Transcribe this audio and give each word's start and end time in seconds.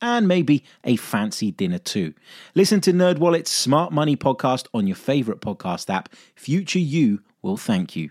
and 0.00 0.28
maybe 0.28 0.64
a 0.84 0.96
fancy 0.96 1.50
dinner 1.50 1.78
too. 1.78 2.14
Listen 2.54 2.80
to 2.82 2.92
NerdWallet's 2.92 3.50
Smart 3.50 3.92
Money 3.92 4.16
podcast 4.16 4.66
on 4.74 4.86
your 4.86 4.96
favorite 4.96 5.40
podcast 5.40 5.92
app. 5.92 6.10
Future 6.34 6.78
you 6.78 7.20
will 7.42 7.56
thank 7.56 7.96
you. 7.96 8.10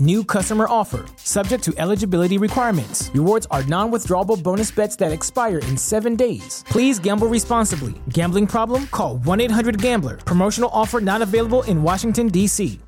New 0.00 0.22
customer 0.22 0.66
offer, 0.70 1.06
subject 1.16 1.64
to 1.64 1.74
eligibility 1.76 2.38
requirements. 2.38 3.10
Rewards 3.14 3.48
are 3.50 3.64
non 3.64 3.90
withdrawable 3.90 4.40
bonus 4.40 4.70
bets 4.70 4.94
that 4.94 5.10
expire 5.10 5.58
in 5.58 5.76
seven 5.76 6.14
days. 6.14 6.64
Please 6.68 7.00
gamble 7.00 7.26
responsibly. 7.26 7.94
Gambling 8.10 8.46
problem? 8.46 8.86
Call 8.88 9.16
1 9.18 9.40
800 9.40 9.82
Gambler. 9.82 10.18
Promotional 10.18 10.70
offer 10.72 11.00
not 11.00 11.20
available 11.20 11.64
in 11.64 11.82
Washington, 11.82 12.28
D.C. 12.28 12.78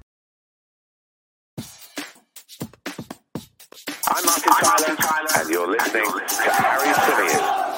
I'm 4.06 4.24
Martin 4.24 4.96
Tyler, 4.96 5.30
and 5.36 5.50
you're 5.50 5.68
listening 5.68 6.04
to 6.04 6.50
Harry 6.52 6.92
Symeou. 6.94 7.69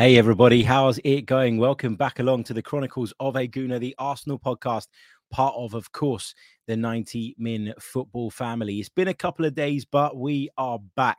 Hey, 0.00 0.16
everybody, 0.16 0.62
how's 0.62 0.98
it 1.04 1.26
going? 1.26 1.58
Welcome 1.58 1.94
back 1.94 2.20
along 2.20 2.44
to 2.44 2.54
the 2.54 2.62
Chronicles 2.62 3.12
of 3.20 3.36
a 3.36 3.46
Gooner, 3.46 3.78
the 3.78 3.94
Arsenal 3.98 4.38
podcast, 4.38 4.86
part 5.30 5.54
of, 5.58 5.74
of 5.74 5.92
course, 5.92 6.34
the 6.66 6.74
90 6.74 7.36
Min 7.36 7.74
football 7.78 8.30
family. 8.30 8.80
It's 8.80 8.88
been 8.88 9.08
a 9.08 9.14
couple 9.14 9.44
of 9.44 9.54
days, 9.54 9.84
but 9.84 10.16
we 10.16 10.48
are 10.56 10.78
back. 10.96 11.18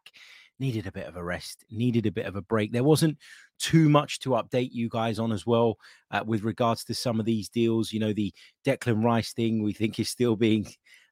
Needed 0.60 0.88
a 0.88 0.92
bit 0.92 1.06
of 1.06 1.16
a 1.16 1.24
rest, 1.24 1.64
needed 1.70 2.08
a 2.08 2.12
bit 2.12 2.26
of 2.26 2.36
a 2.36 2.42
break. 2.42 2.72
There 2.72 2.84
wasn't 2.84 3.20
too 3.60 3.88
much 3.88 4.20
to 4.22 4.32
update 4.32 4.72
you 4.72 4.90
guys 4.90 5.20
on 5.20 5.32
as 5.32 5.46
well 5.46 5.78
uh, 6.10 6.24
with 6.26 6.42
regards 6.42 6.84
to 6.86 6.96
some 6.96 7.20
of 7.20 7.28
these 7.28 7.50
deals. 7.50 7.94
You 7.94 8.00
know, 8.00 8.14
the 8.14 8.34
Declan 8.66 9.04
Rice 9.04 9.32
thing 9.32 9.62
we 9.62 9.74
think 9.74 10.00
is 10.00 10.10
still 10.10 10.36
being 10.36 10.66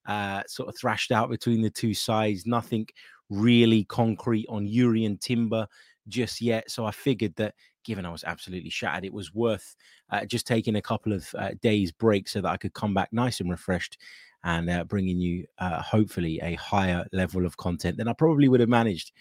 uh, 0.07 0.41
sort 0.47 0.69
of 0.69 0.75
thrashed 0.75 1.12
out 1.12 1.30
between 1.30 1.62
the 1.62 1.69
two 1.69 1.94
sides. 1.94 2.47
Nothing 2.47 2.88
really 3.30 3.84
concrete 3.84 4.47
on 4.50 4.66
Jurrien 4.66 5.22
Timber 5.22 5.68
just 6.08 6.42
yet. 6.42 6.70
So 6.72 6.86
I 6.86 6.92
figured 6.92 7.36
that 7.36 7.56
given 7.84 8.06
I 8.06 8.12
was 8.12 8.24
absolutely 8.24 8.70
shattered, 8.70 9.06
it 9.06 9.14
was 9.14 9.34
worth 9.34 9.76
uh, 10.12 10.26
just 10.26 10.46
taking 10.48 10.76
a 10.76 10.82
couple 10.82 11.14
of 11.14 11.28
uh, 11.38 11.52
days 11.62 11.92
break 11.92 12.28
so 12.28 12.42
that 12.42 12.50
I 12.50 12.58
could 12.58 12.74
come 12.74 12.94
back 12.94 13.10
nice 13.12 13.40
and 13.40 13.50
refreshed 13.50 13.98
and 14.44 14.70
uh, 14.70 14.84
bringing 14.84 15.20
you 15.20 15.46
uh, 15.58 15.82
hopefully 15.82 16.40
a 16.42 16.56
higher 16.56 17.06
level 17.12 17.46
of 17.46 17.58
content 17.58 17.98
than 17.98 18.08
I 18.08 18.14
probably 18.14 18.48
would 18.48 18.60
have 18.60 18.70
managed 18.70 19.12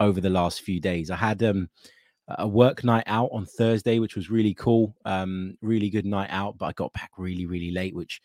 over 0.00 0.20
the 0.20 0.30
last 0.30 0.62
few 0.62 0.80
days. 0.80 1.10
I 1.10 1.16
had 1.16 1.42
um, 1.42 1.68
a 2.28 2.48
work 2.48 2.84
night 2.84 3.04
out 3.06 3.30
on 3.32 3.44
Thursday, 3.44 3.98
which 3.98 4.16
was 4.16 4.30
really 4.30 4.54
cool, 4.54 4.94
um, 5.04 5.56
really 5.60 5.90
good 5.90 6.06
night 6.06 6.30
out, 6.30 6.58
but 6.58 6.66
I 6.66 6.72
got 6.72 6.92
back 6.92 7.10
really, 7.18 7.46
really 7.46 7.70
late, 7.70 7.94
which 7.94 8.20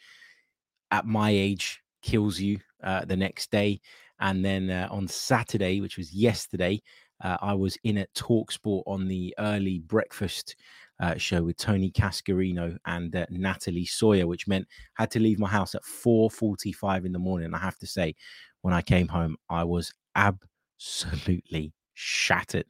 at 0.91 1.05
my 1.05 1.31
age 1.31 1.81
kills 2.01 2.39
you 2.39 2.59
uh, 2.83 3.05
the 3.05 3.17
next 3.17 3.51
day. 3.51 3.81
And 4.19 4.43
then 4.43 4.69
uh, 4.69 4.87
on 4.89 5.07
Saturday, 5.07 5.81
which 5.81 5.97
was 5.97 6.13
yesterday, 6.13 6.81
uh, 7.21 7.37
I 7.41 7.53
was 7.53 7.77
in 7.83 7.97
at 7.97 8.13
Talksport 8.13 8.83
on 8.85 9.07
the 9.07 9.33
early 9.39 9.79
breakfast 9.79 10.55
uh, 10.99 11.15
show 11.17 11.43
with 11.43 11.57
Tony 11.57 11.91
Cascarino 11.91 12.77
and 12.85 13.15
uh, 13.15 13.25
Natalie 13.29 13.85
Sawyer, 13.85 14.27
which 14.27 14.47
meant 14.47 14.67
I 14.97 15.03
had 15.03 15.11
to 15.11 15.19
leave 15.19 15.39
my 15.39 15.49
house 15.49 15.75
at 15.75 15.83
4:45 15.83 17.05
in 17.05 17.11
the 17.11 17.19
morning. 17.19 17.53
I 17.53 17.59
have 17.59 17.77
to 17.79 17.87
say, 17.87 18.15
when 18.61 18.73
I 18.73 18.81
came 18.81 19.07
home, 19.07 19.37
I 19.49 19.63
was 19.63 19.93
absolutely 20.15 21.73
shattered. 21.93 22.65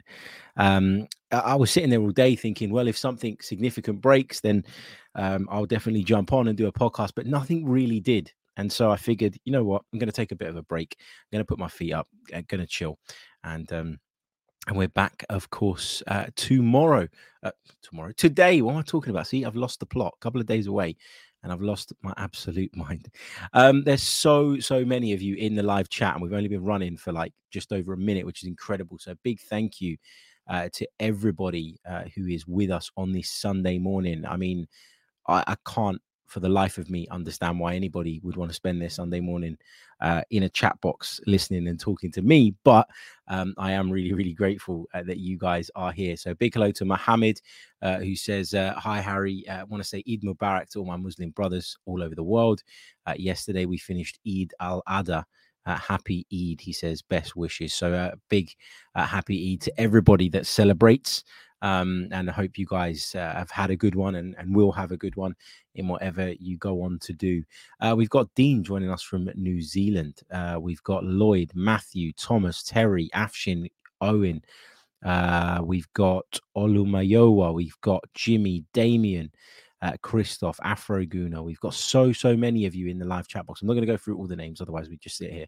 Um, 0.56 1.08
I 1.32 1.56
was 1.56 1.72
sitting 1.72 1.90
there 1.90 2.00
all 2.00 2.12
day 2.12 2.36
thinking, 2.36 2.72
well, 2.72 2.88
if 2.88 2.98
something 2.98 3.38
significant 3.42 4.02
breaks, 4.02 4.40
then 4.40 4.64
um, 5.16 5.48
I'll 5.52 5.66
definitely 5.66 6.04
jump 6.04 6.32
on 6.34 6.48
and 6.48 6.58
do 6.58 6.68
a 6.68 6.72
podcast. 6.72 7.12
But 7.16 7.28
nothing 7.28 7.68
really 7.68 8.00
did. 8.00 8.32
And 8.56 8.72
so 8.72 8.90
I 8.90 8.98
figured, 8.98 9.38
you 9.46 9.52
know 9.52 9.64
what? 9.64 9.84
I'm 9.92 10.00
going 10.00 10.08
to 10.08 10.16
take 10.16 10.32
a 10.32 10.36
bit 10.36 10.50
of 10.50 10.56
a 10.56 10.64
break. 10.64 10.96
I'm 11.00 11.38
going 11.38 11.44
to 11.44 11.48
put 11.48 11.60
my 11.60 11.68
feet 11.68 11.94
up, 11.94 12.08
I'm 12.34 12.46
going 12.48 12.62
to 12.62 12.68
chill. 12.68 12.98
And 13.44 13.72
um, 13.72 14.00
and 14.68 14.78
we're 14.78 14.90
back, 14.90 15.26
of 15.30 15.50
course, 15.50 16.04
uh, 16.08 16.26
tomorrow. 16.36 17.08
Uh, 17.42 17.52
tomorrow, 17.82 18.12
today. 18.12 18.62
What 18.62 18.74
am 18.74 18.80
I 18.80 18.82
talking 18.82 19.12
about? 19.12 19.28
See, 19.28 19.46
I've 19.46 19.56
lost 19.56 19.80
the 19.80 19.86
plot. 19.86 20.14
A 20.18 20.24
couple 20.24 20.42
of 20.42 20.48
days 20.48 20.68
away, 20.68 20.98
and 21.42 21.52
I've 21.52 21.62
lost 21.62 21.94
my 22.04 22.14
absolute 22.18 22.76
mind. 22.76 23.08
Um, 23.54 23.84
there's 23.84 24.04
so 24.04 24.60
so 24.60 24.84
many 24.84 25.14
of 25.14 25.22
you 25.22 25.36
in 25.36 25.56
the 25.56 25.64
live 25.64 25.90
chat, 25.90 26.14
and 26.14 26.22
we've 26.22 26.34
only 26.34 26.50
been 26.50 26.66
running 26.66 26.98
for 26.98 27.14
like 27.14 27.34
just 27.50 27.72
over 27.72 27.94
a 27.94 27.98
minute, 27.98 28.26
which 28.26 28.44
is 28.44 28.50
incredible. 28.50 28.98
So 29.00 29.16
big 29.24 29.40
thank 29.40 29.80
you 29.80 29.98
uh, 30.48 30.70
to 30.74 30.88
everybody 31.00 31.80
uh, 31.90 32.04
who 32.16 32.28
is 32.28 32.46
with 32.46 32.70
us 32.70 32.92
on 32.98 33.14
this 33.14 33.32
Sunday 33.32 33.78
morning. 33.78 34.26
I 34.26 34.36
mean, 34.36 34.68
I, 35.28 35.44
I 35.48 35.56
can't 35.66 36.02
for 36.28 36.40
the 36.42 36.50
life 36.50 36.78
of 36.78 36.90
me 36.90 37.08
understand 37.10 37.60
why 37.60 37.76
anybody 37.76 38.20
would 38.24 38.38
want 38.38 38.52
to 38.52 38.56
spend 38.56 38.82
their 38.82 38.90
Sunday 38.90 39.20
morning 39.22 39.58
uh, 40.02 40.22
in 40.30 40.44
a 40.44 40.50
chat 40.50 40.80
box 40.82 41.20
listening 41.28 41.68
and 41.68 41.80
talking 41.80 42.12
to 42.12 42.22
me. 42.22 42.56
But 42.64 42.88
um, 43.28 43.54
I 43.58 43.74
am 43.74 43.90
really, 43.90 44.14
really 44.14 44.34
grateful 44.34 44.88
uh, 44.94 45.04
that 45.04 45.18
you 45.18 45.38
guys 45.38 45.72
are 45.76 45.92
here. 45.92 46.18
So 46.18 46.34
big 46.36 46.54
hello 46.54 46.72
to 46.72 46.86
Mohammed, 46.86 47.42
uh, 47.82 48.00
who 48.00 48.16
says, 48.16 48.54
uh, 48.54 48.74
Hi, 48.78 49.02
Harry. 49.02 49.46
I 49.50 49.64
want 49.64 49.84
to 49.84 49.88
say 49.90 50.04
Eid 50.10 50.22
Mubarak 50.24 50.70
to 50.72 50.80
all 50.80 50.86
my 50.86 50.98
Muslim 50.98 51.32
brothers 51.32 51.78
all 51.86 52.04
over 52.04 52.16
the 52.16 52.24
world. 52.24 52.64
Uh, 53.06 53.16
yesterday, 53.18 53.66
we 53.66 53.78
finished 53.78 54.20
Eid 54.28 54.54
al 54.60 54.84
Adha. 54.88 55.24
Uh, 55.66 55.76
happy 55.76 56.26
Eid, 56.34 56.62
he 56.62 56.72
says, 56.72 57.02
best 57.02 57.36
wishes. 57.36 57.74
So, 57.74 57.94
uh, 57.94 58.12
big 58.30 58.52
uh, 58.96 59.06
happy 59.06 59.54
Eid 59.54 59.62
to 59.64 59.82
everybody 59.82 60.30
that 60.30 60.46
celebrates. 60.46 61.26
Um, 61.62 62.08
and 62.12 62.30
I 62.30 62.34
hope 62.34 62.58
you 62.58 62.66
guys 62.66 63.16
uh, 63.16 63.34
have 63.34 63.50
had 63.50 63.72
a 63.72 63.76
good 63.76 63.96
one 63.96 64.16
and, 64.16 64.36
and 64.38 64.56
will 64.56 64.72
have 64.72 64.92
a 64.92 64.98
good 64.98 65.16
one 65.16 65.36
in 65.76 65.88
whatever 65.88 66.34
you 66.40 66.58
go 66.58 66.82
on 66.82 67.00
to 67.00 67.14
do. 67.14 67.44
Uh, 67.80 67.96
we've 67.98 68.10
got 68.10 68.34
Dean 68.36 68.64
joining 68.64 68.92
us 68.92 69.04
from 69.04 69.30
New 69.36 69.62
Zealand. 69.62 70.22
Uh, 70.32 70.58
we've 70.60 70.84
got 70.84 71.04
Lloyd, 71.04 71.52
Matthew, 71.56 72.14
Thomas, 72.14 72.64
Terry, 72.64 73.10
Afshin, 73.16 73.70
Owen. 74.02 74.44
Uh, 75.04 75.62
we've 75.64 75.92
got 75.94 76.40
Olumayowa. 76.56 77.54
We've 77.54 77.80
got 77.82 78.04
Jimmy, 78.14 78.66
Damien, 78.74 79.32
uh, 79.82 79.94
Christoph, 80.02 80.58
Afroguna. 80.58 81.44
We've 81.44 81.60
got 81.60 81.74
so, 81.74 82.12
so 82.12 82.36
many 82.36 82.66
of 82.66 82.76
you 82.76 82.88
in 82.88 82.98
the 83.00 83.06
live 83.06 83.28
chat 83.28 83.46
box. 83.46 83.62
I'm 83.62 83.68
not 83.68 83.76
going 83.76 83.86
to 83.86 83.94
go 83.94 83.98
through 83.98 84.18
all 84.18 84.28
the 84.28 84.36
names, 84.36 84.62
otherwise, 84.62 84.90
we 84.90 84.98
just 84.98 85.18
sit 85.18 85.32
here 85.32 85.46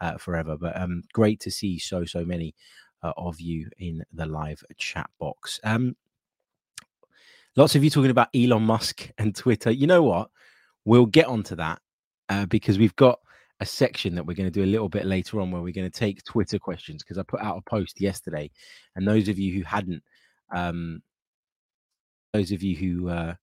uh, 0.00 0.16
forever. 0.16 0.56
But 0.56 0.80
um, 0.80 1.02
great 1.12 1.40
to 1.40 1.50
see 1.50 1.78
so, 1.78 2.04
so 2.04 2.24
many 2.24 2.54
uh, 3.02 3.12
of 3.16 3.40
you 3.40 3.68
in 3.78 4.04
the 4.12 4.26
live 4.26 4.62
chat 4.76 5.08
box. 5.18 5.60
Um, 5.64 5.96
lots 7.56 7.74
of 7.74 7.84
you 7.84 7.90
talking 7.90 8.10
about 8.10 8.28
Elon 8.34 8.62
Musk 8.62 9.10
and 9.18 9.34
Twitter. 9.34 9.70
You 9.70 9.86
know 9.86 10.02
what? 10.02 10.30
We'll 10.84 11.06
get 11.06 11.26
onto 11.26 11.56
that 11.56 11.80
uh, 12.28 12.46
because 12.46 12.78
we've 12.78 12.96
got 12.96 13.18
a 13.60 13.66
section 13.66 14.14
that 14.14 14.24
we're 14.24 14.34
going 14.34 14.50
to 14.50 14.50
do 14.50 14.64
a 14.64 14.66
little 14.70 14.88
bit 14.88 15.06
later 15.06 15.40
on 15.40 15.50
where 15.50 15.62
we're 15.62 15.72
going 15.72 15.90
to 15.90 15.98
take 15.98 16.22
Twitter 16.24 16.58
questions 16.58 17.02
because 17.02 17.18
I 17.18 17.22
put 17.22 17.40
out 17.40 17.56
a 17.56 17.62
post 17.62 18.00
yesterday, 18.00 18.50
and 18.94 19.06
those 19.06 19.28
of 19.28 19.38
you 19.38 19.52
who 19.54 19.64
hadn't, 19.64 20.02
um, 20.54 21.02
those 22.32 22.52
of 22.52 22.62
you 22.62 22.76
who 22.76 23.08
uh, 23.08 23.34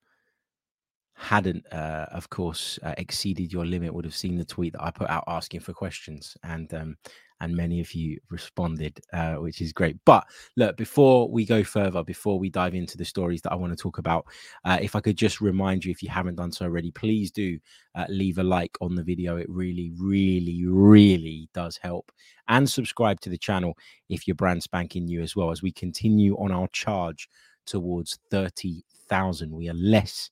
hadn't, 1.15 1.65
uh, 1.73 2.05
of 2.11 2.29
course, 2.29 2.77
uh, 2.83 2.93
exceeded 2.97 3.51
your 3.51 3.65
limit 3.65 3.93
would 3.93 4.05
have 4.05 4.15
seen 4.15 4.37
the 4.37 4.45
tweet 4.45 4.73
that 4.73 4.83
I 4.83 4.91
put 4.91 5.09
out 5.09 5.23
asking 5.27 5.61
for 5.61 5.73
questions, 5.73 6.37
and 6.43 6.71
um, 6.73 6.97
and 7.43 7.53
many 7.53 7.81
of 7.81 7.93
you 7.93 8.17
responded, 8.29 9.01
uh, 9.11 9.33
which 9.33 9.59
is 9.59 9.73
great. 9.73 9.97
But 10.05 10.25
look, 10.55 10.77
before 10.77 11.29
we 11.29 11.45
go 11.45 11.61
further, 11.61 12.01
before 12.01 12.39
we 12.39 12.49
dive 12.49 12.73
into 12.73 12.97
the 12.97 13.03
stories 13.03 13.41
that 13.41 13.51
I 13.51 13.55
want 13.55 13.73
to 13.73 13.81
talk 13.81 13.97
about, 13.97 14.25
uh, 14.63 14.79
if 14.81 14.95
I 14.95 15.01
could 15.01 15.17
just 15.17 15.41
remind 15.41 15.83
you, 15.83 15.91
if 15.91 16.01
you 16.01 16.09
haven't 16.09 16.35
done 16.35 16.53
so 16.53 16.63
already, 16.63 16.89
please 16.91 17.31
do 17.31 17.59
uh, 17.95 18.05
leave 18.07 18.37
a 18.37 18.43
like 18.43 18.77
on 18.79 18.95
the 18.95 19.03
video. 19.03 19.35
It 19.35 19.49
really, 19.49 19.91
really, 19.97 20.63
really 20.65 21.49
does 21.53 21.75
help. 21.75 22.13
And 22.47 22.69
subscribe 22.69 23.19
to 23.21 23.29
the 23.29 23.37
channel 23.37 23.77
if 24.07 24.25
you're 24.25 24.35
brand 24.35 24.63
spanking 24.63 25.05
new 25.05 25.21
as 25.21 25.35
well, 25.35 25.51
as 25.51 25.61
we 25.61 25.73
continue 25.73 26.35
on 26.37 26.53
our 26.53 26.69
charge 26.69 27.27
towards 27.65 28.19
30,000. 28.31 29.51
We 29.51 29.69
are 29.69 29.73
less 29.73 30.29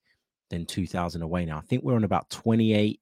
than 0.49 0.65
2,000 0.65 1.21
away 1.21 1.45
now. 1.45 1.57
I 1.57 1.61
think 1.61 1.83
we're 1.83 1.95
on 1.95 2.05
about 2.05 2.29
28 2.29 3.01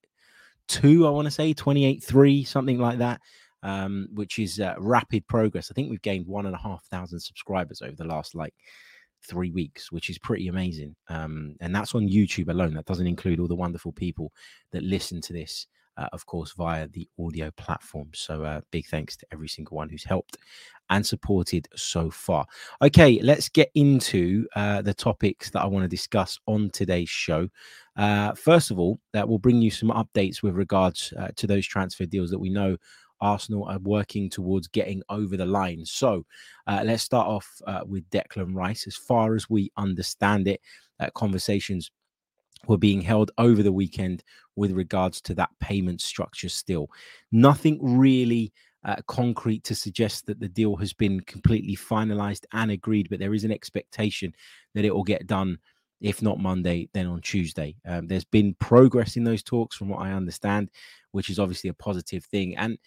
2, 0.69 1.07
I 1.07 1.09
want 1.09 1.25
to 1.25 1.31
say 1.31 1.51
28 1.51 2.03
3, 2.03 2.43
something 2.43 2.79
like 2.79 2.99
that, 2.99 3.19
um, 3.63 4.07
which 4.13 4.39
is 4.39 4.59
uh, 4.59 4.75
rapid 4.77 5.27
progress. 5.27 5.69
I 5.69 5.73
think 5.73 5.89
we've 5.89 6.01
gained 6.01 6.27
one 6.27 6.45
and 6.45 6.55
a 6.55 6.59
half 6.59 6.83
thousand 6.85 7.19
subscribers 7.19 7.81
over 7.81 7.95
the 7.95 8.05
last 8.05 8.35
like 8.35 8.53
three 9.27 9.51
weeks, 9.51 9.91
which 9.91 10.09
is 10.09 10.17
pretty 10.17 10.47
amazing. 10.47 10.95
Um, 11.09 11.55
and 11.59 11.75
that's 11.75 11.95
on 11.95 12.07
YouTube 12.07 12.49
alone. 12.49 12.73
That 12.73 12.85
doesn't 12.85 13.07
include 13.07 13.39
all 13.39 13.47
the 13.47 13.55
wonderful 13.55 13.91
people 13.91 14.31
that 14.71 14.83
listen 14.83 15.21
to 15.21 15.33
this 15.33 15.67
uh, 15.99 16.07
of 16.13 16.25
course, 16.25 16.53
via 16.53 16.87
the 16.87 17.07
audio 17.19 17.51
platform. 17.51 18.09
So, 18.13 18.43
uh, 18.43 18.61
big 18.71 18.87
thanks 18.87 19.17
to 19.17 19.27
every 19.33 19.49
single 19.49 19.75
one 19.75 19.89
who's 19.89 20.03
helped 20.03 20.37
and 20.89 21.05
supported 21.05 21.67
so 21.75 22.09
far. 22.09 22.45
Okay, 22.81 23.19
let's 23.21 23.49
get 23.49 23.69
into 23.75 24.47
uh, 24.55 24.81
the 24.81 24.93
topics 24.93 25.49
that 25.51 25.61
I 25.61 25.65
want 25.65 25.83
to 25.83 25.89
discuss 25.89 26.39
on 26.47 26.69
today's 26.69 27.09
show. 27.09 27.49
Uh, 27.97 28.33
first 28.33 28.71
of 28.71 28.79
all, 28.79 28.99
that 29.11 29.27
will 29.27 29.39
bring 29.39 29.61
you 29.61 29.69
some 29.69 29.89
updates 29.89 30.41
with 30.41 30.55
regards 30.55 31.13
uh, 31.19 31.29
to 31.35 31.45
those 31.45 31.67
transfer 31.67 32.05
deals 32.05 32.31
that 32.31 32.39
we 32.39 32.49
know 32.49 32.77
Arsenal 33.21 33.65
are 33.65 33.79
working 33.79 34.29
towards 34.29 34.67
getting 34.67 35.01
over 35.09 35.37
the 35.37 35.45
line. 35.45 35.85
So 35.85 36.25
uh, 36.67 36.83
let's 36.85 37.03
start 37.03 37.27
off 37.27 37.47
uh, 37.67 37.81
with 37.85 38.09
Declan 38.09 38.55
Rice. 38.55 38.87
As 38.87 38.95
far 38.95 39.35
as 39.35 39.49
we 39.49 39.71
understand 39.77 40.47
it, 40.47 40.61
uh, 40.99 41.09
conversations 41.15 41.91
were 42.67 42.77
being 42.77 43.01
held 43.01 43.31
over 43.37 43.63
the 43.63 43.71
weekend 43.71 44.23
with 44.55 44.71
regards 44.71 45.21
to 45.21 45.33
that 45.35 45.49
payment 45.59 46.01
structure 46.01 46.49
still. 46.49 46.89
Nothing 47.31 47.79
really 47.81 48.51
uh, 48.83 48.97
concrete 49.07 49.63
to 49.65 49.75
suggest 49.75 50.25
that 50.25 50.39
the 50.39 50.47
deal 50.49 50.75
has 50.75 50.93
been 50.93 51.19
completely 51.21 51.75
finalized 51.75 52.45
and 52.53 52.71
agreed, 52.71 53.07
but 53.09 53.19
there 53.19 53.33
is 53.33 53.43
an 53.43 53.51
expectation 53.51 54.33
that 54.73 54.85
it 54.85 54.93
will 54.93 55.03
get 55.03 55.27
done, 55.27 55.57
if 56.01 56.21
not 56.21 56.39
Monday, 56.39 56.89
then 56.93 57.07
on 57.07 57.21
Tuesday. 57.21 57.75
Um, 57.85 58.07
there's 58.07 58.25
been 58.25 58.55
progress 58.59 59.17
in 59.17 59.23
those 59.23 59.43
talks, 59.43 59.75
from 59.75 59.89
what 59.89 60.01
I 60.01 60.11
understand, 60.11 60.69
which 61.11 61.29
is 61.29 61.39
obviously 61.39 61.69
a 61.69 61.73
positive 61.73 62.23
thing. 62.25 62.55
And 62.55 62.77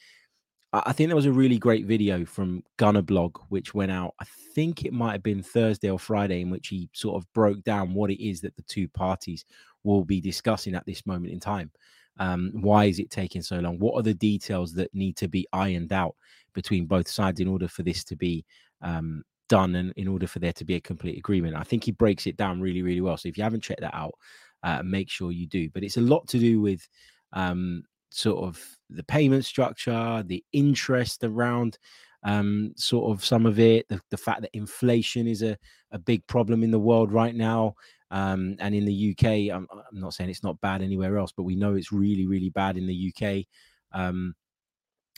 I 0.73 0.93
think 0.93 1.09
there 1.09 1.17
was 1.17 1.27
a 1.27 1.33
really 1.33 1.59
great 1.59 1.85
video 1.85 2.25
from 2.25 2.63
Gunnerblog, 2.79 3.37
which 3.51 3.75
went 3.75 3.93
out. 3.93 4.15
I 4.21 4.25
think 4.55 4.85
it 4.85 4.93
might 4.93 5.13
have 5.13 5.23
been 5.23 5.43
Thursday 5.43 5.91
or 5.91 5.99
Friday, 5.99 6.41
in 6.41 6.49
which 6.49 6.69
he 6.69 6.89
sort 6.95 7.17
of 7.17 7.31
broke 7.35 7.63
down 7.63 7.93
what 7.93 8.11
it 8.11 8.25
is 8.25 8.41
that 8.41 8.57
the 8.57 8.63
two 8.63 8.89
parties 8.89 9.45
will 9.85 10.03
be 10.03 10.21
discussing 10.21 10.75
at 10.75 10.87
this 10.87 11.05
moment 11.05 11.33
in 11.33 11.41
time. 11.41 11.71
Um, 12.19 12.53
why 12.55 12.87
is 12.87 12.99
it 12.99 13.11
taking 13.11 13.43
so 13.43 13.59
long? 13.59 13.79
What 13.79 13.99
are 13.99 14.03
the 14.03 14.15
details 14.15 14.73
that 14.75 14.95
need 14.95 15.17
to 15.17 15.29
be 15.29 15.47
ironed 15.53 15.93
out 15.93 16.15
between 16.55 16.87
both 16.87 17.09
sides 17.09 17.41
in 17.41 17.49
order 17.49 17.69
for 17.69 17.83
this 17.83 18.03
to 18.05 18.17
be 18.17 18.45
um, 18.81 19.25
done 19.51 19.75
and 19.75 19.93
in 19.97 20.09
order 20.09 20.27
for 20.27 20.39
there 20.39 20.53
to 20.55 20.65
be 20.65 20.77
a 20.77 20.81
complete 20.81 21.19
agreement? 21.19 21.55
I 21.55 21.65
think 21.65 21.85
he 21.85 21.93
breaks 21.93 22.27
it 22.27 22.39
down 22.39 22.63
really, 22.63 22.83
really 22.83 23.01
well. 23.03 23.19
So 23.19 23.29
if 23.29 23.37
you 23.37 23.45
haven't 23.45 23.63
checked 23.63 23.83
that 23.83 23.95
out, 23.95 24.15
uh, 24.63 24.83
make 24.83 25.11
sure 25.11 25.33
you 25.33 25.47
do. 25.47 25.69
But 25.69 25.85
it's 25.85 25.99
a 25.99 26.03
lot 26.03 26.29
to 26.29 26.39
do 26.39 26.63
with 26.63 26.89
um, 27.35 27.85
sort 28.13 28.45
of 28.45 28.61
the 28.91 29.03
payment 29.05 29.45
structure, 29.45 30.23
the 30.27 30.45
interest 30.53 31.25
around 31.25 31.79
um, 32.25 32.73
sort 32.77 33.11
of 33.11 33.25
some 33.25 33.47
of 33.47 33.59
it, 33.59 33.89
the, 33.89 34.01
the 34.11 34.17
fact 34.17 34.43
that 34.43 34.57
inflation 34.57 35.27
is 35.27 35.43
a, 35.43 35.57
a 35.91 35.99
big 35.99 36.27
problem 36.27 36.63
in 36.63 36.71
the 36.71 36.79
world 36.79 37.11
right 37.13 37.35
now. 37.35 37.75
Um, 38.11 38.57
and 38.61 38.75
in 38.75 38.85
the 38.85 39.17
UK, 39.17 39.55
I'm, 39.55 39.67
I'm, 39.73 39.99
not 39.99 40.15
saying 40.15 40.31
it's 40.31 40.43
not 40.43 40.61
bad 40.61 40.83
anywhere 40.83 41.17
else, 41.17 41.33
but 41.35 41.45
we 41.45 41.57
know 41.57 41.75
it's 41.75 41.93
really, 41.93 42.27
really 42.27 42.51
bad 42.51 42.77
in 42.77 42.87
the 42.87 43.13
UK. 43.13 43.47
Um, 43.93 44.35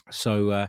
so, 0.09 0.49
uh, 0.49 0.67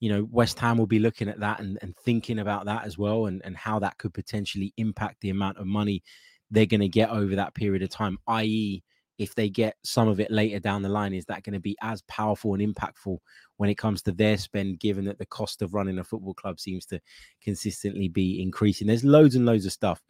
you 0.00 0.10
know, 0.10 0.26
West 0.30 0.58
Ham 0.58 0.78
will 0.78 0.86
be 0.86 0.98
looking 0.98 1.28
at 1.28 1.40
that 1.40 1.60
and, 1.60 1.78
and 1.82 1.94
thinking 1.96 2.38
about 2.38 2.64
that 2.64 2.84
as 2.84 2.96
well, 2.96 3.26
and, 3.26 3.42
and 3.44 3.56
how 3.56 3.78
that 3.80 3.98
could 3.98 4.14
potentially 4.14 4.72
impact 4.78 5.20
the 5.20 5.30
amount 5.30 5.58
of 5.58 5.66
money 5.66 6.02
they're 6.50 6.66
going 6.66 6.80
to 6.80 6.88
get 6.88 7.10
over 7.10 7.36
that 7.36 7.54
period 7.54 7.82
of 7.82 7.90
time, 7.90 8.18
i.e., 8.28 8.82
if 9.18 9.34
they 9.34 9.48
get 9.48 9.76
some 9.82 10.08
of 10.08 10.20
it 10.20 10.30
later 10.30 10.58
down 10.58 10.82
the 10.82 10.88
line, 10.88 11.14
is 11.14 11.24
that 11.26 11.42
going 11.42 11.54
to 11.54 11.60
be 11.60 11.76
as 11.82 12.02
powerful 12.02 12.54
and 12.54 12.62
impactful 12.62 13.18
when 13.56 13.70
it 13.70 13.78
comes 13.78 14.02
to 14.02 14.12
their 14.12 14.36
spend, 14.36 14.78
given 14.78 15.04
that 15.06 15.18
the 15.18 15.26
cost 15.26 15.62
of 15.62 15.74
running 15.74 15.98
a 15.98 16.04
football 16.04 16.34
club 16.34 16.60
seems 16.60 16.84
to 16.86 17.00
consistently 17.42 18.08
be 18.08 18.42
increasing? 18.42 18.86
There's 18.86 19.04
loads 19.04 19.34
and 19.34 19.46
loads 19.46 19.66
of 19.66 19.72
stuff 19.72 20.02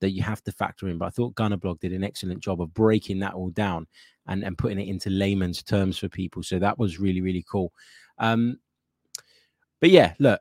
that 0.00 0.10
you 0.10 0.22
have 0.22 0.42
to 0.44 0.52
factor 0.52 0.88
in. 0.88 0.98
But 0.98 1.06
I 1.06 1.10
thought 1.10 1.34
Gunnerblog 1.34 1.80
did 1.80 1.92
an 1.92 2.04
excellent 2.04 2.40
job 2.40 2.60
of 2.60 2.74
breaking 2.74 3.20
that 3.20 3.34
all 3.34 3.50
down 3.50 3.86
and, 4.26 4.42
and 4.42 4.58
putting 4.58 4.78
it 4.78 4.88
into 4.88 5.10
layman's 5.10 5.62
terms 5.62 5.98
for 5.98 6.08
people. 6.08 6.42
So 6.42 6.58
that 6.58 6.78
was 6.78 6.98
really, 6.98 7.20
really 7.20 7.44
cool. 7.50 7.72
Um, 8.18 8.58
but 9.80 9.90
yeah, 9.90 10.14
look, 10.18 10.40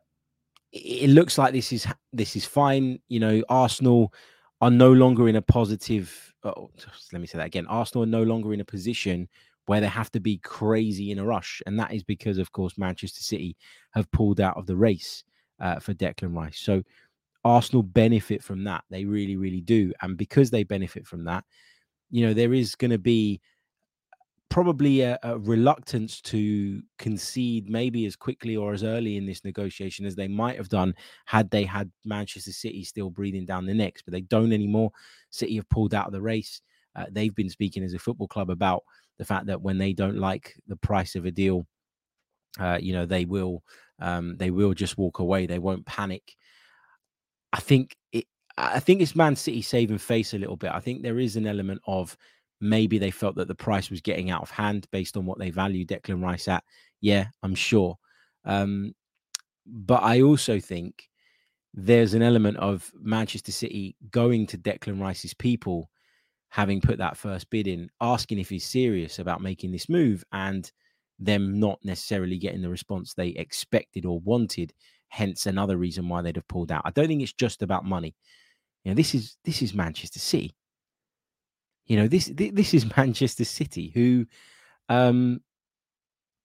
it 0.71 1.09
looks 1.09 1.37
like 1.37 1.53
this 1.53 1.71
is 1.71 1.87
this 2.13 2.35
is 2.35 2.45
fine. 2.45 2.99
You 3.07 3.19
know, 3.19 3.43
Arsenal 3.49 4.13
are 4.61 4.71
no 4.71 4.91
longer 4.91 5.29
in 5.29 5.35
a 5.35 5.41
positive 5.41 6.29
oh, 6.43 6.71
let 7.11 7.21
me 7.21 7.27
say 7.27 7.37
that 7.37 7.47
again. 7.47 7.67
Arsenal 7.67 8.03
are 8.03 8.07
no 8.07 8.23
longer 8.23 8.53
in 8.53 8.61
a 8.61 8.65
position 8.65 9.27
where 9.65 9.81
they 9.81 9.87
have 9.87 10.11
to 10.11 10.19
be 10.19 10.37
crazy 10.37 11.11
in 11.11 11.19
a 11.19 11.25
rush, 11.25 11.61
and 11.65 11.79
that 11.79 11.93
is 11.93 12.03
because, 12.03 12.37
of 12.37 12.51
course, 12.51 12.77
Manchester 12.77 13.21
City 13.21 13.55
have 13.91 14.11
pulled 14.11 14.41
out 14.41 14.57
of 14.57 14.65
the 14.65 14.75
race 14.75 15.23
uh, 15.59 15.79
for 15.79 15.93
Declan 15.93 16.35
Rice. 16.35 16.59
So 16.59 16.81
Arsenal 17.43 17.83
benefit 17.83 18.43
from 18.43 18.63
that. 18.63 18.83
They 18.89 19.05
really, 19.05 19.35
really 19.35 19.61
do, 19.61 19.93
and 20.01 20.17
because 20.17 20.49
they 20.49 20.63
benefit 20.63 21.05
from 21.05 21.23
that, 21.25 21.43
you 22.09 22.25
know, 22.25 22.33
there 22.33 22.53
is 22.53 22.75
going 22.75 22.91
to 22.91 22.97
be 22.97 23.41
probably 24.49 25.01
a, 25.01 25.17
a, 25.23 25.37
reluctance 25.37 26.21
to 26.21 26.81
concede 26.97 27.69
maybe 27.69 28.05
as 28.05 28.15
quickly 28.15 28.57
or 28.57 28.73
as 28.73 28.83
early 28.83 29.15
in 29.15 29.25
this 29.25 29.45
negotiation 29.45 30.05
as 30.05 30.15
they 30.15 30.27
might 30.27 30.57
have 30.57 30.69
done 30.69 30.93
had 31.25 31.49
they 31.51 31.63
had 31.63 31.91
Manchester 32.03 32.51
City 32.51 32.83
still 32.83 33.09
breathing 33.09 33.45
down 33.45 33.65
the 33.65 33.73
necks, 33.73 34.01
but 34.01 34.11
they 34.11 34.21
don't 34.21 34.51
anymore. 34.51 34.91
City 35.29 35.55
have 35.55 35.69
pulled 35.69 35.93
out 35.93 36.07
of 36.07 36.13
the 36.13 36.21
race. 36.21 36.61
Uh, 36.95 37.05
they've 37.11 37.35
been 37.35 37.49
speaking 37.49 37.83
as 37.83 37.93
a 37.93 37.99
football 37.99 38.27
club 38.27 38.49
about 38.49 38.83
the 39.19 39.25
fact 39.25 39.45
that 39.45 39.61
when 39.61 39.77
they 39.77 39.93
don't 39.93 40.17
like 40.17 40.55
the 40.67 40.77
price 40.77 41.15
of 41.15 41.25
a 41.25 41.31
deal, 41.31 41.67
uh, 42.59 42.79
you 42.81 42.93
know 42.93 43.05
they 43.05 43.25
will 43.25 43.63
um, 43.99 44.35
they 44.37 44.49
will 44.49 44.73
just 44.73 44.97
walk 44.97 45.19
away. 45.19 45.45
They 45.45 45.59
won't 45.59 45.85
panic. 45.85 46.35
I 47.53 47.59
think 47.59 47.95
it. 48.11 48.25
I 48.57 48.79
think 48.79 49.01
it's 49.01 49.15
Man 49.15 49.35
City 49.35 49.61
saving 49.61 49.99
face 49.99 50.33
a 50.33 50.37
little 50.37 50.57
bit. 50.57 50.71
I 50.71 50.79
think 50.79 51.01
there 51.01 51.19
is 51.19 51.35
an 51.35 51.47
element 51.47 51.81
of 51.87 52.17
Maybe 52.61 52.97
they 52.97 53.11
felt 53.11 53.35
that 53.35 53.47
the 53.47 53.55
price 53.55 53.89
was 53.89 54.01
getting 54.01 54.29
out 54.29 54.41
of 54.41 54.51
hand 54.51 54.87
based 54.91 55.15
on 55.17 55.25
what 55.25 55.39
they 55.39 55.49
value 55.49 55.85
Declan 55.85 56.21
Rice 56.21 56.47
at. 56.47 56.63
Yeah, 57.01 57.27
I'm 57.41 57.55
sure. 57.55 57.97
Um, 58.45 58.93
but 59.65 60.03
I 60.03 60.21
also 60.21 60.59
think 60.59 61.09
there's 61.73 62.13
an 62.13 62.21
element 62.21 62.57
of 62.57 62.91
Manchester 62.99 63.51
City 63.51 63.95
going 64.11 64.47
to 64.47 64.57
Declan 64.57 64.99
Rice's 64.99 65.33
people, 65.33 65.89
having 66.49 66.81
put 66.81 66.97
that 66.97 67.17
first 67.17 67.49
bid 67.49 67.67
in, 67.67 67.89
asking 68.01 68.39
if 68.39 68.49
he's 68.49 68.65
serious 68.65 69.19
about 69.19 69.41
making 69.41 69.71
this 69.71 69.87
move, 69.87 70.23
and 70.31 70.71
them 71.19 71.59
not 71.59 71.79
necessarily 71.83 72.37
getting 72.37 72.61
the 72.61 72.69
response 72.69 73.13
they 73.13 73.29
expected 73.29 74.05
or 74.05 74.19
wanted. 74.21 74.73
Hence, 75.09 75.45
another 75.45 75.77
reason 75.77 76.07
why 76.09 76.21
they'd 76.21 76.35
have 76.35 76.47
pulled 76.47 76.71
out. 76.71 76.83
I 76.85 76.91
don't 76.91 77.07
think 77.07 77.21
it's 77.21 77.33
just 77.33 77.61
about 77.61 77.85
money. 77.85 78.15
You 78.83 78.91
know, 78.91 78.95
this 78.95 79.13
is 79.13 79.37
this 79.43 79.61
is 79.61 79.73
Manchester 79.73 80.19
City. 80.19 80.55
You 81.89 81.97
know, 81.97 82.07
this 82.07 82.31
this 82.35 82.73
is 82.73 82.85
Manchester 82.97 83.43
City, 83.43 83.91
who, 83.93 84.25
um, 84.87 85.41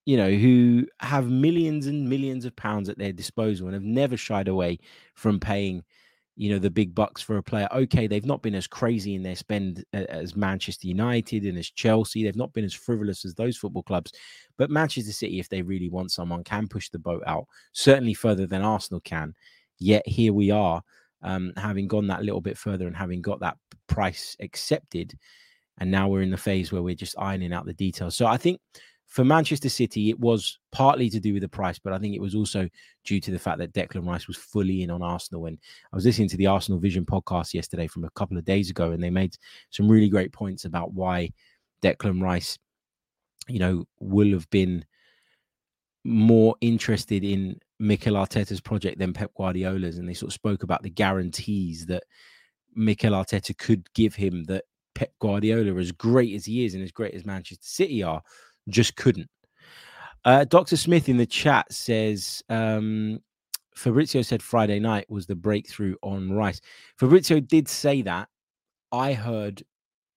you 0.06 0.16
know, 0.16 0.30
who 0.30 0.86
have 1.00 1.28
millions 1.28 1.86
and 1.86 2.08
millions 2.08 2.44
of 2.44 2.56
pounds 2.56 2.88
at 2.88 2.98
their 2.98 3.12
disposal 3.12 3.66
and 3.66 3.74
have 3.74 3.84
never 3.84 4.16
shied 4.16 4.48
away 4.48 4.78
from 5.14 5.38
paying, 5.38 5.84
you 6.34 6.50
know, 6.50 6.58
the 6.58 6.70
big 6.70 6.94
bucks 6.94 7.20
for 7.20 7.36
a 7.36 7.42
player. 7.42 7.68
Okay, 7.72 8.06
they've 8.06 8.24
not 8.24 8.42
been 8.42 8.54
as 8.54 8.66
crazy 8.66 9.14
in 9.14 9.22
their 9.22 9.36
spend 9.36 9.84
as 9.92 10.34
Manchester 10.34 10.88
United 10.88 11.44
and 11.44 11.58
as 11.58 11.70
Chelsea. 11.70 12.24
They've 12.24 12.34
not 12.34 12.54
been 12.54 12.64
as 12.64 12.74
frivolous 12.74 13.26
as 13.26 13.34
those 13.34 13.58
football 13.58 13.82
clubs. 13.82 14.12
But 14.56 14.70
Manchester 14.70 15.12
City, 15.12 15.40
if 15.40 15.50
they 15.50 15.62
really 15.62 15.90
want 15.90 16.10
someone, 16.10 16.42
can 16.42 16.68
push 16.68 16.88
the 16.88 16.98
boat 16.98 17.22
out 17.26 17.46
certainly 17.72 18.14
further 18.14 18.46
than 18.46 18.62
Arsenal 18.62 19.00
can. 19.00 19.34
Yet 19.78 20.06
here 20.08 20.32
we 20.32 20.50
are 20.50 20.82
um, 21.24 21.52
having 21.56 21.88
gone 21.88 22.06
that 22.08 22.22
little 22.22 22.40
bit 22.40 22.56
further 22.56 22.86
and 22.86 22.96
having 22.96 23.22
got 23.22 23.40
that 23.40 23.56
price 23.86 24.36
accepted. 24.40 25.18
And 25.78 25.90
now 25.90 26.08
we're 26.08 26.22
in 26.22 26.30
the 26.30 26.36
phase 26.36 26.70
where 26.70 26.82
we're 26.82 26.94
just 26.94 27.18
ironing 27.18 27.52
out 27.52 27.66
the 27.66 27.74
details. 27.74 28.16
So 28.16 28.26
I 28.26 28.36
think 28.36 28.60
for 29.06 29.24
Manchester 29.24 29.68
City, 29.68 30.10
it 30.10 30.20
was 30.20 30.58
partly 30.72 31.10
to 31.10 31.20
do 31.20 31.32
with 31.32 31.42
the 31.42 31.48
price, 31.48 31.78
but 31.78 31.92
I 31.92 31.98
think 31.98 32.14
it 32.14 32.20
was 32.20 32.34
also 32.34 32.68
due 33.04 33.20
to 33.20 33.30
the 33.30 33.38
fact 33.38 33.58
that 33.58 33.72
Declan 33.72 34.06
Rice 34.06 34.28
was 34.28 34.36
fully 34.36 34.82
in 34.82 34.90
on 34.90 35.02
Arsenal. 35.02 35.46
And 35.46 35.58
I 35.92 35.96
was 35.96 36.04
listening 36.04 36.28
to 36.28 36.36
the 36.36 36.46
Arsenal 36.46 36.80
Vision 36.80 37.04
podcast 37.04 37.54
yesterday 37.54 37.86
from 37.86 38.04
a 38.04 38.10
couple 38.10 38.36
of 38.36 38.44
days 38.44 38.70
ago, 38.70 38.92
and 38.92 39.02
they 39.02 39.10
made 39.10 39.36
some 39.70 39.88
really 39.88 40.08
great 40.08 40.32
points 40.32 40.64
about 40.64 40.92
why 40.92 41.30
Declan 41.82 42.22
Rice, 42.22 42.58
you 43.48 43.58
know, 43.58 43.84
will 44.00 44.32
have 44.32 44.48
been 44.50 44.84
more 46.04 46.54
interested 46.60 47.24
in 47.24 47.58
Mikel 47.78 48.14
Arteta's 48.14 48.60
project 48.60 48.98
than 48.98 49.12
Pep 49.12 49.32
Guardiola's. 49.36 49.98
And 49.98 50.08
they 50.08 50.14
sort 50.14 50.30
of 50.30 50.34
spoke 50.34 50.62
about 50.62 50.82
the 50.82 50.90
guarantees 50.90 51.86
that 51.86 52.04
Mikel 52.74 53.12
Arteta 53.12 53.56
could 53.56 53.92
give 53.94 54.14
him 54.14 54.44
that 54.44 54.64
Pep 54.94 55.12
Guardiola, 55.20 55.74
as 55.76 55.92
great 55.92 56.34
as 56.34 56.44
he 56.44 56.64
is 56.64 56.74
and 56.74 56.82
as 56.82 56.92
great 56.92 57.14
as 57.14 57.24
Manchester 57.24 57.64
City 57.66 58.02
are, 58.02 58.22
just 58.68 58.96
couldn't. 58.96 59.30
Uh, 60.24 60.44
Dr. 60.44 60.76
Smith 60.76 61.08
in 61.08 61.16
the 61.16 61.26
chat 61.26 61.70
says 61.70 62.42
um, 62.48 63.20
Fabrizio 63.74 64.22
said 64.22 64.42
Friday 64.42 64.78
night 64.78 65.10
was 65.10 65.26
the 65.26 65.34
breakthrough 65.34 65.96
on 66.02 66.32
Rice. 66.32 66.60
Fabrizio 66.96 67.40
did 67.40 67.68
say 67.68 68.02
that. 68.02 68.28
I 68.92 69.12
heard 69.12 69.62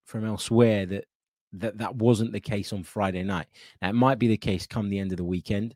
from 0.04 0.24
elsewhere 0.24 0.86
that 0.86 1.04
that 1.52 1.78
that 1.78 1.96
wasn't 1.96 2.32
the 2.32 2.40
case 2.40 2.72
on 2.72 2.82
Friday 2.84 3.22
night. 3.22 3.46
Now, 3.82 3.90
it 3.90 3.94
might 3.94 4.18
be 4.18 4.28
the 4.28 4.36
case 4.36 4.66
come 4.66 4.88
the 4.88 4.98
end 4.98 5.12
of 5.12 5.18
the 5.18 5.24
weekend, 5.24 5.74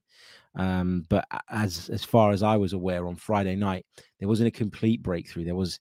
um, 0.54 1.04
but 1.08 1.26
as 1.50 1.88
as 1.88 2.04
far 2.04 2.32
as 2.32 2.42
I 2.42 2.56
was 2.56 2.72
aware, 2.72 3.06
on 3.06 3.16
Friday 3.16 3.56
night 3.56 3.86
there 4.18 4.28
wasn't 4.28 4.48
a 4.48 4.58
complete 4.58 5.02
breakthrough. 5.02 5.44
There 5.44 5.54
was 5.54 5.80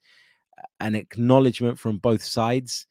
an 0.79 0.95
acknowledgement 0.95 1.79
from 1.79 1.97
both 1.97 2.23
sides 2.23 2.85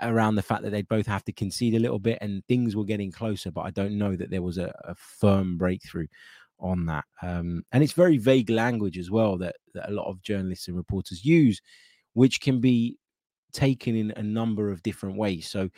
around 0.00 0.34
the 0.34 0.42
fact 0.42 0.62
that 0.62 0.70
they'd 0.70 0.88
both 0.88 1.06
have 1.06 1.24
to 1.24 1.32
concede 1.32 1.74
a 1.74 1.78
little 1.78 1.98
bit 1.98 2.18
and 2.20 2.44
things 2.46 2.76
were 2.76 2.84
getting 2.84 3.10
closer, 3.10 3.50
but 3.50 3.62
I 3.62 3.70
don't 3.70 3.98
know 3.98 4.16
that 4.16 4.30
there 4.30 4.42
was 4.42 4.58
a, 4.58 4.72
a 4.84 4.94
firm 4.94 5.56
breakthrough 5.58 6.06
on 6.58 6.86
that. 6.86 7.04
Um, 7.22 7.64
and 7.72 7.82
it's 7.82 7.92
very 7.92 8.18
vague 8.18 8.50
language 8.50 8.98
as 8.98 9.10
well 9.10 9.36
that, 9.38 9.56
that 9.74 9.90
a 9.90 9.92
lot 9.92 10.08
of 10.08 10.22
journalists 10.22 10.68
and 10.68 10.76
reporters 10.76 11.24
use, 11.24 11.60
which 12.14 12.40
can 12.40 12.60
be 12.60 12.96
taken 13.52 13.96
in 13.96 14.12
a 14.16 14.22
number 14.22 14.70
of 14.70 14.82
different 14.82 15.16
ways. 15.16 15.48
So, 15.48 15.68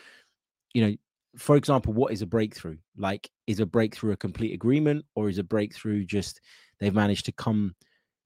you 0.75 0.87
know, 0.87 0.95
for 1.37 1.57
example, 1.57 1.93
what 1.93 2.13
is 2.13 2.23
a 2.23 2.27
breakthrough? 2.27 2.79
Like, 2.97 3.29
is 3.47 3.61
a 3.61 3.67
breakthrough 3.67 4.13
a 4.13 4.17
complete 4.17 4.55
agreement, 4.55 5.05
or 5.15 5.29
is 5.29 5.39
a 5.39 5.45
breakthrough 5.45 6.05
just 6.05 6.41
they've 6.79 6.95
managed 6.95 7.27
to 7.27 7.33
come 7.33 7.75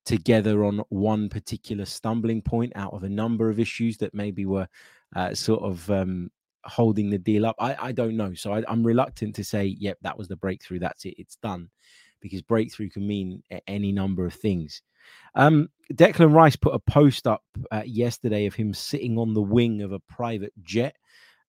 together 0.05 0.65
on 0.65 0.83
one 0.89 1.29
particular 1.29 1.85
stumbling 1.85 2.41
point 2.41 2.73
out 2.75 2.95
of 2.95 3.05
a 3.05 3.09
number 3.09 3.51
of 3.51 3.61
issues 3.61 3.99
that 3.99 4.15
maybe 4.15 4.47
were 4.47 4.67
uh, 5.15 5.35
sort 5.35 5.63
of 5.63 5.91
um, 5.91 6.31
holding 6.65 7.11
the 7.11 7.19
deal 7.19 7.45
up. 7.45 7.57
I, 7.59 7.77
I 7.79 7.93
don't 7.93 8.17
know. 8.17 8.35
So 8.35 8.53
I, 8.53 8.63
am 8.73 8.87
reluctant 8.87 9.35
to 9.37 9.45
say, 9.45 9.77
yep, 9.79 9.99
that 10.03 10.17
was 10.17 10.29
the 10.29 10.37
breakthrough. 10.37 10.79
That's 10.79 11.05
it. 11.05 11.15
It's 11.19 11.37
done. 11.37 11.69
Because 12.21 12.43
breakthrough 12.43 12.89
can 12.89 13.07
mean 13.07 13.43
any 13.67 13.93
number 13.93 14.27
of 14.27 14.35
things. 14.35 14.83
Um, 15.35 15.69
Declan 15.93 16.35
Rice 16.35 16.57
put 16.57 16.75
a 16.75 16.79
post 16.79 17.27
up 17.27 17.45
uh, 17.71 17.83
yesterday 17.85 18.47
of 18.47 18.55
him 18.55 18.75
sitting 18.75 19.19
on 19.19 19.35
the 19.35 19.43
wing 19.43 19.83
of 19.83 19.93
a 19.93 20.01
private 20.01 20.53
jet 20.63 20.97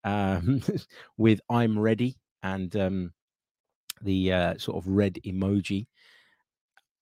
um, 0.03 0.61
with 1.17 1.41
"I'm 1.49 1.77
ready" 1.77 2.17
and 2.43 2.75
um, 2.75 3.13
the 4.01 4.33
uh, 4.33 4.57
sort 4.57 4.77
of 4.77 4.87
red 4.87 5.19
emoji. 5.25 5.87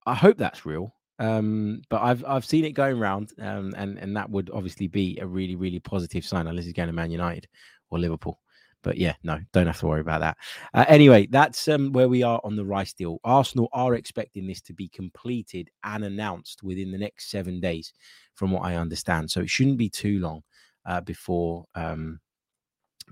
I 0.06 0.16
hope 0.16 0.38
that's 0.38 0.66
real. 0.66 0.94
Um, 1.20 1.82
but 1.90 2.02
I've 2.02 2.24
I've 2.26 2.46
seen 2.46 2.66
it 2.66 2.72
going 2.72 2.98
around, 2.98 3.34
um, 3.40 3.74
and 3.76 3.98
and 3.98 4.16
that 4.16 4.30
would 4.30 4.50
obviously 4.54 4.88
be 4.88 5.18
a 5.20 5.28
really 5.28 5.56
really 5.56 5.80
positive 5.80 6.26
sign 6.26 6.48
unless 6.48 6.66
he's 6.66 6.74
going 6.74 6.88
to 6.88 6.94
Man 6.94 7.12
United 7.12 7.48
or 7.90 8.00
Liverpool. 8.00 8.40
But 8.84 8.98
yeah, 8.98 9.16
no, 9.24 9.40
don't 9.52 9.68
have 9.68 9.80
to 9.80 9.88
worry 9.88 10.02
about 10.02 10.22
that. 10.22 10.38
Uh, 10.74 10.86
anyway, 10.88 11.28
that's 11.30 11.68
um, 11.68 11.92
where 11.92 12.08
we 12.08 12.22
are 12.24 12.40
on 12.44 12.56
the 12.56 12.64
Rice 12.64 12.94
deal. 12.94 13.20
Arsenal 13.24 13.70
are 13.74 13.96
expecting 13.96 14.48
this 14.48 14.62
to 14.62 14.74
be 14.74 14.88
completed 14.88 15.70
and 15.84 16.04
announced 16.04 16.64
within 16.64 16.92
the 16.92 16.98
next 16.98 17.30
seven 17.32 17.60
days, 17.60 17.92
from 18.36 18.52
what 18.52 18.62
I 18.64 18.76
understand. 18.76 19.32
So 19.32 19.42
it 19.42 19.50
shouldn't 19.50 19.78
be 19.78 19.90
too 19.90 20.20
long 20.20 20.42
uh, 20.86 21.02
before 21.02 21.66
um, 21.74 22.20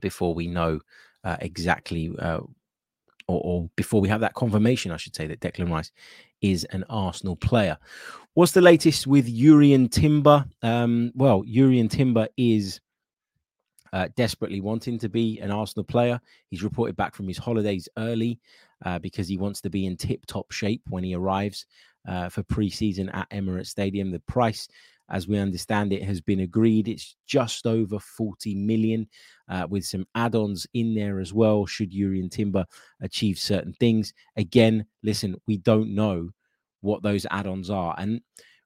before 0.02 0.34
we 0.34 0.48
know 0.48 0.80
uh, 1.24 1.38
exactly 1.40 2.12
uh, 2.20 2.40
or, 3.28 3.42
or, 3.44 3.70
before 3.76 4.02
we 4.02 4.10
have 4.10 4.22
that 4.22 4.36
confirmation, 4.36 4.92
I 4.92 4.98
should 4.98 5.16
say, 5.16 5.26
that 5.28 5.40
Declan 5.40 5.72
Rice 5.72 5.92
is 6.42 6.64
an 6.66 6.84
Arsenal 6.90 7.36
player. 7.36 7.78
What's 8.36 8.52
the 8.52 8.62
latest 8.62 9.08
with 9.08 9.28
Jurrien 9.28 9.90
Timber? 9.90 10.46
Um, 10.62 11.12
well, 11.16 11.44
Jurrien 11.44 11.90
Timber 11.90 12.28
is 12.38 12.80
uh, 13.94 14.10
desperately 14.16 14.62
wanting 14.62 15.00
to 15.00 15.10
be 15.10 15.40
an 15.40 15.52
Arsenal 15.52 15.86
player. 15.86 16.20
He's 16.50 16.64
reported 16.64 16.96
back 16.96 17.16
from 17.16 17.28
his 17.28 17.38
holidays 17.38 17.88
early 17.98 18.40
uh, 18.86 19.00
because 19.00 19.28
he 19.28 19.38
wants 19.38 19.62
to 19.62 19.70
be 19.70 19.86
in 19.86 19.96
tip 19.98 20.26
top 20.26 20.52
shape 20.52 20.82
when 20.90 21.04
he 21.04 21.16
arrives 21.16 21.66
uh, 22.08 22.30
for 22.30 22.44
pre 22.44 22.70
season 22.70 23.10
at 23.10 23.30
Emirates 23.30 23.68
Stadium. 23.68 24.12
The 24.12 24.20
price 24.20 24.68
as 25.10 25.28
we 25.28 25.38
understand 25.38 25.94
it, 25.94 26.04
has 26.04 26.22
been 26.22 26.42
agreed. 26.42 26.88
It's 26.88 27.16
just 27.28 27.68
over 27.68 28.00
40 28.00 28.56
million 28.56 29.08
uh, 29.50 29.68
with 29.70 29.86
some 29.86 30.06
add 30.16 30.36
ons 30.36 30.66
in 30.74 30.96
there 30.96 31.20
as 31.20 31.34
well, 31.34 31.66
should 31.66 31.92
Jurrien 31.92 32.32
Timber 32.32 32.66
achieve 33.02 33.38
certain 33.38 33.74
things. 33.74 34.14
Again, 34.36 34.86
listen, 35.04 35.36
we 35.48 35.58
don't 35.58 35.94
know 35.94 36.30
what 36.82 37.04
those 37.04 37.26
add 37.32 37.48
ons 37.48 37.70
are. 37.70 37.96
And 37.98 38.22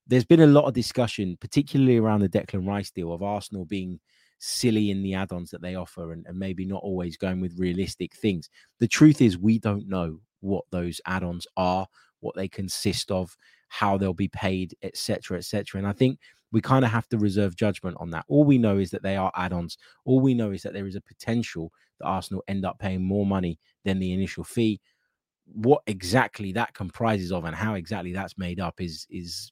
there's 0.08 0.26
been 0.26 0.42
a 0.42 0.48
lot 0.48 0.66
of 0.66 0.74
discussion, 0.74 1.38
particularly 1.40 1.98
around 1.98 2.22
the 2.22 2.30
Declan 2.30 2.68
Rice 2.68 2.92
deal, 2.92 3.14
of 3.14 3.22
Arsenal 3.22 3.66
being 3.66 4.00
silly 4.40 4.90
in 4.90 5.04
the 5.04 5.14
add 5.14 5.32
ons 5.32 5.52
that 5.52 5.62
they 5.62 5.76
offer 5.76 6.14
and, 6.14 6.26
and 6.26 6.38
maybe 6.38 6.66
not 6.66 6.82
always 6.82 7.18
going 7.18 7.42
with 7.42 7.60
realistic 7.60 8.16
things. 8.16 8.50
The 8.80 8.88
truth 8.88 9.22
is, 9.22 9.38
we 9.38 9.60
don't 9.60 9.88
know 9.88 10.20
what 10.40 10.66
those 10.72 11.02
add 11.06 11.24
ons 11.24 11.46
are, 11.58 11.86
what 12.22 12.36
they 12.36 12.48
consist 12.48 13.12
of 13.12 13.36
how 13.70 13.98
they'll 13.98 14.14
be 14.14 14.28
paid, 14.28 14.76
etc., 14.84 15.38
etc. 15.38 15.80
And 15.80 15.88
I 15.88 15.94
think 15.94 16.20
we 16.52 16.62
kind 16.62 16.84
of 16.84 16.92
have 16.92 17.08
to 17.10 17.18
reserve 17.18 17.56
judgment 17.56 17.96
on 18.00 18.10
that. 18.12 18.26
All 18.28 18.44
we 18.44 18.58
know 18.58 18.78
is 18.78 18.92
that 18.92 19.04
they 19.04 19.16
are 19.16 19.32
add-ons. 19.36 19.78
All 20.06 20.20
we 20.20 20.34
know 20.34 20.52
is 20.52 20.64
that 20.64 20.74
there 20.74 20.88
is 20.88 20.96
a 20.96 21.02
potential 21.02 21.72
that 22.00 22.08
Arsenal 22.08 22.44
end 22.48 22.66
up 22.66 22.80
paying 22.80 23.04
more 23.04 23.26
money 23.26 23.60
than 23.86 24.00
the 24.00 24.12
initial 24.12 24.44
fee. 24.44 24.82
What 25.46 25.82
exactly 25.88 26.52
that 26.54 26.74
comprises 26.74 27.32
of 27.32 27.46
and 27.46 27.56
how 27.56 27.76
exactly 27.76 28.14
that's 28.14 28.38
made 28.38 28.60
up 28.60 28.82
is 28.82 29.08
is 29.10 29.52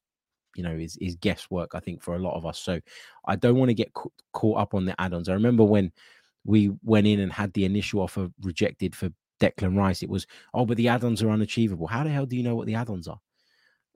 you 0.55 0.63
know 0.63 0.71
is 0.71 0.97
is 0.97 1.15
guesswork. 1.15 1.71
I 1.73 1.79
think 1.79 2.01
for 2.01 2.15
a 2.15 2.19
lot 2.19 2.35
of 2.35 2.45
us. 2.45 2.59
So 2.59 2.79
I 3.25 3.35
don't 3.35 3.57
want 3.57 3.69
to 3.69 3.75
get 3.75 3.93
ca- 3.93 4.09
caught 4.33 4.59
up 4.59 4.73
on 4.73 4.85
the 4.85 4.99
add-ons. 4.99 5.29
I 5.29 5.33
remember 5.33 5.63
when 5.63 5.91
we 6.45 6.71
went 6.83 7.07
in 7.07 7.19
and 7.19 7.31
had 7.31 7.53
the 7.53 7.65
initial 7.65 8.01
offer 8.01 8.29
rejected 8.41 8.95
for 8.95 9.09
Declan 9.39 9.77
Rice. 9.77 10.01
It 10.03 10.09
was 10.09 10.25
oh, 10.53 10.65
but 10.65 10.77
the 10.77 10.87
add-ons 10.87 11.21
are 11.21 11.29
unachievable. 11.29 11.87
How 11.87 12.03
the 12.03 12.09
hell 12.09 12.25
do 12.25 12.35
you 12.35 12.43
know 12.43 12.55
what 12.55 12.67
the 12.67 12.75
add-ons 12.75 13.07
are? 13.07 13.19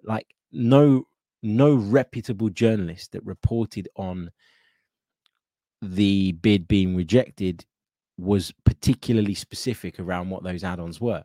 Like 0.03 0.27
no 0.51 1.05
no 1.43 1.73
reputable 1.75 2.49
journalist 2.49 3.11
that 3.13 3.25
reported 3.25 3.89
on 3.95 4.29
the 5.81 6.33
bid 6.33 6.67
being 6.67 6.95
rejected 6.95 7.65
was 8.17 8.53
particularly 8.65 9.33
specific 9.33 9.99
around 9.99 10.29
what 10.29 10.43
those 10.43 10.63
add-ons 10.63 11.01
were. 11.01 11.23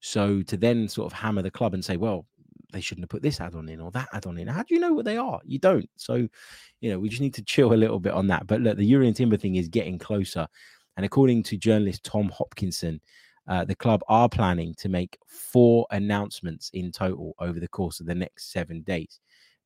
So 0.00 0.40
to 0.42 0.56
then 0.56 0.88
sort 0.88 1.12
of 1.12 1.18
hammer 1.18 1.42
the 1.42 1.50
club 1.50 1.74
and 1.74 1.84
say, 1.84 1.98
well, 1.98 2.24
they 2.72 2.80
shouldn't 2.80 3.02
have 3.02 3.10
put 3.10 3.22
this 3.22 3.40
add-on 3.40 3.68
in 3.68 3.80
or 3.80 3.90
that 3.90 4.08
add-on 4.14 4.38
in. 4.38 4.48
How 4.48 4.62
do 4.62 4.74
you 4.74 4.80
know 4.80 4.94
what 4.94 5.04
they 5.04 5.18
are? 5.18 5.40
You 5.44 5.58
don't. 5.58 5.90
So, 5.96 6.26
you 6.80 6.90
know, 6.90 6.98
we 6.98 7.10
just 7.10 7.20
need 7.20 7.34
to 7.34 7.42
chill 7.42 7.72
a 7.72 7.74
little 7.74 8.00
bit 8.00 8.14
on 8.14 8.28
that. 8.28 8.46
But 8.46 8.62
look, 8.62 8.78
the 8.78 8.90
Jurrien 8.90 9.14
Timber 9.14 9.36
thing 9.36 9.56
is 9.56 9.68
getting 9.68 9.98
closer. 9.98 10.46
And 10.96 11.04
according 11.04 11.42
to 11.44 11.58
journalist 11.58 12.04
Tom 12.04 12.30
Hopkinson, 12.30 13.00
uh, 13.48 13.64
the 13.64 13.74
club 13.74 14.02
are 14.08 14.28
planning 14.28 14.74
to 14.78 14.88
make 14.88 15.18
four 15.26 15.86
announcements 15.90 16.70
in 16.72 16.92
total 16.92 17.34
over 17.38 17.58
the 17.58 17.68
course 17.68 18.00
of 18.00 18.06
the 18.06 18.14
next 18.14 18.52
seven 18.52 18.82
days. 18.82 19.20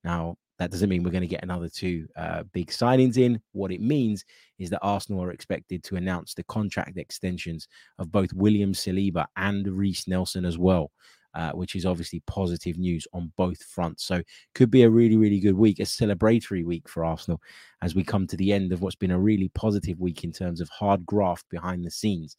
Now, 0.04 0.36
that 0.58 0.70
doesn't 0.70 0.88
mean 0.88 1.02
we're 1.02 1.10
going 1.10 1.22
to 1.22 1.26
get 1.26 1.42
another 1.42 1.68
two 1.68 2.06
uh, 2.16 2.44
big 2.52 2.70
signings 2.70 3.18
in. 3.18 3.40
What 3.52 3.72
it 3.72 3.80
means 3.80 4.24
is 4.58 4.70
that 4.70 4.80
Arsenal 4.82 5.22
are 5.22 5.32
expected 5.32 5.82
to 5.84 5.96
announce 5.96 6.34
the 6.34 6.44
contract 6.44 6.96
extensions 6.96 7.66
of 7.98 8.12
both 8.12 8.32
William 8.32 8.72
Saliba 8.72 9.26
and 9.36 9.66
Reiss 9.66 10.06
Nelson 10.06 10.44
as 10.44 10.56
well, 10.56 10.92
uh, 11.34 11.50
which 11.52 11.74
is 11.74 11.84
obviously 11.84 12.22
positive 12.28 12.78
news 12.78 13.06
on 13.12 13.32
both 13.36 13.60
fronts. 13.64 14.04
So, 14.04 14.22
could 14.54 14.70
be 14.70 14.84
a 14.84 14.90
really, 14.90 15.16
really 15.16 15.40
good 15.40 15.56
week, 15.56 15.80
a 15.80 15.82
celebratory 15.82 16.64
week 16.64 16.88
for 16.88 17.04
Arsenal 17.04 17.40
as 17.82 17.96
we 17.96 18.04
come 18.04 18.28
to 18.28 18.36
the 18.36 18.52
end 18.52 18.72
of 18.72 18.80
what's 18.80 18.94
been 18.94 19.10
a 19.10 19.18
really 19.18 19.50
positive 19.54 19.98
week 19.98 20.22
in 20.22 20.30
terms 20.30 20.60
of 20.60 20.68
hard 20.68 21.04
graft 21.04 21.46
behind 21.50 21.84
the 21.84 21.90
scenes. 21.90 22.36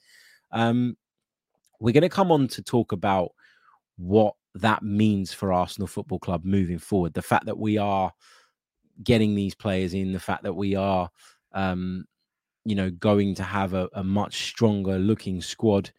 Um, 0.54 0.96
we're 1.80 1.94
going 1.94 2.02
to 2.02 2.10
come 2.10 2.32
on 2.32 2.48
to 2.50 2.62
talk 2.62 2.92
about 2.92 3.32
what 3.98 4.36
that 4.56 4.84
means 4.84 5.34
for 5.34 5.52
Arsenal 5.52 5.88
Football 5.88 6.20
Club 6.20 6.46
moving 6.46 6.80
forward. 6.80 7.14
The 7.14 7.22
fact 7.22 7.46
that 7.46 7.58
we 7.58 7.78
are 7.78 8.12
getting 9.04 9.36
these 9.36 9.56
players 9.56 9.94
in, 9.94 10.14
the 10.14 10.20
fact 10.20 10.44
that 10.44 10.54
we 10.54 10.76
are, 10.76 11.10
um, 11.54 12.06
you 12.64 12.76
know, 12.76 12.90
going 12.90 13.36
to 13.36 13.44
have 13.44 13.74
a, 13.74 13.90
a, 13.94 14.04
much 14.04 14.48
stronger 14.48 14.98
looking 14.98 15.42
squad, 15.42 15.92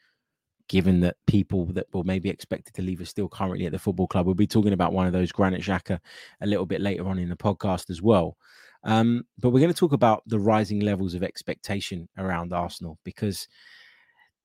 given 0.69 1.01
that 1.01 1.17
people 1.27 1.67
that 1.67 1.87
were 1.93 2.05
maybe 2.05 2.29
expected 2.29 2.75
to 2.75 2.83
leave 2.83 3.01
are 3.01 3.07
still 3.07 3.29
currently 3.29 3.67
at 3.67 3.73
the 3.73 3.79
football 3.79 4.09
club. 4.09 4.27
We'll 4.27 4.35
be 4.35 4.47
talking 4.47 4.73
about 4.73 4.93
one 4.93 5.07
of 5.07 5.13
those, 5.13 5.33
Granit 5.33 5.61
Xhaka, 5.61 5.99
a 6.41 6.47
little 6.47 6.67
bit 6.67 6.81
later 6.81 7.07
on 7.07 7.19
in 7.19 7.29
the 7.29 7.37
podcast 7.37 7.91
as 7.91 8.03
well. 8.03 8.37
Um, 8.83 9.25
but 9.39 9.51
we're 9.51 9.61
going 9.61 9.73
to 9.73 9.79
talk 9.79 9.93
about 9.93 10.23
the 10.27 10.39
rising 10.39 10.81
levels 10.81 11.15
of 11.15 11.23
expectation 11.23 12.09
around 12.19 12.53
Arsenal 12.53 12.99
because 13.05 13.49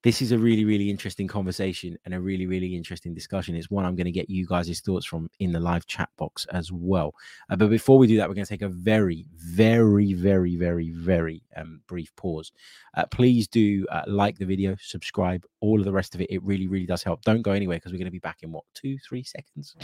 this 0.04 0.22
is 0.22 0.32
a 0.32 0.38
really, 0.38 0.66
really 0.66 0.90
interesting 0.90 1.28
conversation 1.28 1.96
and 2.06 2.14
a 2.14 2.20
really, 2.20 2.48
really 2.48 2.76
interesting 2.76 3.14
discussion. 3.14 3.56
It's 3.56 3.70
one 3.70 3.86
I'm 3.86 3.96
going 3.96 4.06
to 4.06 4.12
get 4.12 4.30
you 4.30 4.48
guys' 4.48 4.80
thoughts 4.80 5.06
from 5.06 5.30
in 5.40 5.52
the 5.52 5.60
live 5.60 5.86
chat 5.86 6.10
box 6.18 6.48
as 6.52 6.72
well. 6.72 7.14
Uh, 7.50 7.56
but 7.56 7.70
before 7.70 8.00
we 8.00 8.08
do 8.08 8.18
that, 8.18 8.28
we're 8.28 8.34
going 8.34 8.46
to 8.46 8.50
take 8.50 8.64
a 8.64 8.70
very, 8.70 9.28
very, 9.36 10.14
very, 10.14 10.56
very, 10.56 10.90
very 10.90 11.44
um, 11.56 11.82
brief 11.88 12.16
pause. 12.16 12.52
Uh, 12.96 13.06
please 13.12 13.48
do 13.48 13.86
uh, 13.92 14.02
like 14.08 14.40
the 14.40 14.46
video, 14.46 14.76
subscribe, 14.82 15.46
all 15.60 15.78
of 15.78 15.86
the 15.86 15.92
rest 15.92 16.16
of 16.16 16.22
it. 16.22 16.32
It 16.32 16.42
really, 16.44 16.68
really 16.68 16.88
does 16.88 17.04
help. 17.04 17.22
Don't 17.22 17.44
go 17.44 17.52
anywhere 17.52 17.78
because 17.78 17.92
we're 17.92 18.00
going 18.00 18.06
to 18.06 18.12
be 18.12 18.20
back 18.20 18.40
in 18.42 18.52
what, 18.52 18.64
two, 18.74 18.98
three 19.08 19.24
seconds? 19.24 19.76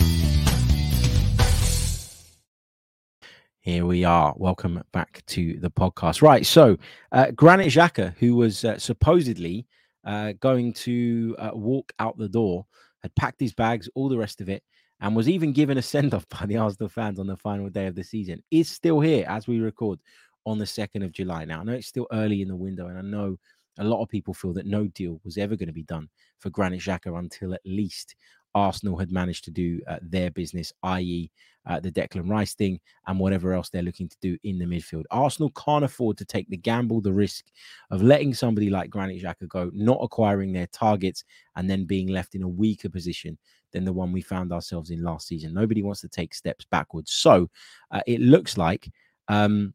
Here 3.60 3.86
we 3.86 4.04
are. 4.04 4.34
Welcome 4.36 4.82
back 4.94 5.22
to 5.28 5.60
the 5.60 5.70
podcast. 5.70 6.24
Right. 6.24 6.44
So, 6.44 6.78
uh, 7.12 7.32
Granit 7.32 7.68
Xhaka, 7.68 8.16
who 8.18 8.36
was 8.36 8.66
uh, 8.66 8.80
supposedly 8.80 9.68
uh, 10.08 10.34
going 10.40 10.74
to 10.74 11.36
uh, 11.38 11.52
walk 11.54 11.92
out 12.00 12.18
the 12.18 12.30
door, 12.30 12.66
had 13.04 13.14
packed 13.16 13.40
his 13.40 13.54
bags, 13.54 13.90
all 13.94 14.10
the 14.10 14.18
rest 14.18 14.42
of 14.42 14.50
it, 14.50 14.64
and 15.02 15.16
was 15.16 15.30
even 15.30 15.52
given 15.52 15.78
a 15.78 15.82
send 15.94 16.14
off 16.14 16.28
by 16.30 16.46
the 16.48 16.58
Arsenal 16.58 16.90
fans 16.90 17.20
on 17.20 17.28
the 17.28 17.38
final 17.38 17.70
day 17.70 17.86
of 17.86 17.96
the 17.96 18.04
season, 18.04 18.42
is 18.50 18.70
still 18.70 19.00
here 19.00 19.26
as 19.28 19.48
we 19.48 19.60
record 19.60 20.00
on 20.46 20.58
the 20.58 20.66
2nd 20.66 21.04
of 21.04 21.12
July. 21.12 21.46
Now, 21.46 21.60
I 21.60 21.64
know 21.64 21.74
it's 21.74 21.88
still 21.88 22.08
early 22.12 22.42
in 22.42 22.48
the 22.48 22.56
window, 22.56 22.88
and 22.88 22.98
I 22.98 23.02
know 23.02 23.38
a 23.80 23.84
lot 23.84 24.02
of 24.02 24.10
people 24.10 24.34
feel 24.34 24.54
that 24.54 24.66
no 24.66 24.88
deal 24.88 25.20
was 25.24 25.38
ever 25.38 25.56
going 25.56 25.68
to 25.68 25.74
be 25.74 25.84
done 25.84 26.08
for 26.40 26.50
Granit 26.50 26.82
Xhaka 26.82 27.20
until 27.20 27.54
at 27.54 27.62
least 27.66 28.16
Arsenal 28.56 28.98
had 28.98 29.12
managed 29.12 29.44
to 29.44 29.52
do 29.52 29.82
uh, 29.88 29.98
their 30.02 30.32
business, 30.32 30.74
i.e., 30.84 31.30
uh, 31.68 31.80
the 31.80 31.92
Declan 31.92 32.30
Rice 32.30 32.54
thing 32.56 32.80
and 33.06 33.20
whatever 33.20 33.54
else 33.54 33.70
they're 33.70 33.82
looking 33.82 34.08
to 34.08 34.18
do 34.22 34.38
in 34.44 34.58
the 34.58 34.66
midfield. 34.66 35.04
Arsenal 35.12 35.52
can't 35.52 35.84
afford 35.84 36.18
to 36.18 36.26
take 36.26 36.50
the 36.50 36.58
gamble, 36.58 37.02
the 37.02 37.14
risk 37.14 37.46
of 37.92 38.02
letting 38.02 38.34
somebody 38.34 38.70
like 38.70 38.90
Granit 38.90 39.22
Xhaka 39.22 39.48
go, 39.48 39.70
not 39.74 40.00
acquiring 40.02 40.54
their 40.54 40.68
targets, 40.68 41.24
and 41.56 41.70
then 41.70 41.86
being 41.86 42.08
left 42.08 42.36
in 42.36 42.44
a 42.44 42.48
weaker 42.48 42.90
position 42.90 43.38
than 43.74 43.84
the 43.84 43.94
one 43.94 44.12
we 44.12 44.22
found 44.22 44.54
ourselves 44.54 44.90
in 44.92 45.04
last 45.04 45.28
season. 45.28 45.54
Nobody 45.54 45.84
wants 45.84 46.02
to 46.02 46.08
take 46.08 46.34
steps 46.34 46.66
backwards. 46.66 47.12
So 47.12 47.50
uh, 47.92 48.02
it 48.08 48.22
looks 48.22 48.58
like. 48.58 48.90
Um, 49.28 49.74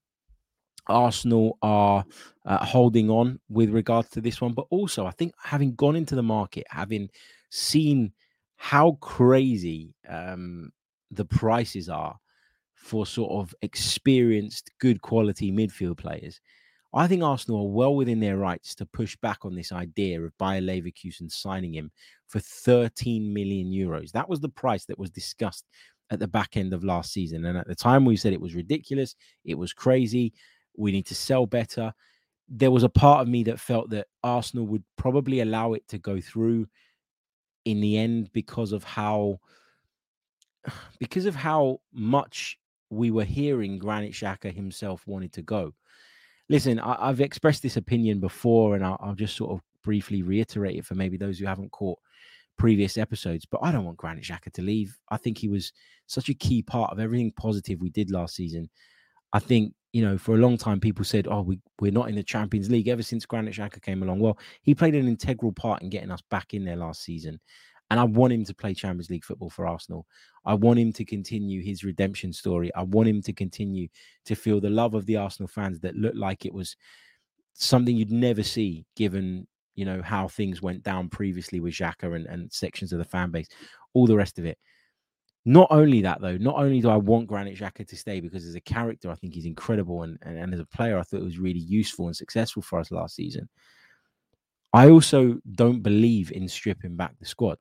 Arsenal 0.88 1.58
are 1.62 2.04
uh, 2.44 2.64
holding 2.64 3.08
on 3.08 3.38
with 3.49 3.70
regards 3.70 4.11
to 4.11 4.20
this 4.20 4.40
one, 4.40 4.52
but 4.52 4.66
also 4.70 5.06
I 5.06 5.12
think 5.12 5.32
having 5.40 5.76
gone 5.76 5.94
into 5.94 6.16
the 6.16 6.25
market, 6.25 6.66
having 6.68 7.08
seen 7.50 8.12
how 8.56 8.92
crazy 9.00 9.94
um, 10.08 10.72
the 11.12 11.25
prices 11.25 11.88
are 11.88 12.16
for 12.75 13.07
sort 13.07 13.31
of 13.33 13.54
experienced, 13.62 14.71
good 14.81 15.00
quality 15.02 15.52
midfield 15.52 15.99
players, 15.99 16.40
I 16.95 17.07
think 17.07 17.23
Arsenal 17.23 17.61
are 17.61 17.71
well 17.71 17.95
within 17.95 18.21
their 18.21 18.37
rights 18.37 18.75
to 18.76 18.87
push 18.87 19.16
back 19.16 19.45
on 19.45 19.54
this 19.54 19.73
idea 19.73 20.21
of 20.21 20.37
Bayer 20.37 20.61
Leverkusen 20.61 21.31
signing 21.31 21.73
him 21.75 21.90
for 22.28 22.38
13 22.38 23.33
million 23.33 23.71
euros. 23.71 24.12
That 24.12 24.28
was 24.28 24.40
the 24.40 24.49
price 24.50 24.85
that 24.87 24.99
was 24.99 25.11
discussed 25.11 25.64
at 26.11 26.19
the 26.19 26.28
back 26.28 26.57
end 26.59 26.75
of 26.75 26.85
last 26.85 27.12
season. 27.12 27.47
And 27.47 27.57
at 27.57 27.66
the 27.66 27.75
time, 27.75 28.04
we 28.04 28.16
said 28.16 28.35
it 28.35 28.40
was 28.40 28.54
ridiculous, 28.54 29.14
it 29.45 29.57
was 29.57 29.73
crazy, 29.73 30.35
we 30.76 30.92
need 30.92 31.07
to 31.07 31.14
sell 31.14 31.47
better. 31.47 31.95
There 32.49 32.71
was 32.71 32.83
a 32.83 32.88
part 32.90 33.23
of 33.23 33.28
me 33.28 33.42
that 33.45 33.61
felt 33.61 33.88
that 33.90 34.09
Arsenal 34.23 34.66
would 34.66 34.85
probably 34.97 35.40
allow 35.40 35.73
it 35.73 35.88
to 35.88 35.99
go 35.99 36.21
through 36.21 36.66
in 37.64 37.81
the 37.81 37.97
end 37.97 38.31
because 38.33 38.73
of 38.73 38.85
how 38.85 39.38
because 40.99 41.26
of 41.26 41.35
how 41.35 41.81
much 41.92 42.59
we 42.90 43.11
were 43.11 43.25
hearing 43.25 43.78
Granit 43.78 44.12
Xhaka 44.12 44.54
himself 44.54 45.07
wanted 45.07 45.33
to 45.35 45.42
go. 45.42 45.73
Listen, 46.49 46.78
I, 46.78 47.07
have 47.07 47.21
expressed 47.21 47.62
this 47.62 47.78
opinion 47.78 48.21
before, 48.21 48.75
and 48.75 48.85
I'll, 48.85 48.99
I'll, 49.00 49.14
just 49.14 49.37
sort 49.37 49.52
of 49.52 49.61
briefly 49.83 50.23
reiterate 50.23 50.76
it 50.76 50.85
for 50.85 50.95
maybe 50.95 51.16
those 51.16 51.38
who 51.38 51.47
haven't 51.47 51.73
caught 51.73 51.99
previous 52.59 52.99
episodes. 52.99 53.47
But 53.47 53.61
I 53.62 53.73
don't 53.73 53.87
want 53.87 53.97
Granit 53.97 54.25
Xhaka 54.25 54.52
to 54.52 54.62
leave. 54.62 54.99
I 55.09 55.16
think 55.16 55.38
he 55.38 55.49
was 55.49 55.73
such 56.07 56.28
a 56.28 56.35
key 56.35 56.62
part 56.62 56.92
of 56.92 57.00
everything 57.00 57.33
positive 57.33 57.81
we 57.81 57.88
did 57.90 58.11
last 58.11 58.35
season. 58.35 58.69
I 59.33 59.38
think 59.38 59.73
you 59.92 60.02
know, 60.02 60.16
for 60.16 60.35
a 60.35 60.38
long 60.38 60.57
time, 60.57 60.81
people 60.81 61.04
said, 61.04 61.28
"Oh, 61.31 61.42
we 61.42 61.59
we're 61.81 61.92
not 61.92 62.09
in 62.09 62.14
the 62.14 62.23
Champions 62.23 62.71
League." 62.71 62.88
Ever 62.88 63.02
since 63.02 63.26
Granit 63.26 63.54
Xhaka 63.54 63.81
came 63.83 64.02
along, 64.02 64.21
well, 64.21 64.38
he 64.62 64.75
played 64.75 64.95
an 64.95 65.07
integral 65.07 65.52
part 65.52 65.83
in 65.83 65.90
getting 65.90 66.11
us 66.11 66.23
back 66.31 66.54
in 66.54 66.64
there 66.64 66.76
last 66.76 67.02
season, 67.02 67.38
and 67.92 68.00
I 68.00 68.04
want 68.04 68.32
him 68.32 68.42
to 68.46 68.54
play 68.54 68.72
Champions 68.72 69.11
League 69.11 69.22
football 69.22 69.50
for 69.50 69.66
Arsenal. 69.66 70.06
I 70.46 70.54
want 70.54 70.78
him 70.78 70.94
to 70.94 71.04
continue 71.04 71.61
his 71.61 71.85
redemption 71.85 72.33
story. 72.33 72.74
I 72.74 72.85
want 72.85 73.07
him 73.07 73.20
to 73.20 73.35
continue 73.35 73.88
to 74.24 74.35
feel 74.35 74.62
the 74.62 74.70
love 74.70 74.94
of 74.94 75.05
the 75.05 75.16
Arsenal 75.18 75.46
fans 75.46 75.78
that 75.81 75.94
looked 75.94 76.16
like 76.16 76.46
it 76.46 76.55
was 76.55 76.74
something 77.52 77.94
you'd 77.94 78.11
never 78.11 78.42
see, 78.42 78.87
given 78.96 79.46
you 79.74 79.85
know 79.85 80.00
how 80.00 80.26
things 80.26 80.62
went 80.62 80.83
down 80.83 81.11
previously 81.11 81.61
with 81.61 81.74
Xhaka 81.74 82.16
and, 82.16 82.24
and 82.24 82.50
sections 82.50 82.94
of 82.94 82.98
the 82.98 83.05
fan 83.05 83.31
base, 83.31 83.48
all 83.92 84.07
the 84.07 84.16
rest 84.16 84.38
of 84.38 84.46
it. 84.46 84.57
Not 85.44 85.68
only 85.70 86.00
that, 86.00 86.22
though, 86.22 86.38
not 86.38 86.57
only 86.57 86.81
do 86.81 86.88
I 86.88 86.96
want 86.96 87.26
Granit 87.26 87.59
Xhaka 87.59 87.87
to 87.87 87.96
stay 87.96 88.20
because 88.20 88.46
as 88.46 88.55
a 88.55 88.61
character, 88.62 89.11
I 89.11 89.16
think 89.16 89.35
he's 89.35 89.44
incredible, 89.44 90.05
and, 90.05 90.18
and, 90.22 90.38
and 90.38 90.55
as 90.55 90.61
a 90.61 90.64
player, 90.64 90.98
I 90.98 91.02
thought 91.02 91.20
it 91.20 91.24
was 91.24 91.38
really 91.38 91.61
useful 91.61 92.07
and 92.07 92.16
successful 92.16 92.62
for 92.62 92.78
us 92.78 92.90
last 92.90 93.16
season. 93.16 93.50
I 94.72 94.88
also 94.88 95.37
don't 95.52 95.83
believe 95.83 96.33
in 96.33 96.48
stripping 96.48 96.96
back 96.96 97.18
the 97.18 97.26
squad. 97.26 97.59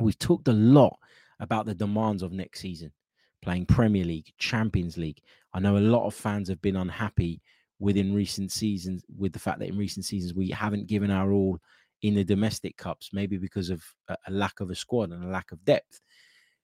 We've 0.00 0.18
talked 0.18 0.48
a 0.48 0.52
lot 0.52 0.98
about 1.40 1.66
the 1.66 1.74
demands 1.74 2.22
of 2.22 2.32
next 2.32 2.60
season, 2.60 2.92
playing 3.42 3.66
Premier 3.66 4.04
League, 4.04 4.32
Champions 4.38 4.96
League. 4.96 5.20
I 5.54 5.60
know 5.60 5.76
a 5.76 5.78
lot 5.78 6.06
of 6.06 6.14
fans 6.14 6.48
have 6.48 6.60
been 6.60 6.76
unhappy 6.76 7.40
within 7.78 8.14
recent 8.14 8.52
seasons 8.52 9.04
with 9.16 9.32
the 9.32 9.38
fact 9.38 9.60
that 9.60 9.68
in 9.68 9.78
recent 9.78 10.04
seasons 10.04 10.34
we 10.34 10.50
haven't 10.50 10.88
given 10.88 11.10
our 11.10 11.32
all 11.32 11.58
in 12.02 12.14
the 12.14 12.24
domestic 12.24 12.76
cups, 12.76 13.10
maybe 13.12 13.36
because 13.36 13.70
of 13.70 13.82
a, 14.08 14.16
lack 14.30 14.60
of 14.60 14.70
a 14.70 14.74
squad 14.74 15.10
and 15.10 15.24
a 15.24 15.28
lack 15.28 15.50
of 15.52 15.64
depth. 15.64 16.00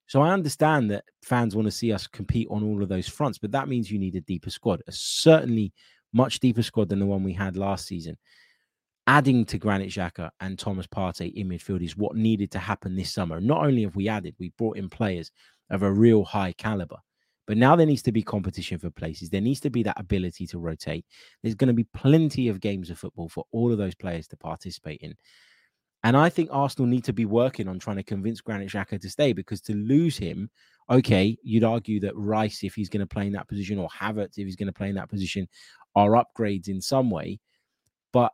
So 0.06 0.20
I 0.20 0.32
understand 0.32 0.90
that 0.90 1.04
fans 1.22 1.56
want 1.56 1.66
to 1.66 1.72
see 1.72 1.92
us 1.92 2.06
compete 2.06 2.48
on 2.50 2.62
all 2.62 2.82
of 2.82 2.88
those 2.88 3.08
fronts, 3.08 3.38
but 3.38 3.50
that 3.52 3.68
means 3.68 3.90
you 3.90 3.98
need 3.98 4.16
a 4.16 4.20
deeper 4.20 4.50
squad, 4.50 4.82
a 4.86 4.92
certainly 4.92 5.72
much 6.12 6.40
deeper 6.40 6.62
squad 6.62 6.88
than 6.88 7.00
the 7.00 7.06
one 7.06 7.24
we 7.24 7.32
had 7.32 7.56
last 7.56 7.86
season. 7.86 8.16
Adding 9.06 9.44
to 9.46 9.58
Granit 9.58 9.90
Xhaka 9.90 10.30
and 10.40 10.58
Thomas 10.58 10.86
Partey 10.86 11.34
in 11.34 11.48
midfield 11.48 11.84
is 11.84 11.96
what 11.96 12.16
needed 12.16 12.50
to 12.52 12.58
happen 12.58 12.96
this 12.96 13.12
summer. 13.12 13.40
Not 13.40 13.64
only 13.64 13.82
have 13.82 13.96
we 13.96 14.08
added, 14.08 14.34
we 14.38 14.52
brought 14.56 14.78
in 14.78 14.88
players 14.88 15.30
of 15.70 15.82
a 15.82 15.92
real 15.92 16.24
high 16.24 16.52
caliber, 16.52 16.96
but 17.46 17.58
now 17.58 17.76
there 17.76 17.86
needs 17.86 18.02
to 18.02 18.12
be 18.12 18.22
competition 18.22 18.78
for 18.78 18.90
places. 18.90 19.28
There 19.28 19.42
needs 19.42 19.60
to 19.60 19.70
be 19.70 19.82
that 19.82 20.00
ability 20.00 20.46
to 20.48 20.58
rotate. 20.58 21.04
There's 21.42 21.54
going 21.54 21.68
to 21.68 21.74
be 21.74 21.86
plenty 21.94 22.48
of 22.48 22.60
games 22.60 22.88
of 22.88 22.98
football 22.98 23.28
for 23.28 23.44
all 23.52 23.70
of 23.70 23.76
those 23.76 23.94
players 23.94 24.26
to 24.28 24.38
participate 24.38 25.00
in. 25.02 25.14
And 26.02 26.16
I 26.16 26.30
think 26.30 26.50
Arsenal 26.52 26.86
need 26.86 27.04
to 27.04 27.12
be 27.12 27.24
working 27.24 27.68
on 27.68 27.78
trying 27.78 27.96
to 27.96 28.02
convince 28.02 28.40
Granit 28.40 28.70
Xhaka 28.70 29.00
to 29.00 29.10
stay 29.10 29.32
because 29.32 29.60
to 29.62 29.74
lose 29.74 30.16
him, 30.16 30.50
okay, 30.90 31.36
you'd 31.42 31.64
argue 31.64 32.00
that 32.00 32.16
Rice, 32.16 32.62
if 32.62 32.74
he's 32.74 32.90
going 32.90 33.00
to 33.00 33.06
play 33.06 33.26
in 33.26 33.32
that 33.32 33.48
position, 33.48 33.78
or 33.78 33.88
Havertz, 33.88 34.36
if 34.38 34.46
he's 34.46 34.56
going 34.56 34.66
to 34.66 34.72
play 34.72 34.88
in 34.88 34.94
that 34.96 35.08
position, 35.08 35.48
are 35.94 36.10
upgrades 36.10 36.68
in 36.68 36.80
some 36.80 37.10
way. 37.10 37.40
But 38.12 38.32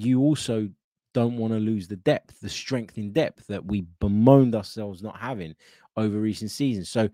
you 0.00 0.20
also 0.20 0.68
don't 1.12 1.36
want 1.36 1.52
to 1.52 1.58
lose 1.58 1.88
the 1.88 1.96
depth, 1.96 2.40
the 2.40 2.48
strength 2.48 2.98
in 2.98 3.12
depth 3.12 3.46
that 3.48 3.64
we 3.64 3.84
bemoaned 4.00 4.54
ourselves 4.54 5.02
not 5.02 5.18
having 5.18 5.54
over 5.96 6.18
recent 6.18 6.50
seasons. 6.50 6.88
So 6.88 7.08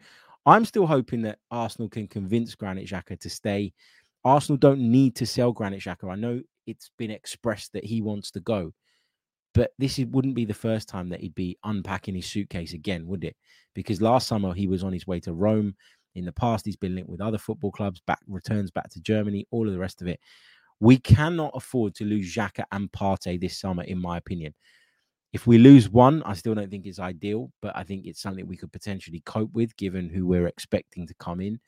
I'm 0.44 0.64
still 0.64 0.86
hoping 0.86 1.22
that 1.22 1.38
Arsenal 1.50 1.88
can 1.88 2.06
convince 2.06 2.54
Granit 2.54 2.88
Xhaka 2.88 3.18
to 3.20 3.30
stay. 3.30 3.72
Arsenal 4.24 4.58
don't 4.58 4.80
need 4.80 5.16
to 5.16 5.26
sell 5.26 5.52
Granit 5.52 5.80
Xhaka. 5.80 6.10
I 6.10 6.16
know 6.16 6.42
it's 6.66 6.90
been 6.98 7.10
expressed 7.10 7.72
that 7.72 7.84
he 7.84 8.02
wants 8.02 8.30
to 8.32 8.40
go. 8.40 8.72
But 9.54 9.72
this 9.78 9.98
wouldn't 9.98 10.34
be 10.34 10.44
the 10.44 10.52
first 10.52 10.86
time 10.86 11.08
that 11.08 11.20
he'd 11.20 11.34
be 11.34 11.56
unpacking 11.64 12.14
his 12.14 12.26
suitcase 12.26 12.74
again, 12.74 13.06
would 13.06 13.24
it? 13.24 13.36
Because 13.74 14.02
last 14.02 14.28
summer 14.28 14.52
he 14.52 14.66
was 14.66 14.84
on 14.84 14.92
his 14.92 15.06
way 15.06 15.18
to 15.20 15.32
Rome. 15.32 15.74
In 16.14 16.26
the 16.26 16.32
past, 16.32 16.66
he's 16.66 16.76
been 16.76 16.94
linked 16.94 17.10
with 17.10 17.20
other 17.20 17.38
football 17.38 17.70
clubs, 17.70 18.02
back 18.06 18.20
returns 18.26 18.70
back 18.70 18.90
to 18.90 19.00
Germany, 19.00 19.46
all 19.50 19.66
of 19.66 19.72
the 19.72 19.78
rest 19.78 20.02
of 20.02 20.08
it. 20.08 20.20
We 20.80 20.98
cannot 20.98 21.52
afford 21.54 21.94
to 21.96 22.04
lose 22.04 22.34
Xhaka 22.34 22.64
and 22.72 22.90
Partey 22.92 23.40
this 23.40 23.58
summer, 23.58 23.82
in 23.84 23.98
my 23.98 24.18
opinion. 24.18 24.54
If 25.32 25.46
we 25.46 25.58
lose 25.58 25.88
one, 25.88 26.22
I 26.24 26.34
still 26.34 26.54
don't 26.54 26.70
think 26.70 26.86
it's 26.86 26.98
ideal, 26.98 27.50
but 27.60 27.76
I 27.76 27.82
think 27.82 28.06
it's 28.06 28.20
something 28.20 28.46
we 28.46 28.56
could 28.56 28.72
potentially 28.72 29.22
cope 29.26 29.52
with 29.52 29.76
given 29.76 30.08
who 30.08 30.26
we're 30.26 30.46
expecting 30.46 31.06
to 31.06 31.14
come 31.14 31.40
in. 31.40 31.58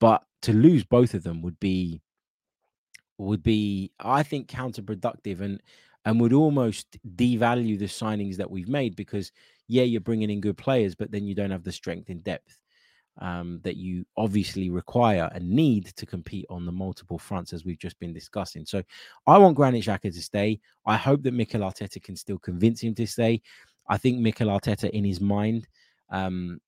But 0.00 0.24
to 0.42 0.52
lose 0.52 0.84
both 0.84 1.14
of 1.14 1.22
them 1.22 1.42
would 1.42 1.58
be 1.60 2.00
would 3.18 3.42
be, 3.42 3.92
I 4.00 4.22
think, 4.22 4.48
counterproductive. 4.48 5.40
And 5.40 5.60
and 6.04 6.20
would 6.20 6.32
almost 6.32 6.98
devalue 7.16 7.78
the 7.78 7.86
signings 7.86 8.36
that 8.36 8.50
we've 8.50 8.68
made 8.68 8.96
because 8.96 9.32
yeah 9.68 9.82
you're 9.82 10.00
bringing 10.00 10.30
in 10.30 10.40
good 10.40 10.56
players 10.56 10.94
but 10.94 11.10
then 11.10 11.26
you 11.26 11.34
don't 11.34 11.50
have 11.50 11.64
the 11.64 11.72
strength 11.72 12.10
in 12.10 12.20
depth 12.20 12.58
um, 13.18 13.60
that 13.62 13.76
you 13.76 14.04
obviously 14.16 14.70
require 14.70 15.30
and 15.34 15.48
need 15.48 15.86
to 15.96 16.06
compete 16.06 16.46
on 16.50 16.66
the 16.66 16.72
multiple 16.72 17.18
fronts 17.18 17.52
as 17.52 17.64
we've 17.64 17.78
just 17.78 17.98
been 18.00 18.12
discussing. 18.12 18.66
So 18.66 18.82
I 19.26 19.38
want 19.38 19.56
Granit 19.56 19.84
Xhaka 19.84 20.12
to 20.12 20.22
stay. 20.22 20.60
I 20.86 20.96
hope 20.96 21.22
that 21.22 21.34
Mikel 21.34 21.60
Arteta 21.60 22.02
can 22.02 22.16
still 22.16 22.38
convince 22.38 22.80
him 22.80 22.94
to 22.96 23.06
stay. 23.06 23.40
I 23.88 23.98
think 23.98 24.18
Mikel 24.18 24.48
Arteta 24.48 24.90
in 24.90 25.04
his 25.04 25.20
mind 25.20 25.68
um, 26.10 26.60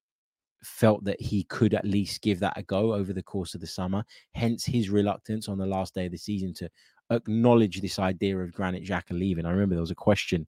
felt 0.63 1.05
that 1.05 1.21
he 1.21 1.45
could 1.45 1.75
at 1.75 1.85
least 1.85 2.23
give 2.23 2.41
that 2.41 2.57
a 2.57 2.63
go 2.63 2.95
over 2.95 3.13
the 3.13 3.23
course 3.23 3.55
of 3.55 3.61
the 3.61 3.67
summer. 3.67 4.05
Hence 4.35 4.65
his 4.65 4.91
reluctance 4.91 5.49
on 5.49 5.59
the 5.59 5.67
last 5.67 5.95
day 5.95 6.07
of 6.07 6.13
the 6.13 6.19
season 6.19 6.55
to 6.55 6.71
acknowledge 7.11 7.81
this 7.81 7.99
idea 7.99 8.39
of 8.39 8.53
Granit 8.53 8.85
Xhaka 8.85 9.13
leaving. 9.13 9.47
I 9.47 9.51
remember 9.51 9.75
there 9.75 9.81
was 9.81 9.91
a 9.91 9.97
question 9.97 10.47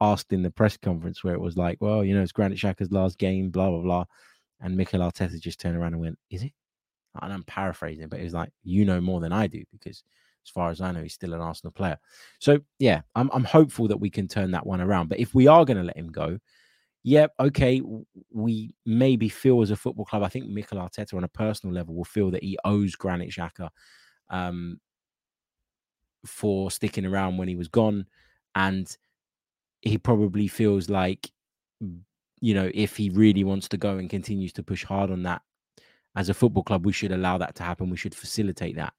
asked 0.00 0.32
in 0.32 0.42
the 0.42 0.50
press 0.50 0.76
conference 0.76 1.22
where 1.22 1.34
it 1.34 1.40
was 1.40 1.56
like, 1.56 1.78
well, 1.80 2.04
you 2.04 2.14
know, 2.14 2.22
it's 2.22 2.32
Granit 2.32 2.58
Xhaka's 2.58 2.90
last 2.90 3.18
game, 3.18 3.50
blah, 3.50 3.70
blah, 3.70 3.80
blah. 3.80 4.04
And 4.62 4.76
Mikel 4.76 5.00
Arteta 5.00 5.38
just 5.40 5.60
turned 5.60 5.76
around 5.76 5.92
and 5.92 6.00
went, 6.00 6.18
is 6.30 6.42
it? 6.42 6.52
And 7.20 7.32
I'm 7.32 7.44
paraphrasing, 7.44 8.08
but 8.08 8.20
it 8.20 8.24
was 8.24 8.32
like, 8.32 8.50
you 8.62 8.84
know 8.84 9.00
more 9.00 9.20
than 9.20 9.32
I 9.32 9.46
do 9.46 9.62
because 9.70 10.02
as 10.44 10.50
far 10.50 10.70
as 10.70 10.80
I 10.80 10.92
know, 10.92 11.02
he's 11.02 11.12
still 11.12 11.34
an 11.34 11.40
Arsenal 11.40 11.72
player. 11.72 11.98
So 12.38 12.60
yeah, 12.78 13.02
I'm 13.14 13.30
I'm 13.32 13.44
hopeful 13.44 13.86
that 13.88 13.98
we 14.00 14.08
can 14.08 14.28
turn 14.28 14.50
that 14.52 14.66
one 14.66 14.80
around. 14.80 15.08
But 15.08 15.20
if 15.20 15.34
we 15.34 15.46
are 15.46 15.64
going 15.64 15.76
to 15.76 15.82
let 15.82 15.96
him 15.96 16.08
go, 16.08 16.38
yeah, 17.04 17.26
okay, 17.38 17.82
we 18.30 18.74
maybe 18.86 19.28
feel 19.28 19.60
as 19.60 19.70
a 19.70 19.76
football 19.76 20.04
club. 20.04 20.22
I 20.22 20.28
think 20.28 20.46
Mikel 20.46 20.78
Arteta, 20.78 21.14
on 21.14 21.24
a 21.24 21.28
personal 21.28 21.74
level, 21.74 21.94
will 21.94 22.04
feel 22.04 22.30
that 22.30 22.42
he 22.42 22.56
owes 22.64 22.94
Granit 22.94 23.30
Xhaka 23.30 23.68
um, 24.30 24.80
for 26.24 26.70
sticking 26.70 27.04
around 27.04 27.36
when 27.36 27.48
he 27.48 27.56
was 27.56 27.68
gone, 27.68 28.06
and 28.54 28.96
he 29.80 29.98
probably 29.98 30.46
feels 30.46 30.88
like, 30.88 31.30
you 32.42 32.52
know, 32.52 32.70
if 32.74 32.96
he 32.96 33.08
really 33.10 33.44
wants 33.44 33.68
to 33.68 33.78
go 33.78 33.96
and 33.96 34.10
continues 34.10 34.52
to 34.54 34.62
push 34.62 34.84
hard 34.84 35.10
on 35.10 35.22
that 35.22 35.40
as 36.16 36.28
a 36.28 36.34
football 36.34 36.62
club, 36.62 36.84
we 36.84 36.92
should 36.92 37.12
allow 37.12 37.38
that 37.38 37.54
to 37.54 37.62
happen. 37.62 37.88
We 37.88 37.96
should 37.96 38.14
facilitate 38.14 38.76
that 38.76 38.92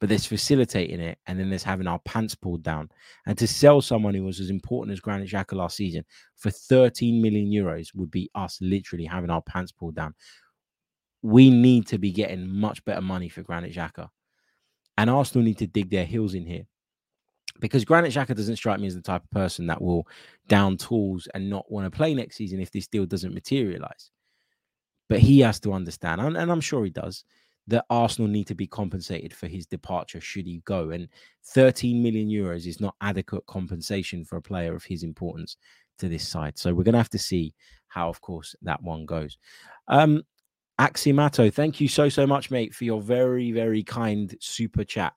but 0.00 0.08
there's 0.08 0.26
facilitating 0.26 1.00
it 1.00 1.18
and 1.26 1.38
then 1.38 1.48
there's 1.48 1.62
having 1.62 1.86
our 1.86 1.98
pants 2.00 2.34
pulled 2.34 2.62
down. 2.62 2.88
And 3.26 3.36
to 3.38 3.46
sell 3.46 3.80
someone 3.80 4.14
who 4.14 4.24
was 4.24 4.40
as 4.40 4.50
important 4.50 4.92
as 4.92 5.00
Granit 5.00 5.28
Xhaka 5.28 5.54
last 5.54 5.76
season 5.76 6.04
for 6.36 6.50
13 6.50 7.20
million 7.20 7.46
euros 7.50 7.94
would 7.94 8.10
be 8.10 8.30
us 8.34 8.58
literally 8.60 9.04
having 9.04 9.30
our 9.30 9.42
pants 9.42 9.72
pulled 9.72 9.96
down. 9.96 10.14
We 11.22 11.50
need 11.50 11.88
to 11.88 11.98
be 11.98 12.12
getting 12.12 12.48
much 12.48 12.84
better 12.84 13.00
money 13.00 13.28
for 13.28 13.42
Granit 13.42 13.74
Xhaka. 13.74 14.08
And 14.96 15.10
Arsenal 15.10 15.44
need 15.44 15.58
to 15.58 15.66
dig 15.66 15.90
their 15.90 16.04
heels 16.04 16.34
in 16.34 16.46
here. 16.46 16.66
Because 17.60 17.84
Granit 17.84 18.12
Xhaka 18.12 18.36
doesn't 18.36 18.56
strike 18.56 18.80
me 18.80 18.86
as 18.86 18.94
the 18.94 19.02
type 19.02 19.24
of 19.24 19.30
person 19.30 19.66
that 19.66 19.82
will 19.82 20.06
down 20.48 20.76
tools 20.76 21.28
and 21.34 21.50
not 21.50 21.70
want 21.70 21.90
to 21.90 21.96
play 21.96 22.14
next 22.14 22.36
season 22.36 22.60
if 22.60 22.70
this 22.70 22.86
deal 22.86 23.06
doesn't 23.06 23.34
materialize. 23.34 24.10
But 25.08 25.20
he 25.20 25.40
has 25.40 25.58
to 25.60 25.72
understand, 25.72 26.20
and, 26.20 26.36
and 26.36 26.52
I'm 26.52 26.60
sure 26.60 26.84
he 26.84 26.90
does, 26.90 27.24
that 27.68 27.84
Arsenal 27.90 28.30
need 28.30 28.46
to 28.46 28.54
be 28.54 28.66
compensated 28.66 29.32
for 29.34 29.46
his 29.46 29.66
departure 29.66 30.20
should 30.20 30.46
he 30.46 30.62
go. 30.64 30.90
And 30.90 31.08
13 31.44 32.02
million 32.02 32.28
euros 32.28 32.66
is 32.66 32.80
not 32.80 32.94
adequate 33.00 33.46
compensation 33.46 34.24
for 34.24 34.36
a 34.36 34.42
player 34.42 34.74
of 34.74 34.84
his 34.84 35.02
importance 35.02 35.56
to 35.98 36.08
this 36.08 36.26
side. 36.26 36.58
So 36.58 36.72
we're 36.72 36.84
going 36.84 36.94
to 36.94 36.98
have 36.98 37.10
to 37.10 37.18
see 37.18 37.54
how, 37.88 38.08
of 38.08 38.20
course, 38.20 38.56
that 38.62 38.82
one 38.82 39.04
goes. 39.04 39.36
Um, 39.86 40.22
Aximato, 40.80 41.52
thank 41.52 41.80
you 41.80 41.88
so, 41.88 42.08
so 42.08 42.26
much, 42.26 42.50
mate, 42.50 42.74
for 42.74 42.84
your 42.84 43.02
very, 43.02 43.52
very 43.52 43.82
kind 43.82 44.34
super 44.40 44.84
chat 44.84 45.12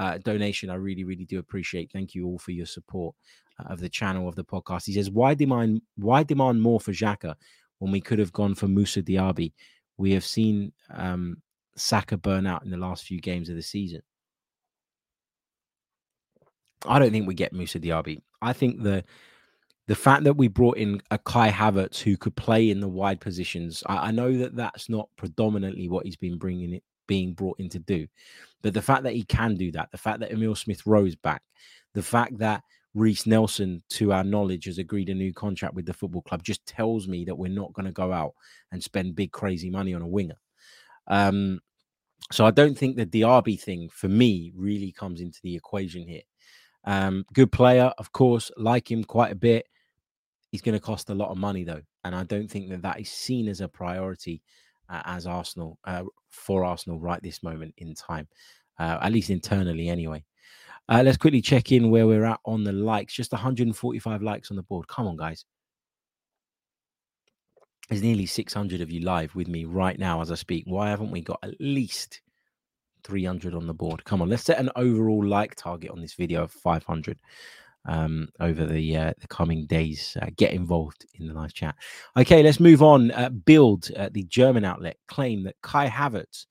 uh, 0.00 0.16
donation. 0.18 0.70
I 0.70 0.74
really, 0.74 1.04
really 1.04 1.26
do 1.26 1.38
appreciate. 1.38 1.92
Thank 1.92 2.14
you 2.14 2.26
all 2.26 2.38
for 2.38 2.52
your 2.52 2.66
support 2.66 3.14
uh, 3.60 3.72
of 3.72 3.80
the 3.80 3.88
channel 3.88 4.26
of 4.26 4.34
the 4.34 4.44
podcast. 4.44 4.86
He 4.86 4.94
says, 4.94 5.10
"Why 5.10 5.34
demand? 5.34 5.82
Why 5.96 6.22
demand 6.22 6.62
more 6.62 6.80
for 6.80 6.92
Xhaka 6.92 7.34
when 7.78 7.92
we 7.92 8.00
could 8.00 8.18
have 8.18 8.32
gone 8.32 8.54
for 8.54 8.66
Moussa 8.66 9.02
Diaby? 9.02 9.52
We 9.98 10.12
have 10.12 10.24
seen 10.24 10.72
um, 10.88 11.42
Saka 11.76 12.16
burnout 12.16 12.64
in 12.64 12.70
the 12.70 12.78
last 12.78 13.04
few 13.04 13.20
games 13.20 13.50
of 13.50 13.56
the 13.56 13.62
season. 13.62 14.00
I 16.86 16.98
don't 16.98 17.10
think 17.10 17.28
we 17.28 17.34
get 17.34 17.52
Moussa 17.52 17.78
Diaby. 17.78 18.22
I 18.40 18.54
think 18.54 18.82
the 18.82 19.04
the 19.86 19.94
fact 19.94 20.24
that 20.24 20.34
we 20.34 20.48
brought 20.48 20.78
in 20.78 21.02
a 21.10 21.18
Kai 21.18 21.50
Havertz 21.50 21.98
who 22.00 22.16
could 22.16 22.36
play 22.36 22.70
in 22.70 22.80
the 22.80 22.88
wide 22.88 23.20
positions, 23.20 23.82
I, 23.84 24.08
I, 24.08 24.10
know 24.12 24.32
that 24.38 24.54
that's 24.54 24.88
not 24.88 25.08
predominantly 25.16 25.88
what 25.88 26.06
he's 26.06 26.16
been 26.16 26.38
bringing 26.38 26.74
it, 26.74 26.84
being 27.10 27.34
brought 27.34 27.58
in 27.58 27.68
to 27.68 27.80
do, 27.80 28.06
but 28.62 28.72
the 28.72 28.82
fact 28.82 29.02
that 29.02 29.14
he 29.14 29.24
can 29.24 29.56
do 29.56 29.72
that, 29.72 29.90
the 29.90 29.98
fact 29.98 30.20
that 30.20 30.30
Emil 30.30 30.54
Smith 30.54 30.86
Rowe 30.86 31.08
back, 31.22 31.42
the 31.92 32.02
fact 32.02 32.38
that 32.38 32.62
Reiss 32.94 33.26
Nelson, 33.26 33.82
to 33.90 34.12
our 34.12 34.22
knowledge, 34.22 34.66
has 34.66 34.78
agreed 34.78 35.08
a 35.08 35.14
new 35.14 35.32
contract 35.32 35.74
with 35.74 35.86
the 35.86 35.92
football 35.92 36.22
club, 36.22 36.44
just 36.44 36.64
tells 36.66 37.08
me 37.08 37.24
that 37.24 37.36
we're 37.36 37.48
not 37.48 37.72
going 37.72 37.86
to 37.86 37.92
go 37.92 38.12
out 38.12 38.34
and 38.70 38.82
spend 38.82 39.16
big 39.16 39.32
crazy 39.32 39.70
money 39.70 39.92
on 39.92 40.02
a 40.02 40.06
winger. 40.06 40.36
Um, 41.08 41.60
so 42.30 42.46
I 42.46 42.52
don't 42.52 42.78
think 42.78 42.96
the 42.96 43.06
Diaby 43.06 43.60
thing 43.60 43.88
for 43.88 44.08
me 44.08 44.52
really 44.54 44.92
comes 44.92 45.20
into 45.20 45.40
the 45.42 45.56
equation 45.56 46.06
here. 46.06 46.22
Um, 46.84 47.24
good 47.32 47.50
player, 47.50 47.92
of 47.98 48.12
course, 48.12 48.50
like 48.56 48.90
him 48.90 49.04
quite 49.04 49.32
a 49.32 49.36
bit. 49.36 49.66
He's 50.52 50.62
going 50.62 50.78
to 50.78 50.84
cost 50.84 51.10
a 51.10 51.14
lot 51.14 51.30
of 51.30 51.38
money 51.38 51.64
though, 51.64 51.82
and 52.04 52.14
I 52.14 52.24
don't 52.24 52.50
think 52.50 52.70
that 52.70 52.82
that 52.82 53.00
is 53.00 53.10
seen 53.10 53.48
as 53.48 53.60
a 53.60 53.68
priority 53.68 54.42
as 54.90 55.26
Arsenal 55.26 55.78
uh, 55.84 56.04
for 56.28 56.64
Arsenal 56.64 56.98
right 56.98 57.22
this 57.22 57.42
moment 57.42 57.74
in 57.78 57.94
time, 57.94 58.28
uh, 58.78 58.98
at 59.02 59.12
least 59.12 59.30
internally 59.30 59.88
anyway. 59.88 60.24
Uh, 60.88 61.02
let's 61.04 61.16
quickly 61.16 61.40
check 61.40 61.70
in 61.70 61.90
where 61.90 62.06
we're 62.06 62.24
at 62.24 62.40
on 62.44 62.64
the 62.64 62.72
likes. 62.72 63.14
Just 63.14 63.32
145 63.32 64.22
likes 64.22 64.50
on 64.50 64.56
the 64.56 64.62
board. 64.62 64.88
Come 64.88 65.06
on, 65.06 65.16
guys. 65.16 65.44
There's 67.88 68.02
nearly 68.02 68.26
600 68.26 68.80
of 68.80 68.90
you 68.90 69.00
live 69.00 69.34
with 69.34 69.48
me 69.48 69.64
right 69.64 69.98
now 69.98 70.20
as 70.20 70.30
I 70.30 70.36
speak. 70.36 70.64
Why 70.66 70.90
haven't 70.90 71.10
we 71.10 71.20
got 71.20 71.40
at 71.42 71.54
least 71.60 72.20
300 73.04 73.54
on 73.54 73.66
the 73.66 73.74
board? 73.74 74.04
Come 74.04 74.22
on, 74.22 74.28
let's 74.28 74.44
set 74.44 74.58
an 74.58 74.70
overall 74.76 75.24
like 75.24 75.56
target 75.56 75.90
on 75.90 76.00
this 76.00 76.14
video 76.14 76.44
of 76.44 76.52
500 76.52 77.18
um, 77.86 78.28
over 78.40 78.66
the 78.66 78.96
uh, 78.96 79.12
the 79.20 79.28
coming 79.28 79.66
days. 79.66 80.16
Uh, 80.20 80.26
get 80.36 80.52
involved 80.52 81.06
in 81.14 81.26
the 81.26 81.34
live 81.34 81.54
chat. 81.54 81.74
Okay, 82.16 82.42
let's 82.42 82.60
move 82.60 82.82
on. 82.82 83.10
Uh, 83.12 83.30
Bild, 83.30 83.90
uh, 83.96 84.10
the 84.12 84.24
German 84.24 84.64
outlet, 84.64 84.96
claim 85.08 85.44
that 85.44 85.56
Kai 85.62 85.88
Havertz 85.88 86.46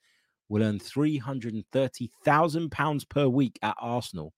will 0.49 0.63
earn 0.63 0.79
330,000 0.79 2.71
pounds 2.71 3.05
per 3.05 3.27
week 3.27 3.59
at 3.61 3.75
Arsenal, 3.79 4.33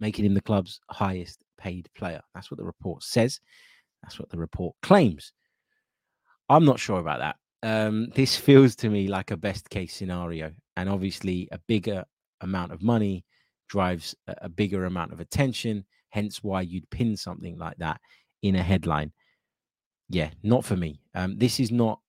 making 0.00 0.24
him 0.24 0.34
the 0.34 0.40
club's 0.40 0.80
highest 0.90 1.40
paid 1.58 1.88
player. 1.96 2.22
That's 2.34 2.50
what 2.50 2.58
the 2.58 2.64
report 2.64 3.02
says. 3.02 3.40
That's 4.02 4.18
what 4.18 4.30
the 4.30 4.38
report 4.38 4.74
claims. 4.82 5.32
I'm 6.48 6.64
not 6.64 6.80
sure 6.80 7.00
about 7.00 7.20
that. 7.20 7.36
Um, 7.62 8.08
this 8.14 8.36
feels 8.36 8.74
to 8.76 8.88
me 8.88 9.08
like 9.08 9.30
a 9.30 9.36
best 9.36 9.68
case 9.68 9.94
scenario, 9.94 10.52
and 10.76 10.88
obviously 10.88 11.48
a 11.52 11.58
bigger 11.66 12.04
amount 12.40 12.72
of 12.72 12.82
money 12.82 13.24
drives 13.68 14.14
a, 14.26 14.34
a 14.42 14.48
bigger 14.48 14.84
amount 14.86 15.12
of 15.12 15.20
attention. 15.20 15.84
Hence, 16.10 16.42
why 16.42 16.62
you'd 16.62 16.88
pin 16.90 17.16
something 17.16 17.58
like 17.58 17.76
that 17.78 18.00
in 18.42 18.56
a 18.56 18.62
headline. 18.62 19.12
Yeah, 20.08 20.30
not 20.42 20.64
for 20.64 20.76
me. 20.76 21.00
Um, 21.14 21.36
this 21.36 21.60
is 21.60 21.70
not. 21.70 22.00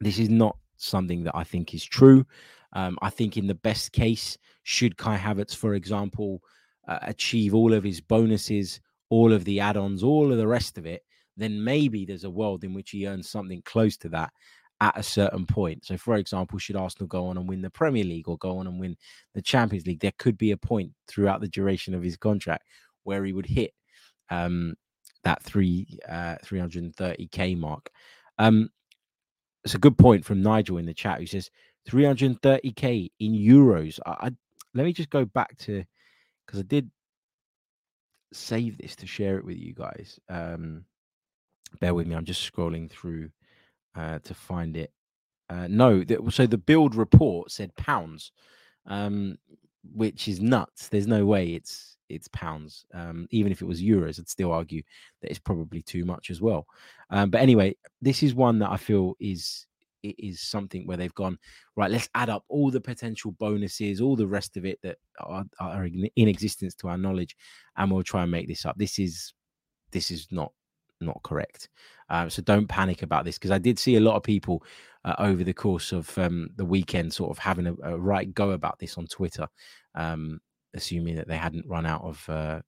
This 0.00 0.18
is 0.18 0.28
not 0.28 0.56
something 0.76 1.24
that 1.24 1.34
I 1.34 1.44
think 1.44 1.72
is 1.72 1.84
true. 1.84 2.26
Um, 2.72 2.98
I 3.00 3.08
think 3.08 3.36
in 3.36 3.46
the 3.46 3.54
best 3.54 3.92
case, 3.92 4.36
should 4.64 4.98
Kai 4.98 5.16
Havertz, 5.16 5.54
for 5.54 5.74
example, 5.74 6.42
uh, 6.86 6.98
achieve 7.02 7.54
all 7.54 7.72
of 7.72 7.82
his 7.82 8.00
bonuses, 8.00 8.80
all 9.08 9.32
of 9.32 9.44
the 9.44 9.60
add-ons, 9.60 10.02
all 10.02 10.30
of 10.30 10.38
the 10.38 10.46
rest 10.46 10.76
of 10.76 10.84
it, 10.84 11.02
then 11.36 11.62
maybe 11.62 12.04
there's 12.04 12.24
a 12.24 12.30
world 12.30 12.64
in 12.64 12.74
which 12.74 12.90
he 12.90 13.06
earns 13.06 13.30
something 13.30 13.62
close 13.64 13.96
to 13.98 14.08
that 14.10 14.32
at 14.80 14.98
a 14.98 15.02
certain 15.02 15.46
point. 15.46 15.84
So, 15.84 15.96
for 15.96 16.16
example, 16.16 16.58
should 16.58 16.76
Arsenal 16.76 17.06
go 17.06 17.26
on 17.28 17.38
and 17.38 17.48
win 17.48 17.62
the 17.62 17.70
Premier 17.70 18.04
League 18.04 18.28
or 18.28 18.36
go 18.38 18.58
on 18.58 18.66
and 18.66 18.78
win 18.78 18.96
the 19.34 19.42
Champions 19.42 19.86
League, 19.86 20.00
there 20.00 20.12
could 20.18 20.36
be 20.36 20.50
a 20.50 20.56
point 20.56 20.92
throughout 21.08 21.40
the 21.40 21.48
duration 21.48 21.94
of 21.94 22.02
his 22.02 22.16
contract 22.16 22.64
where 23.06 23.24
he 23.24 23.32
would 23.32 23.46
hit 23.46 23.72
um, 24.30 24.74
that 25.24 25.42
three 25.42 25.98
uh, 26.08 26.36
330k 26.44 27.58
mark. 27.58 27.90
Um, 28.38 28.70
it's 29.64 29.74
a 29.74 29.78
good 29.78 29.98
point 29.98 30.24
from 30.24 30.42
Nigel 30.42 30.78
in 30.78 30.86
the 30.86 30.94
chat 30.94 31.18
who 31.18 31.26
says 31.26 31.50
330k 31.88 33.10
in 33.20 33.32
euros. 33.32 33.98
I, 34.04 34.10
I 34.10 34.30
let 34.74 34.84
me 34.84 34.92
just 34.92 35.10
go 35.10 35.24
back 35.24 35.56
to 35.58 35.84
because 36.46 36.60
I 36.60 36.64
did 36.64 36.90
save 38.32 38.78
this 38.78 38.96
to 38.96 39.06
share 39.06 39.38
it 39.38 39.44
with 39.44 39.56
you 39.56 39.72
guys. 39.74 40.18
Um, 40.28 40.84
bear 41.80 41.94
with 41.94 42.06
me. 42.06 42.14
I'm 42.14 42.24
just 42.24 42.52
scrolling 42.52 42.90
through 42.90 43.30
uh, 43.96 44.18
to 44.20 44.34
find 44.34 44.76
it. 44.76 44.92
Uh, 45.48 45.68
no, 45.68 46.04
so 46.30 46.46
the 46.46 46.58
Bild 46.58 46.94
report 46.94 47.52
said 47.52 47.74
pounds, 47.76 48.32
um, 48.86 49.36
which 49.94 50.28
is 50.28 50.40
nuts. 50.40 50.88
There's 50.88 51.06
no 51.06 51.24
way 51.24 51.54
it's 51.54 51.95
it's 52.08 52.28
pounds. 52.28 52.84
Um, 52.94 53.26
even 53.30 53.52
if 53.52 53.62
it 53.62 53.66
was 53.66 53.82
euros, 53.82 54.18
I'd 54.18 54.28
still 54.28 54.52
argue 54.52 54.82
that 55.20 55.30
it's 55.30 55.38
probably 55.38 55.82
too 55.82 56.04
much 56.04 56.30
as 56.30 56.40
well. 56.40 56.66
Um, 57.10 57.30
but 57.30 57.40
anyway, 57.40 57.76
this 58.00 58.22
is 58.22 58.34
one 58.34 58.58
that 58.60 58.70
I 58.70 58.76
feel 58.76 59.14
is 59.20 59.66
is 60.02 60.40
something 60.40 60.86
where 60.86 60.96
they've 60.96 61.14
gone 61.14 61.38
right. 61.74 61.90
Let's 61.90 62.08
add 62.14 62.28
up 62.28 62.44
all 62.48 62.70
the 62.70 62.80
potential 62.80 63.32
bonuses, 63.32 64.00
all 64.00 64.16
the 64.16 64.26
rest 64.26 64.56
of 64.56 64.64
it 64.64 64.78
that 64.82 64.98
are, 65.20 65.44
are 65.58 65.84
in 65.84 66.28
existence 66.28 66.74
to 66.76 66.88
our 66.88 66.98
knowledge, 66.98 67.36
and 67.76 67.90
we'll 67.90 68.02
try 68.02 68.22
and 68.22 68.30
make 68.30 68.48
this 68.48 68.64
up. 68.64 68.76
This 68.76 68.98
is 68.98 69.32
this 69.90 70.10
is 70.10 70.28
not 70.30 70.52
not 71.00 71.22
correct. 71.22 71.68
Uh, 72.08 72.28
so 72.28 72.40
don't 72.42 72.68
panic 72.68 73.02
about 73.02 73.24
this 73.24 73.36
because 73.36 73.50
I 73.50 73.58
did 73.58 73.78
see 73.78 73.96
a 73.96 74.00
lot 74.00 74.16
of 74.16 74.22
people 74.22 74.62
uh, 75.04 75.14
over 75.18 75.44
the 75.44 75.52
course 75.52 75.92
of 75.92 76.16
um, 76.18 76.50
the 76.56 76.64
weekend 76.64 77.12
sort 77.12 77.30
of 77.30 77.38
having 77.38 77.66
a, 77.66 77.74
a, 77.82 77.98
right 77.98 78.32
go 78.34 78.50
about 78.50 78.78
this 78.78 78.96
on 78.96 79.06
Twitter, 79.06 79.46
um, 79.94 80.40
assuming 80.76 81.16
that 81.16 81.28
they 81.28 81.36
hadn't 81.36 81.66
run 81.66 81.86
out 81.86 82.02
of 82.02 82.28
uh, 82.28 82.60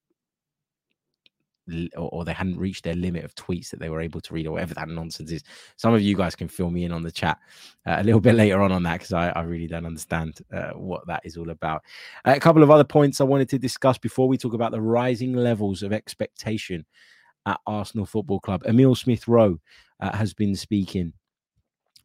or, 1.97 2.09
or, 2.13 2.25
they 2.25 2.33
hadn't 2.33 2.59
reached 2.59 2.85
their 2.85 2.95
limit 2.95 3.25
of 3.25 3.35
tweets 3.35 3.71
that 3.71 3.81
they 3.81 3.91
were 3.91 4.01
able 4.01 4.21
to 4.21 4.35
read 4.35 4.47
or 4.47 4.53
whatever 4.53 4.75
that 4.75 4.89
nonsense 4.89 5.31
is. 5.31 5.43
Some 5.77 5.95
of 5.95 6.01
you 6.01 6.17
guys 6.17 6.35
can 6.35 6.49
fill 6.49 6.71
me 6.71 6.85
in 6.85 6.93
on 6.93 7.03
the 7.03 7.13
chat 7.13 7.39
uh, 7.87 7.97
a 7.99 8.05
little 8.05 8.21
bit 8.21 8.35
later 8.37 8.61
on 8.63 8.73
on 8.73 8.83
that 8.85 8.95
because 8.95 9.13
I, 9.13 9.29
I, 9.31 9.43
really 9.43 9.67
don't 9.67 9.87
understand 9.87 10.41
uh, 10.53 10.71
what 10.71 11.07
that 11.07 11.23
is 11.25 11.37
all 11.37 11.51
about. 11.51 11.83
Uh, 12.25 12.35
a 12.37 12.41
couple 12.41 12.63
of 12.63 12.71
other 12.71 12.85
points 12.85 13.21
I 13.21 13.25
wanted 13.25 13.49
to 13.51 13.59
discuss 13.59 13.99
before 13.99 14.29
we 14.29 14.39
talk 14.39 14.55
about 14.55 14.73
the 14.73 14.81
rising 14.81 15.35
levels 15.35 15.83
of 15.83 15.93
expectation 15.93 16.85
at 17.47 17.61
Arsenal 17.67 18.07
Football 18.07 18.41
Club. 18.41 18.63
Emil 18.67 18.95
Smith 18.95 19.29
Rowe 19.29 19.59
uh, 20.01 20.17
has 20.17 20.35
been 20.35 20.57
speaking 20.57 21.13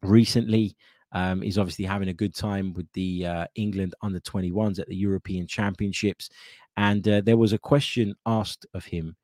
recently. 0.02 0.76
Um, 1.14 1.40
he's 1.40 1.58
obviously 1.58 1.84
having 1.84 2.08
a 2.08 2.14
good 2.14 2.34
time 2.34 2.74
with 2.74 2.90
the 2.92 3.26
uh, 3.26 3.46
England 3.54 3.94
under 4.02 4.20
21s 4.20 4.80
at 4.80 4.88
the 4.88 4.96
European 4.96 5.46
Championships. 5.46 6.28
And 6.76 7.06
uh, 7.08 7.20
there 7.20 7.36
was 7.36 7.52
a 7.52 7.58
question 7.58 8.14
asked 8.26 8.66
of 8.74 8.84
him 8.84 9.16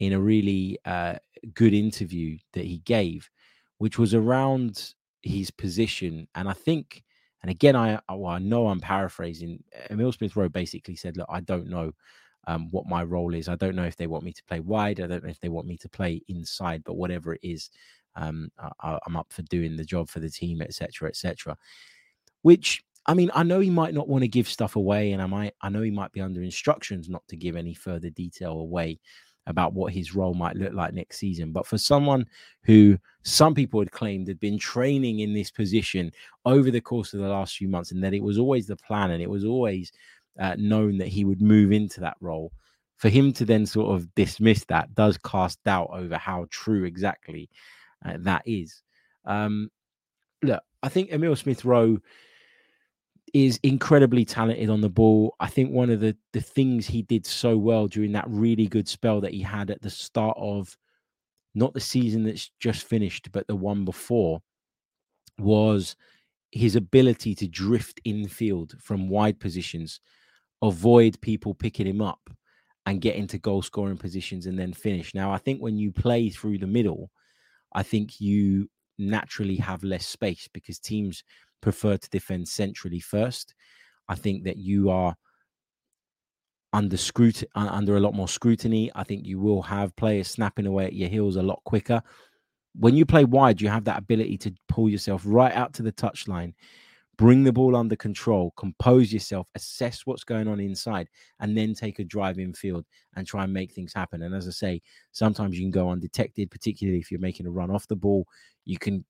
in 0.00 0.14
a 0.14 0.20
really 0.20 0.78
uh, 0.84 1.16
good 1.54 1.74
interview 1.74 2.38
that 2.54 2.64
he 2.64 2.78
gave, 2.78 3.30
which 3.78 3.98
was 3.98 4.14
around 4.14 4.94
his 5.22 5.50
position. 5.50 6.26
And 6.34 6.48
I 6.48 6.54
think, 6.54 7.04
and 7.42 7.50
again, 7.50 7.76
I, 7.76 8.00
well, 8.10 8.32
I 8.32 8.38
know 8.38 8.68
I'm 8.68 8.80
paraphrasing. 8.80 9.62
Emil 9.90 10.12
Smith 10.12 10.36
Rowe 10.36 10.48
basically 10.48 10.96
said, 10.96 11.16
Look, 11.16 11.28
I 11.30 11.40
don't 11.40 11.68
know 11.68 11.92
um, 12.46 12.70
what 12.70 12.86
my 12.86 13.02
role 13.02 13.34
is. 13.34 13.48
I 13.48 13.56
don't 13.56 13.76
know 13.76 13.84
if 13.84 13.96
they 13.96 14.06
want 14.06 14.24
me 14.24 14.32
to 14.32 14.44
play 14.44 14.60
wide. 14.60 15.00
I 15.00 15.06
don't 15.06 15.22
know 15.22 15.30
if 15.30 15.40
they 15.40 15.48
want 15.48 15.66
me 15.66 15.76
to 15.78 15.88
play 15.88 16.22
inside, 16.28 16.82
but 16.84 16.96
whatever 16.96 17.34
it 17.34 17.40
is, 17.42 17.70
um, 18.16 18.50
I, 18.80 18.98
am 19.06 19.16
up 19.16 19.32
for 19.32 19.42
doing 19.42 19.76
the 19.76 19.84
job 19.84 20.08
for 20.08 20.20
the 20.20 20.30
team, 20.30 20.62
etc., 20.62 21.08
etc. 21.08 21.56
Which 22.42 22.82
I 23.06 23.14
mean, 23.14 23.30
I 23.34 23.44
know 23.44 23.60
he 23.60 23.70
might 23.70 23.94
not 23.94 24.08
want 24.08 24.22
to 24.22 24.28
give 24.28 24.48
stuff 24.48 24.76
away, 24.76 25.12
and 25.12 25.22
I 25.22 25.26
might, 25.26 25.54
I 25.60 25.68
know 25.68 25.82
he 25.82 25.90
might 25.90 26.12
be 26.12 26.20
under 26.20 26.42
instructions 26.42 27.08
not 27.08 27.26
to 27.28 27.36
give 27.36 27.56
any 27.56 27.74
further 27.74 28.10
detail 28.10 28.52
away 28.52 28.98
about 29.46 29.74
what 29.74 29.92
his 29.92 30.12
role 30.12 30.34
might 30.34 30.56
look 30.56 30.72
like 30.72 30.92
next 30.92 31.18
season. 31.18 31.52
But 31.52 31.68
for 31.68 31.78
someone 31.78 32.26
who 32.64 32.98
some 33.22 33.54
people 33.54 33.78
had 33.80 33.92
claimed 33.92 34.26
had 34.26 34.40
been 34.40 34.58
training 34.58 35.20
in 35.20 35.32
this 35.32 35.52
position 35.52 36.10
over 36.44 36.70
the 36.72 36.80
course 36.80 37.14
of 37.14 37.20
the 37.20 37.28
last 37.28 37.56
few 37.56 37.68
months, 37.68 37.92
and 37.92 38.02
that 38.02 38.14
it 38.14 38.22
was 38.22 38.38
always 38.38 38.66
the 38.66 38.76
plan 38.76 39.12
and 39.12 39.22
it 39.22 39.30
was 39.30 39.44
always 39.44 39.92
uh, 40.40 40.56
known 40.58 40.98
that 40.98 41.08
he 41.08 41.24
would 41.24 41.40
move 41.40 41.70
into 41.70 42.00
that 42.00 42.16
role, 42.20 42.52
for 42.96 43.08
him 43.08 43.32
to 43.34 43.44
then 43.44 43.66
sort 43.66 43.94
of 43.94 44.12
dismiss 44.16 44.64
that 44.64 44.94
does 44.94 45.16
cast 45.18 45.62
doubt 45.62 45.90
over 45.92 46.16
how 46.16 46.46
true 46.50 46.84
exactly 46.84 47.48
uh, 48.04 48.16
that 48.20 48.42
is. 48.46 48.82
Um, 49.24 49.70
look, 50.42 50.62
I 50.82 50.88
think 50.88 51.10
Emil 51.12 51.36
Smith 51.36 51.64
Rowe 51.64 51.98
is 53.34 53.58
incredibly 53.62 54.24
talented 54.24 54.70
on 54.70 54.80
the 54.80 54.88
ball. 54.88 55.34
I 55.40 55.48
think 55.48 55.70
one 55.70 55.90
of 55.90 56.00
the 56.00 56.16
the 56.32 56.40
things 56.40 56.86
he 56.86 57.02
did 57.02 57.26
so 57.26 57.56
well 57.56 57.86
during 57.86 58.12
that 58.12 58.24
really 58.28 58.66
good 58.66 58.88
spell 58.88 59.20
that 59.20 59.34
he 59.34 59.42
had 59.42 59.70
at 59.70 59.82
the 59.82 59.90
start 59.90 60.36
of 60.40 60.76
not 61.54 61.74
the 61.74 61.80
season 61.80 62.24
that's 62.24 62.50
just 62.60 62.84
finished, 62.84 63.32
but 63.32 63.46
the 63.46 63.56
one 63.56 63.84
before 63.84 64.42
was 65.38 65.96
his 66.52 66.76
ability 66.76 67.34
to 67.34 67.48
drift 67.48 68.00
infield 68.04 68.74
from 68.80 69.08
wide 69.08 69.40
positions, 69.40 70.00
avoid 70.62 71.20
people 71.20 71.54
picking 71.54 71.86
him 71.86 72.00
up 72.00 72.30
and 72.86 73.00
get 73.00 73.16
into 73.16 73.38
goal 73.38 73.62
scoring 73.62 73.96
positions 73.96 74.46
and 74.46 74.58
then 74.58 74.72
finish. 74.72 75.14
Now, 75.14 75.32
I 75.32 75.38
think 75.38 75.60
when 75.60 75.76
you 75.76 75.90
play 75.90 76.30
through 76.30 76.58
the 76.58 76.66
middle, 76.66 77.10
I 77.72 77.82
think 77.82 78.20
you 78.20 78.68
naturally 78.98 79.56
have 79.56 79.84
less 79.84 80.06
space 80.06 80.48
because 80.52 80.78
teams 80.78 81.22
prefer 81.60 81.96
to 81.96 82.10
defend 82.10 82.48
centrally 82.48 83.00
first. 83.00 83.54
I 84.08 84.14
think 84.14 84.44
that 84.44 84.56
you 84.56 84.90
are 84.90 85.14
under 86.72 86.96
scrutiny, 86.96 87.48
under 87.54 87.96
a 87.96 88.00
lot 88.00 88.14
more 88.14 88.28
scrutiny. 88.28 88.90
I 88.94 89.04
think 89.04 89.26
you 89.26 89.40
will 89.40 89.62
have 89.62 89.96
players 89.96 90.28
snapping 90.28 90.66
away 90.66 90.86
at 90.86 90.92
your 90.92 91.08
heels 91.08 91.36
a 91.36 91.42
lot 91.42 91.60
quicker. 91.64 92.02
When 92.74 92.94
you 92.94 93.06
play 93.06 93.24
wide, 93.24 93.60
you 93.60 93.68
have 93.68 93.84
that 93.84 93.98
ability 93.98 94.36
to 94.38 94.54
pull 94.68 94.88
yourself 94.88 95.22
right 95.24 95.54
out 95.54 95.72
to 95.74 95.82
the 95.82 95.92
touchline, 95.92 96.52
bring 97.18 97.44
the 97.44 97.52
ball 97.52 97.74
under 97.74 97.96
control, 97.96 98.52
compose 98.56 99.12
yourself, 99.12 99.46
assess 99.54 100.04
what's 100.04 100.24
going 100.24 100.48
on 100.48 100.60
inside, 100.60 101.08
and 101.40 101.56
then 101.56 101.74
take 101.74 101.98
a 101.98 102.04
drive 102.04 102.38
in 102.38 102.52
field 102.52 102.84
and 103.14 103.26
try 103.26 103.44
and 103.44 103.52
make 103.52 103.72
things 103.72 103.94
happen. 103.94 104.22
And 104.22 104.34
as 104.34 104.46
I 104.46 104.50
say, 104.50 104.82
sometimes 105.12 105.58
you 105.58 105.64
can 105.64 105.70
go 105.70 105.90
undetected, 105.90 106.50
particularly 106.50 106.98
if 106.98 107.10
you're 107.10 107.20
making 107.20 107.46
a 107.46 107.50
run 107.50 107.70
off 107.70 107.88
the 107.88 107.96
ball. 107.96 108.26
You 108.64 108.78
can 108.78 109.04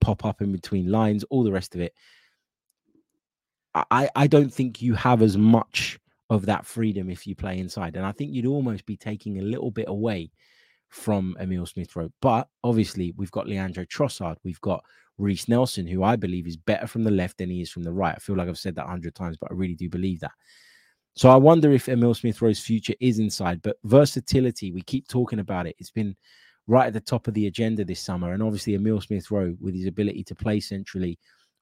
pop 0.00 0.24
up 0.24 0.42
in 0.42 0.50
between 0.52 0.90
lines, 0.90 1.24
all 1.24 1.44
the 1.44 1.52
rest 1.52 1.74
of 1.74 1.80
it. 1.80 1.94
I, 3.74 4.10
I 4.14 4.26
don't 4.26 4.52
think 4.52 4.82
you 4.82 4.94
have 4.94 5.22
as 5.22 5.38
much 5.38 5.98
of 6.28 6.46
that 6.46 6.66
freedom 6.66 7.08
if 7.08 7.26
you 7.26 7.34
play 7.34 7.58
inside. 7.58 7.96
And 7.96 8.04
I 8.04 8.12
think 8.12 8.32
you'd 8.32 8.46
almost 8.46 8.84
be 8.84 8.96
taking 8.96 9.38
a 9.38 9.42
little 9.42 9.70
bit 9.70 9.88
away 9.88 10.30
from 10.92 11.36
Emil 11.40 11.66
Smith 11.66 11.94
Rowe. 11.96 12.12
But 12.20 12.48
obviously, 12.62 13.12
we've 13.16 13.30
got 13.30 13.48
Leandro 13.48 13.84
Trossard, 13.84 14.36
we've 14.44 14.60
got 14.60 14.84
Reiss 15.18 15.48
Nelson, 15.48 15.86
who 15.86 16.02
I 16.02 16.16
believe 16.16 16.46
is 16.46 16.56
better 16.56 16.86
from 16.86 17.02
the 17.02 17.10
left 17.10 17.38
than 17.38 17.50
he 17.50 17.62
is 17.62 17.70
from 17.70 17.82
the 17.82 17.92
right. 17.92 18.14
I 18.14 18.18
feel 18.18 18.36
like 18.36 18.48
I've 18.48 18.58
said 18.58 18.74
that 18.76 18.84
a 18.84 18.90
hundred 18.90 19.14
times, 19.14 19.36
but 19.40 19.50
I 19.50 19.54
really 19.54 19.74
do 19.74 19.88
believe 19.88 20.20
that. 20.20 20.32
So 21.14 21.30
I 21.30 21.36
wonder 21.36 21.72
if 21.72 21.88
Emil 21.88 22.14
Smith 22.14 22.40
Rowe's 22.40 22.60
future 22.60 22.94
is 23.00 23.18
inside, 23.18 23.60
but 23.62 23.76
versatility, 23.84 24.72
we 24.72 24.82
keep 24.82 25.08
talking 25.08 25.40
about 25.40 25.66
it. 25.66 25.76
It's 25.78 25.90
been 25.90 26.16
right 26.66 26.86
at 26.86 26.92
the 26.92 27.00
top 27.00 27.26
of 27.26 27.34
the 27.34 27.46
agenda 27.46 27.84
this 27.84 28.00
summer. 28.00 28.32
And 28.32 28.42
obviously, 28.42 28.74
Emil 28.74 29.00
Smith 29.00 29.30
Rowe, 29.30 29.54
with 29.60 29.74
his 29.74 29.86
ability 29.86 30.24
to 30.24 30.34
play 30.34 30.60
centrally 30.60 31.18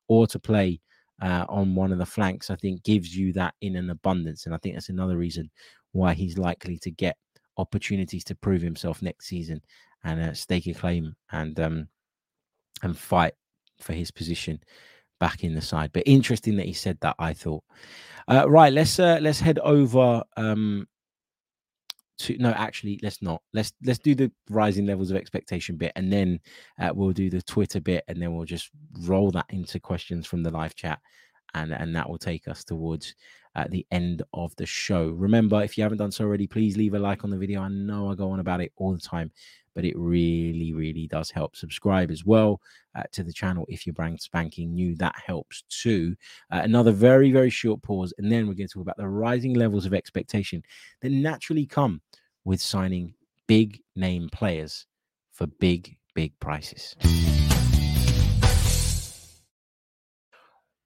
or 0.09 0.27
to 0.29 0.38
play 0.38 0.81
uh, 1.23 1.47
on 1.49 1.75
one 1.75 1.93
of 1.93 1.99
the 1.99 2.07
flanks, 2.07 2.51
I 2.51 2.57
think 2.57 2.85
gives 2.85 3.16
you 3.16 3.33
that 3.35 3.55
in 3.61 3.77
an 3.77 3.90
abundance. 3.90 4.47
And 4.47 4.55
I 4.55 4.59
think 4.59 4.75
that's 4.75 4.88
another 4.88 5.16
reason 5.16 5.51
why 5.93 6.14
he's 6.14 6.38
likely 6.38 6.79
to 6.79 6.90
get 6.90 7.16
opportunities 7.61 8.25
to 8.25 8.35
prove 8.35 8.62
himself 8.62 9.03
next 9.03 9.27
season 9.27 9.61
and 10.05 10.20
uh, 10.20 10.33
stake 10.33 10.66
a 10.66 10.75
claim 10.75 11.14
and 11.33 11.59
um, 11.61 11.88
and 12.83 12.96
fight 12.99 13.35
for 13.81 13.92
his 13.92 14.11
position 14.11 14.61
back 15.18 15.44
in 15.44 15.55
the 15.55 15.61
side. 15.61 15.90
But 15.92 16.05
interesting 16.07 16.57
that 16.57 16.66
he 16.66 16.73
said 16.73 16.99
that. 17.01 17.16
I 17.18 17.33
thought. 17.33 17.64
Uh, 18.29 18.49
right, 18.49 18.73
let's 18.73 18.99
uh, 18.99 19.18
let's 19.20 19.40
head 19.40 19.59
over 19.61 20.23
um, 20.37 20.87
to 22.20 22.37
no 22.38 22.51
actually 22.51 23.01
let's 23.03 23.23
not 23.23 23.42
let's 23.55 23.73
let's 23.83 23.99
do 23.99 24.14
the 24.14 24.31
rising 24.51 24.85
levels 24.85 25.11
of 25.11 25.16
expectation 25.16 25.77
bit 25.77 25.92
and 25.96 26.12
then 26.12 26.38
uh, 26.79 26.90
we'll 26.94 27.12
do 27.12 27.31
the 27.31 27.40
twitter 27.42 27.81
bit 27.81 28.05
and 28.09 28.20
then 28.20 28.35
we'll 28.35 28.44
just 28.44 28.70
roll 29.01 29.31
that 29.31 29.46
into 29.49 29.81
questions 29.81 30.27
from 30.27 30.42
the 30.42 30.51
live 30.51 30.75
chat 30.75 30.99
and 31.55 31.73
and 31.73 31.96
that 31.96 32.09
will 32.09 32.18
take 32.18 32.46
us 32.46 32.62
towards 32.62 33.14
uh, 33.57 33.65
the 33.69 33.87
end 33.91 34.23
of 34.33 34.55
the 34.57 34.67
show. 34.67 35.09
Remember 35.09 35.63
if 35.63 35.77
you 35.77 35.83
haven't 35.83 35.99
done 35.99 36.13
so 36.13 36.25
already 36.25 36.47
please 36.47 36.77
leave 36.77 36.95
a 36.95 36.99
like 36.99 37.25
on 37.25 37.31
the 37.31 37.39
video. 37.39 37.63
I 37.63 37.69
know 37.69 38.11
i 38.11 38.15
go 38.15 38.31
on 38.31 38.41
about 38.41 38.61
it 38.61 38.73
all 38.77 38.93
the 38.93 39.01
time 39.01 39.31
but 39.75 39.85
it 39.85 39.97
really 39.97 40.73
really 40.73 41.07
does 41.07 41.31
help. 41.31 41.57
Subscribe 41.57 42.11
as 42.11 42.25
well 42.25 42.61
uh, 42.97 43.05
to 43.13 43.23
the 43.23 43.33
channel 43.33 43.67
if 43.69 43.87
you're 43.87 43.95
brand 43.95 44.21
spanking 44.21 44.73
new. 44.73 44.95
That 44.97 45.15
helps 45.25 45.63
too. 45.69 46.17
Uh, 46.51 46.61
another 46.63 46.93
very 46.93 47.33
very 47.33 47.51
short 47.51 47.83
pause 47.83 48.13
and 48.19 48.31
then 48.31 48.47
we're 48.47 48.55
going 48.55 48.69
to 48.69 48.75
talk 48.75 48.83
about 48.83 48.97
the 48.97 49.09
rising 49.09 49.55
levels 49.55 49.87
of 49.87 49.95
expectation 49.95 50.63
that 51.03 51.13
naturally 51.13 51.67
come 51.67 52.01
with 52.45 52.61
signing 52.61 53.15
big 53.47 53.81
name 53.97 54.29
players 54.31 54.87
for 55.33 55.47
big, 55.59 55.97
big 56.15 56.39
prices. 56.39 56.95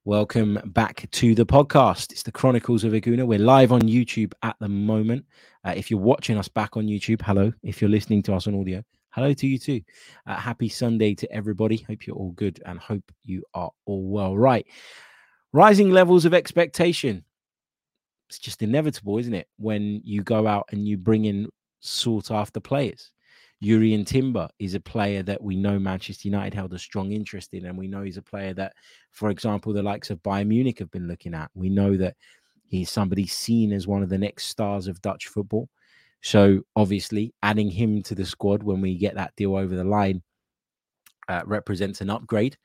Welcome 0.04 0.60
back 0.66 1.08
to 1.10 1.34
the 1.34 1.46
podcast. 1.46 2.12
It's 2.12 2.22
the 2.22 2.32
Chronicles 2.32 2.84
of 2.84 2.92
a 2.94 3.00
Gooner. 3.00 3.26
We're 3.26 3.38
live 3.38 3.72
on 3.72 3.80
YouTube 3.82 4.32
at 4.42 4.56
the 4.60 4.68
moment. 4.68 5.24
Uh, 5.64 5.72
if 5.76 5.90
you're 5.90 6.00
watching 6.00 6.36
us 6.36 6.48
back 6.48 6.76
on 6.76 6.84
YouTube, 6.84 7.22
hello. 7.22 7.52
If 7.62 7.80
you're 7.80 7.90
listening 7.90 8.22
to 8.24 8.34
us 8.34 8.46
on 8.46 8.58
audio, 8.58 8.82
hello 9.10 9.32
to 9.32 9.46
you 9.46 9.58
too. 9.58 9.80
Uh, 10.26 10.36
happy 10.36 10.68
Sunday 10.68 11.14
to 11.14 11.32
everybody. 11.32 11.78
Hope 11.88 12.06
you're 12.06 12.16
all 12.16 12.32
good 12.32 12.62
and 12.66 12.78
hope 12.78 13.04
you 13.22 13.42
are 13.54 13.70
all 13.86 14.08
well. 14.08 14.36
Right. 14.36 14.66
Rising 15.52 15.90
levels 15.90 16.24
of 16.24 16.34
expectation 16.34 17.24
it's 18.28 18.38
just 18.38 18.62
inevitable, 18.62 19.18
isn't 19.18 19.34
it? 19.34 19.48
When 19.58 20.00
you 20.04 20.22
go 20.22 20.46
out 20.46 20.68
and 20.72 20.86
you 20.86 20.96
bring 20.96 21.24
in 21.26 21.48
sought 21.80 22.30
after 22.30 22.60
players. 22.60 23.10
Jurrien 23.64 24.06
Timber 24.06 24.48
is 24.58 24.74
a 24.74 24.80
player 24.80 25.22
that 25.22 25.42
we 25.42 25.56
know 25.56 25.78
Manchester 25.78 26.28
United 26.28 26.54
held 26.54 26.74
a 26.74 26.78
strong 26.78 27.12
interest 27.12 27.54
in, 27.54 27.64
and 27.64 27.78
we 27.78 27.88
know 27.88 28.02
he's 28.02 28.18
a 28.18 28.22
player 28.22 28.52
that, 28.54 28.74
for 29.10 29.30
example, 29.30 29.72
the 29.72 29.82
likes 29.82 30.10
of 30.10 30.22
Bayern 30.22 30.48
Munich 30.48 30.78
have 30.78 30.90
been 30.90 31.08
looking 31.08 31.34
at. 31.34 31.50
We 31.54 31.70
know 31.70 31.96
that 31.96 32.14
he's 32.66 32.90
somebody 32.90 33.26
seen 33.26 33.72
as 33.72 33.86
one 33.86 34.02
of 34.02 34.10
the 34.10 34.18
next 34.18 34.48
stars 34.48 34.86
of 34.86 35.00
Dutch 35.00 35.28
football. 35.28 35.68
So 36.20 36.60
obviously, 36.76 37.32
adding 37.42 37.70
him 37.70 38.02
to 38.02 38.14
the 38.14 38.26
squad 38.26 38.62
when 38.62 38.80
we 38.80 38.96
get 38.96 39.14
that 39.14 39.34
deal 39.36 39.56
over 39.56 39.74
the 39.74 39.84
line 39.84 40.22
uh, 41.28 41.42
represents 41.46 42.02
an 42.02 42.10
upgrade 42.10 42.56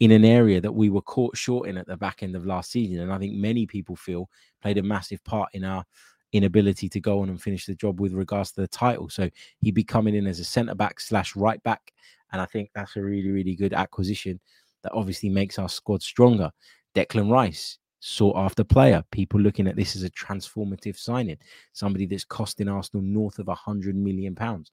in 0.00 0.10
an 0.10 0.24
area 0.24 0.60
that 0.60 0.72
we 0.72 0.90
were 0.90 1.02
caught 1.02 1.36
short 1.36 1.68
in 1.68 1.76
at 1.76 1.86
the 1.86 1.96
back 1.96 2.22
end 2.22 2.34
of 2.34 2.46
last 2.46 2.70
season. 2.70 3.00
And 3.00 3.12
I 3.12 3.18
think 3.18 3.34
many 3.34 3.66
people 3.66 3.96
feel 3.96 4.28
played 4.62 4.78
a 4.78 4.82
massive 4.82 5.22
part 5.24 5.50
in 5.52 5.64
our 5.64 5.84
inability 6.32 6.88
to 6.88 7.00
go 7.00 7.20
on 7.20 7.28
and 7.28 7.40
finish 7.40 7.66
the 7.66 7.74
job 7.74 8.00
with 8.00 8.12
regards 8.12 8.52
to 8.52 8.60
the 8.60 8.68
title. 8.68 9.08
So 9.08 9.30
he'd 9.60 9.74
be 9.74 9.84
coming 9.84 10.14
in 10.14 10.26
as 10.26 10.40
a 10.40 10.44
centre 10.44 10.74
back 10.74 11.00
slash 11.00 11.36
right 11.36 11.62
back. 11.62 11.92
And 12.32 12.40
I 12.40 12.46
think 12.46 12.70
that's 12.74 12.96
a 12.96 13.02
really, 13.02 13.30
really 13.30 13.54
good 13.54 13.72
acquisition 13.72 14.40
that 14.82 14.92
obviously 14.92 15.28
makes 15.28 15.58
our 15.58 15.68
squad 15.68 16.02
stronger. 16.02 16.50
Declan 16.94 17.30
Rice, 17.30 17.78
sought 18.06 18.36
after 18.36 18.64
player. 18.64 19.02
People 19.10 19.40
looking 19.40 19.66
at 19.66 19.76
this 19.76 19.96
as 19.96 20.02
a 20.02 20.10
transformative 20.10 20.96
signing, 20.96 21.38
somebody 21.72 22.06
that's 22.06 22.24
costing 22.24 22.68
Arsenal 22.68 23.02
north 23.02 23.38
of 23.38 23.48
a 23.48 23.54
hundred 23.54 23.96
million 23.96 24.34
pounds. 24.34 24.70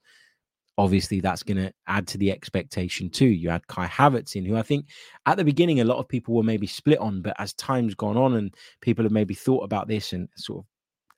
Obviously, 0.78 1.20
that's 1.20 1.44
going 1.44 1.58
to 1.58 1.72
add 1.88 2.08
to 2.08 2.18
the 2.18 2.32
expectation 2.32 3.10
too. 3.10 3.28
You 3.28 3.50
had 3.50 3.68
Kai 3.68 3.88
Havertz 3.88 4.36
in, 4.36 4.46
who 4.46 4.56
I 4.56 4.63
think 4.63 4.88
at 5.26 5.38
the 5.38 5.44
beginning 5.44 5.82
a 5.82 5.86
lot 5.86 5.98
of 5.98 6.08
people 6.08 6.34
were 6.34 6.44
maybe 6.44 6.66
split 6.66 6.98
on, 7.00 7.22
but 7.22 7.36
as 7.39 7.54
time's 7.54 7.94
gone 7.94 8.18
on 8.18 8.36
and 8.36 8.54
people 8.82 9.04
have 9.04 9.12
maybe 9.12 9.36
thought 9.36 9.63
about 9.63 9.88
this 9.88 10.13
and 10.13 10.28
sort 10.36 10.60
of 10.60 10.66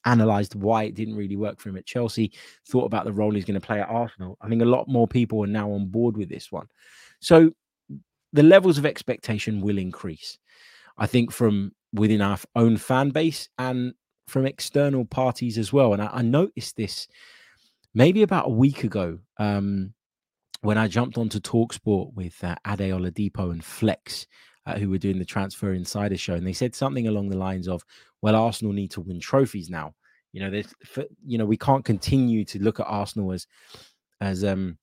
analyzed 0.06 0.56
why 0.56 0.84
it 0.84 0.96
didn't 0.96 1.16
really 1.16 1.36
work 1.36 1.60
for 1.60 1.70
him 1.70 1.78
at 1.78 1.86
Chelsea, 1.86 2.32
thought 2.68 2.86
about 2.86 3.06
the 3.06 3.14
role 3.14 3.34
he's 3.34 3.46
going 3.46 3.60
to 3.60 3.66
play 3.66 3.82
at 3.82 3.90
Arsenal. 3.90 4.38
I 4.42 4.48
think 4.48 4.62
a 4.62 4.66
lot 4.66 4.88
more 4.88 5.08
people 5.08 5.44
are 5.44 5.48
now 5.48 5.72
on 5.72 5.88
board 5.88 6.16
with 6.18 6.30
this 6.30 6.52
one. 6.52 6.68
So 7.20 7.52
the 8.34 8.44
levels 8.44 8.78
of 8.78 8.86
expectation 8.86 9.62
will 9.62 9.78
increase. 9.78 10.38
I 10.98 11.08
think 11.08 11.32
from 11.32 11.72
within 11.94 12.22
our 12.22 12.38
own 12.56 12.78
fan 12.78 13.10
base 13.10 13.50
and 13.58 13.94
from 14.28 14.46
external 14.46 15.06
parties 15.06 15.58
as 15.58 15.72
well. 15.72 15.94
And 15.94 16.02
I, 16.02 16.10
I 16.14 16.22
noticed 16.22 16.76
this 16.76 17.08
maybe 17.94 18.22
about 18.24 18.48
a 18.48 18.52
week 18.52 18.84
ago 18.84 19.20
um, 19.38 19.94
when 20.62 20.78
I 20.78 20.88
jumped 20.88 21.18
onto 21.18 21.40
Talksport 21.40 22.14
with 22.14 22.44
uh, 22.44 22.56
Ade 22.68 22.92
Oladipo 22.92 23.52
and 23.52 23.64
Flex, 23.64 24.28
uh, 24.66 24.78
who 24.78 24.90
were 24.90 24.98
doing 24.98 25.20
the 25.20 25.26
Transfer 25.26 25.74
Insider 25.74 26.18
show, 26.18 26.34
and 26.34 26.46
they 26.46 26.54
said 26.54 26.76
something 26.76 27.08
along 27.08 27.30
the 27.30 27.38
lines 27.38 27.68
of, 27.68 27.84
"Well, 28.26 28.36
Arsenal 28.36 28.74
need 28.74 28.90
to 28.90 29.02
win 29.02 29.20
trophies 29.20 29.70
now. 29.70 29.94
You 30.34 30.50
know, 30.50 30.64
for, 30.84 31.06
you 31.24 31.38
know, 31.38 31.46
we 31.46 31.58
can't 31.58 31.86
continue 31.86 32.44
to 32.46 32.58
look 32.58 32.80
at 32.80 32.88
Arsenal 32.88 33.32
as, 33.34 33.46
as 34.20 34.44
um, 34.44 34.80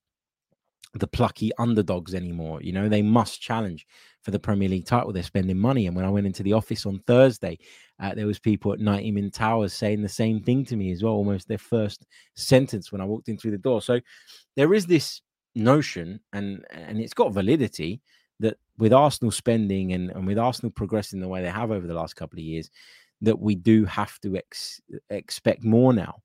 the 0.95 1.09
plucky 1.09 1.51
underdogs 1.59 2.15
anymore. 2.15 2.63
You 2.63 2.71
know, 2.71 2.89
they 2.89 3.03
must 3.03 3.43
challenge 3.43 3.85
for 4.23 4.31
the 4.31 4.39
Premier 4.39 4.69
League 4.69 4.87
title. 4.87 5.13
They're 5.13 5.25
spending 5.25 5.59
money. 5.59 5.89
And 5.89 5.97
when 5.97 6.05
I 6.05 6.09
went 6.09 6.29
into 6.29 6.45
the 6.45 6.53
office 6.53 6.87
on 6.87 7.01
Thursday, 7.01 7.59
uh, 7.99 8.15
there 8.15 8.29
was 8.29 8.39
people 8.39 8.75
at 8.75 8.79
90 8.79 9.11
Min 9.11 9.33
Towers 9.33 9.75
saying 9.75 10.03
the 10.03 10.09
same 10.09 10.41
thing 10.41 10.65
to 10.67 10.77
me 10.77 10.93
as 10.93 11.03
well, 11.03 11.15
almost 11.15 11.49
their 11.49 11.59
first 11.59 12.07
sentence 12.37 12.93
when 12.93 13.01
I 13.01 13.07
walked 13.07 13.29
in 13.29 13.37
through 13.37 13.51
the 13.51 13.59
door. 13.59 13.83
So 13.83 13.99
there 14.55 14.73
is 14.73 14.87
this 14.87 15.21
notion, 15.57 16.21
and 16.33 16.65
and 16.71 17.01
it's 17.01 17.13
got 17.13 17.33
validity 17.33 18.03
that 18.39 18.57
with 18.79 18.93
Arsenal 18.93 19.33
spending 19.33 19.93
and, 19.93 20.11
and 20.11 20.27
with 20.27 20.39
Arsenal 20.39 20.71
progressing 20.71 21.21
the 21.21 21.29
way 21.29 21.43
they 21.43 21.51
have 21.51 21.71
over 21.71 21.87
the 21.87 21.95
last 21.95 22.15
couple 22.15 22.39
of 22.39 22.45
years, 22.45 22.71
that 23.23 23.39
we 23.39 23.55
do 23.55 23.85
have 23.85 24.19
to 24.21 24.37
ex- 24.37 24.81
expect 25.11 25.65
more 25.65 25.93
now. 25.93 26.23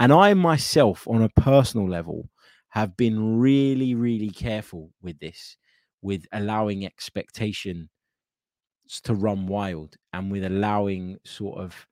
And 0.00 0.12
I 0.12 0.32
myself, 0.34 1.06
on 1.08 1.22
a 1.22 1.28
personal 1.30 1.88
level, 1.88 2.28
have 2.68 2.96
been 2.96 3.38
really, 3.38 3.94
really 3.94 4.30
careful 4.30 4.90
with 5.02 5.18
this, 5.18 5.56
with 6.02 6.26
allowing 6.32 6.86
expectation 6.86 7.88
to 9.02 9.14
run 9.14 9.46
wild 9.46 9.96
and 10.12 10.30
with 10.30 10.44
allowing 10.44 11.18
sort 11.24 11.58
of 11.58 11.86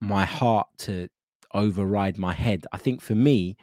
my 0.00 0.24
heart 0.24 0.66
to 0.78 1.08
override 1.54 2.18
my 2.18 2.32
head. 2.32 2.66
I 2.72 2.78
think 2.78 3.00
for 3.00 3.14
me, 3.14 3.56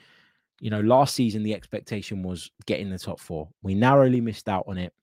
you 0.59 0.69
know, 0.69 0.81
last 0.81 1.15
season 1.15 1.43
the 1.43 1.53
expectation 1.53 2.23
was 2.23 2.51
getting 2.65 2.89
the 2.89 2.99
top 2.99 3.19
four. 3.19 3.49
We 3.61 3.75
narrowly 3.75 4.21
missed 4.21 4.49
out 4.49 4.65
on 4.67 4.77
it 4.77 4.93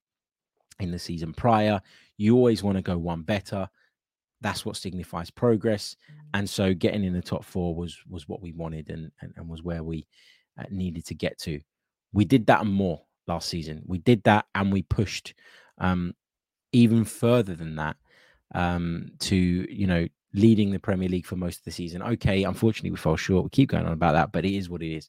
in 0.81 0.91
the 0.91 0.99
season 0.99 1.33
prior. 1.33 1.81
You 2.17 2.37
always 2.37 2.63
want 2.63 2.77
to 2.77 2.83
go 2.83 2.99
one 2.99 3.23
better. 3.23 3.69
That's 4.41 4.65
what 4.65 4.77
signifies 4.77 5.31
progress. 5.31 5.97
Mm. 6.11 6.39
And 6.39 6.51
so 6.51 6.75
getting 6.75 7.05
in 7.05 7.13
the 7.13 7.23
top 7.23 7.45
four 7.45 7.75
was 7.75 7.99
was 8.09 8.29
what 8.29 8.43
we 8.43 8.53
wanted 8.53 8.91
and, 8.91 9.11
and, 9.21 9.33
and 9.37 9.49
was 9.49 9.63
where 9.63 9.83
we 9.83 10.07
uh, 10.59 10.65
needed 10.71 11.07
to 11.07 11.15
get 11.15 11.39
to. 11.41 11.61
We 12.13 12.25
did 12.25 12.47
that 12.47 12.61
and 12.61 12.73
more 12.73 13.03
last 13.27 13.49
season. 13.49 13.83
We 13.87 13.99
did 13.99 14.23
that 14.25 14.47
and 14.55 14.73
we 14.73 14.83
pushed 14.83 15.35
um, 15.79 16.15
even 16.73 17.05
further 17.05 17.55
than 17.55 17.77
that 17.77 17.97
um, 18.55 19.11
to, 19.21 19.37
you 19.37 19.87
know, 19.87 20.07
leading 20.35 20.71
the 20.71 20.79
Premier 20.79 21.09
League 21.09 21.27
for 21.27 21.37
most 21.37 21.59
of 21.59 21.65
the 21.65 21.71
season. 21.71 22.03
Okay, 22.03 22.45
unfortunately, 22.45 22.91
we 22.91 22.97
fell 22.97 23.17
short. 23.17 23.45
We 23.45 23.51
keep 23.51 23.71
going 23.71 23.87
on 23.87 23.93
about 23.93 24.13
that, 24.13 24.33
but 24.33 24.45
it 24.45 24.55
is 24.55 24.69
what 24.69 24.83
it 24.83 24.95
is. 24.95 25.09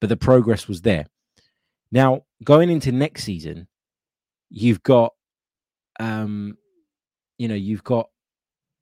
But 0.00 0.08
the 0.08 0.16
progress 0.16 0.68
was 0.68 0.82
there. 0.82 1.06
Now, 1.90 2.24
going 2.44 2.70
into 2.70 2.92
next 2.92 3.24
season, 3.24 3.66
you've 4.50 4.82
got, 4.82 5.14
um, 5.98 6.58
you 7.38 7.48
know, 7.48 7.54
you've 7.54 7.84
got 7.84 8.10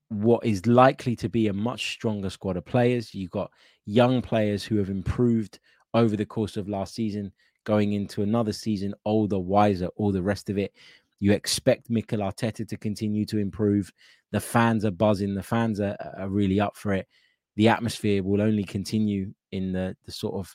what 0.09 0.45
is 0.45 0.67
likely 0.67 1.17
to 1.17 1.29
be 1.29 1.49
a 1.49 1.53
much 1.53 1.93
stronger 1.93 2.31
squad 2.31 2.57
of 2.57 2.65
players. 2.65 3.15
You've 3.15 3.31
got 3.31 3.51
young 3.87 4.23
players 4.23 4.65
who 4.65 4.77
have 4.77 4.91
improved 4.91 5.59
over 5.95 6.17
the 6.17 6.27
course 6.27 6.57
of 6.57 6.69
last 6.69 6.95
season, 6.95 7.33
going 7.65 7.93
into 7.93 8.23
another 8.23 8.53
season, 8.53 8.95
older, 9.05 9.39
wiser, 9.39 9.89
all 9.97 10.13
the 10.13 10.23
rest 10.23 10.51
of 10.51 10.59
it. 10.59 10.73
You 11.21 11.33
expect 11.33 11.91
Mikel 11.91 12.21
Arteta 12.21 12.69
to 12.69 12.77
continue 12.77 13.25
to 13.27 13.39
improve. 13.39 13.93
The 14.33 14.41
fans 14.41 14.85
are 14.85 14.91
buzzing. 14.91 15.35
The 15.35 15.43
fans 15.43 15.81
are, 15.81 15.97
are 16.19 16.29
really 16.29 16.61
up 16.61 16.77
for 16.77 16.93
it. 16.93 17.09
The 17.57 17.69
atmosphere 17.69 18.23
will 18.23 18.43
only 18.43 18.65
continue 18.65 19.33
in 19.53 19.73
the, 19.73 19.97
the 20.05 20.13
sort 20.13 20.35
of 20.35 20.55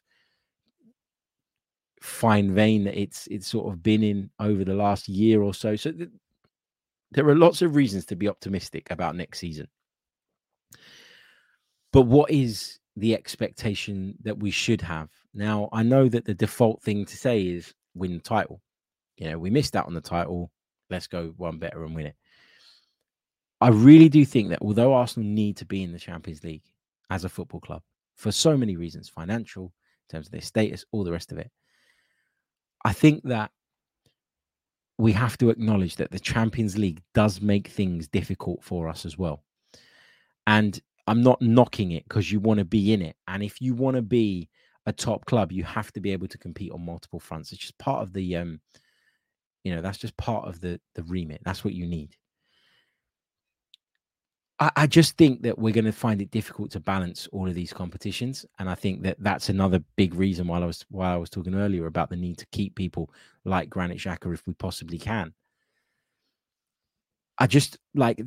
fine 2.01 2.53
vein 2.53 2.85
that 2.85 2.99
it's 2.99 3.27
it's 3.27 3.47
sort 3.47 3.73
of 3.73 3.83
been 3.83 4.03
in 4.03 4.29
over 4.39 4.63
the 4.63 4.73
last 4.73 5.09
year 5.09 5.41
or 5.41 5.53
so. 5.53 5.75
So 5.75 5.91
th- 5.91 6.09
there 7.11 7.27
are 7.27 7.35
lots 7.35 7.61
of 7.61 7.75
reasons 7.75 8.05
to 8.05 8.15
be 8.15 8.27
optimistic 8.27 8.87
about 8.91 9.15
next 9.15 9.39
season. 9.39 9.67
But 11.91 12.03
what 12.03 12.29
is 12.29 12.79
the 12.95 13.15
expectation 13.15 14.15
that 14.23 14.37
we 14.37 14.51
should 14.51 14.81
have? 14.81 15.09
Now, 15.33 15.69
I 15.71 15.83
know 15.83 16.07
that 16.09 16.25
the 16.25 16.33
default 16.33 16.83
thing 16.83 17.05
to 17.05 17.17
say 17.17 17.41
is 17.47 17.73
win 17.95 18.15
the 18.15 18.19
title. 18.19 18.61
You 19.17 19.29
know, 19.29 19.39
we 19.39 19.49
missed 19.49 19.75
out 19.75 19.87
on 19.87 19.93
the 19.93 20.01
title. 20.01 20.51
Let's 20.89 21.07
go 21.07 21.33
one 21.37 21.57
better 21.57 21.83
and 21.83 21.95
win 21.95 22.07
it. 22.07 22.15
I 23.61 23.69
really 23.69 24.07
do 24.07 24.23
think 24.23 24.49
that 24.49 24.61
although 24.61 24.93
Arsenal 24.93 25.27
need 25.27 25.57
to 25.57 25.65
be 25.65 25.83
in 25.83 25.91
the 25.91 25.99
Champions 25.99 26.43
League 26.43 26.63
as 27.09 27.25
a 27.25 27.29
football 27.29 27.59
club 27.59 27.81
for 28.15 28.31
so 28.31 28.55
many 28.55 28.77
reasons 28.77 29.09
financial, 29.09 29.65
in 29.65 30.17
terms 30.17 30.27
of 30.27 30.31
their 30.31 30.41
status, 30.41 30.85
all 30.91 31.03
the 31.03 31.11
rest 31.11 31.31
of 31.31 31.37
it, 31.37 31.51
I 32.85 32.93
think 32.93 33.23
that 33.25 33.51
we 34.99 35.13
have 35.13 35.37
to 35.37 35.49
acknowledge 35.49 35.95
that 35.95 36.11
the 36.11 36.19
Champions 36.19 36.77
League 36.77 37.01
does 37.15 37.41
make 37.41 37.69
things 37.69 38.09
difficult 38.09 38.61
for 38.61 38.89
us 38.89 39.05
as 39.05 39.17
well. 39.17 39.41
And 40.45 40.79
I'm 41.07 41.23
not 41.23 41.41
knocking 41.41 41.93
it 41.93 42.03
because 42.03 42.29
you 42.29 42.41
want 42.41 42.57
to 42.57 42.65
be 42.65 42.91
in 42.91 43.01
it. 43.01 43.15
And 43.29 43.41
if 43.41 43.61
you 43.61 43.73
want 43.73 43.95
to 43.95 44.01
be 44.01 44.49
a 44.85 44.91
top 44.91 45.25
club, 45.25 45.53
you 45.53 45.63
have 45.63 45.93
to 45.93 46.01
be 46.01 46.11
able 46.11 46.27
to 46.27 46.37
compete 46.37 46.73
on 46.73 46.85
multiple 46.85 47.19
fronts. 47.19 47.53
It's 47.53 47.61
just 47.61 47.77
part 47.77 48.03
of 48.03 48.11
the 48.11 48.35
um, 48.35 48.59
you 49.63 49.73
know, 49.73 49.81
that's 49.81 49.97
just 49.97 50.17
part 50.17 50.47
of 50.49 50.59
the 50.59 50.81
the 50.95 51.03
remit. 51.03 51.41
That's 51.45 51.63
what 51.63 51.73
you 51.73 51.87
need. 51.87 52.15
I, 54.59 54.71
I 54.75 54.87
just 54.87 55.17
think 55.17 55.41
that 55.43 55.57
we're 55.57 55.73
going 55.73 55.85
to 55.85 55.91
find 55.91 56.21
it 56.21 56.31
difficult 56.31 56.71
to 56.71 56.79
balance 56.79 57.27
all 57.31 57.47
of 57.47 57.55
these 57.55 57.73
competitions, 57.73 58.45
and 58.59 58.69
I 58.69 58.75
think 58.75 59.03
that 59.03 59.17
that's 59.19 59.49
another 59.49 59.83
big 59.95 60.13
reason 60.13 60.47
why 60.47 60.59
I 60.59 60.65
was 60.65 60.85
why 60.89 61.13
I 61.13 61.17
was 61.17 61.29
talking 61.29 61.55
earlier 61.55 61.85
about 61.85 62.09
the 62.09 62.15
need 62.15 62.37
to 62.39 62.45
keep 62.51 62.75
people 62.75 63.11
like 63.45 63.69
Granit 63.69 63.97
Xhaka 63.97 64.33
if 64.33 64.45
we 64.45 64.53
possibly 64.53 64.97
can. 64.97 65.33
I 67.41 67.47
just 67.47 67.77
like 67.95 68.21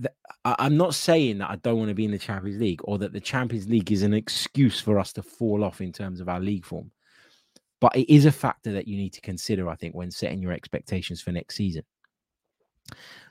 I'm 0.45 0.79
not 0.79 0.95
saying 0.95 1.39
that 1.39 1.51
I 1.51 1.57
don't 1.57 1.79
want 1.79 1.91
to 1.91 1.95
be 1.95 2.07
in 2.07 2.11
the 2.11 2.19
Champions 2.19 2.61
League 2.61 2.81
or 2.85 2.99
that 2.99 3.13
the 3.13 3.21
Champions 3.21 3.69
League 3.69 3.93
is 3.93 4.03
an 4.03 4.15
excuse 4.15 4.81
for 4.81 4.99
us 4.99 5.13
to 5.15 5.23
fall 5.23 5.63
off 5.63 5.83
in 5.83 5.93
terms 5.93 6.21
of 6.21 6.31
our 6.31 6.41
league 6.41 6.65
form. 6.65 6.91
But 7.79 7.95
it 7.95 8.13
is 8.13 8.25
a 8.25 8.33
factor 8.33 8.73
that 8.73 8.89
you 8.89 8.97
need 8.97 9.13
to 9.15 9.21
consider, 9.21 9.69
I 9.69 9.75
think, 9.75 9.95
when 9.95 10.11
setting 10.11 10.41
your 10.41 10.53
expectations 10.53 11.21
for 11.21 11.33
next 11.33 11.57
season. 11.57 11.83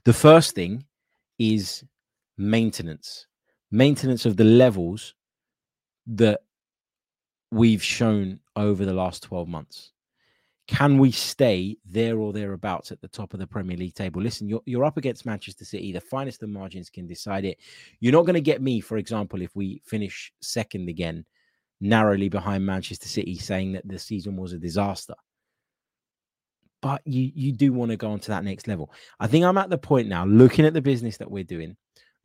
The 0.04 0.14
first 0.14 0.54
thing 0.54 0.86
is 1.40 1.84
maintenance, 2.41 3.27
maintenance 3.71 4.25
of 4.25 4.36
the 4.36 4.43
levels 4.43 5.13
that 6.08 6.41
we've 7.51 7.84
shown 7.84 8.39
over 8.56 8.86
the 8.86 8.93
last 8.93 9.23
12 9.23 9.47
months. 9.47 9.91
Can 10.67 10.97
we 10.97 11.12
stay 11.12 11.77
there 11.86 12.17
or 12.17 12.32
thereabouts 12.32 12.91
at 12.91 13.01
the 13.01 13.08
top 13.08 13.34
of 13.34 13.39
the 13.39 13.47
Premier 13.47 13.75
League 13.75 13.93
table? 13.93 14.21
Listen, 14.21 14.47
you're, 14.47 14.62
you're 14.65 14.86
up 14.86 14.97
against 14.97 15.25
Manchester 15.25 15.65
City. 15.65 15.91
The 15.91 15.99
finest 15.99 16.43
of 16.43 16.49
margins 16.49 16.89
can 16.89 17.08
decide 17.08 17.45
it. 17.45 17.58
You're 17.99 18.13
not 18.13 18.25
going 18.25 18.36
to 18.36 18.41
get 18.41 18.62
me, 18.62 18.80
for 18.80 18.97
example, 18.97 19.41
if 19.41 19.54
we 19.56 19.82
finish 19.86 20.32
second 20.41 20.88
again, 20.88 21.25
narrowly 21.82 22.30
behind 22.30 22.65
Manchester 22.65 23.08
City, 23.08 23.38
saying 23.38 23.73
that 23.73 23.88
the 23.88 23.99
season 23.99 24.38
was 24.38 24.54
a 24.54 24.60
disaster. 24.60 25.15
But 26.82 27.01
you 27.06 27.32
you 27.36 27.51
do 27.51 27.73
want 27.73 27.91
to 27.91 27.97
go 27.97 28.12
on 28.12 28.19
to 28.21 28.30
that 28.30 28.43
next 28.43 28.67
level. 28.67 28.91
I 29.19 29.27
think 29.27 29.45
I'm 29.45 29.58
at 29.58 29.69
the 29.69 29.77
point 29.77 30.08
now, 30.08 30.25
looking 30.25 30.65
at 30.65 30.73
the 30.73 30.82
business 30.82 31.17
that 31.17 31.30
we're 31.30 31.43
doing, 31.43 31.75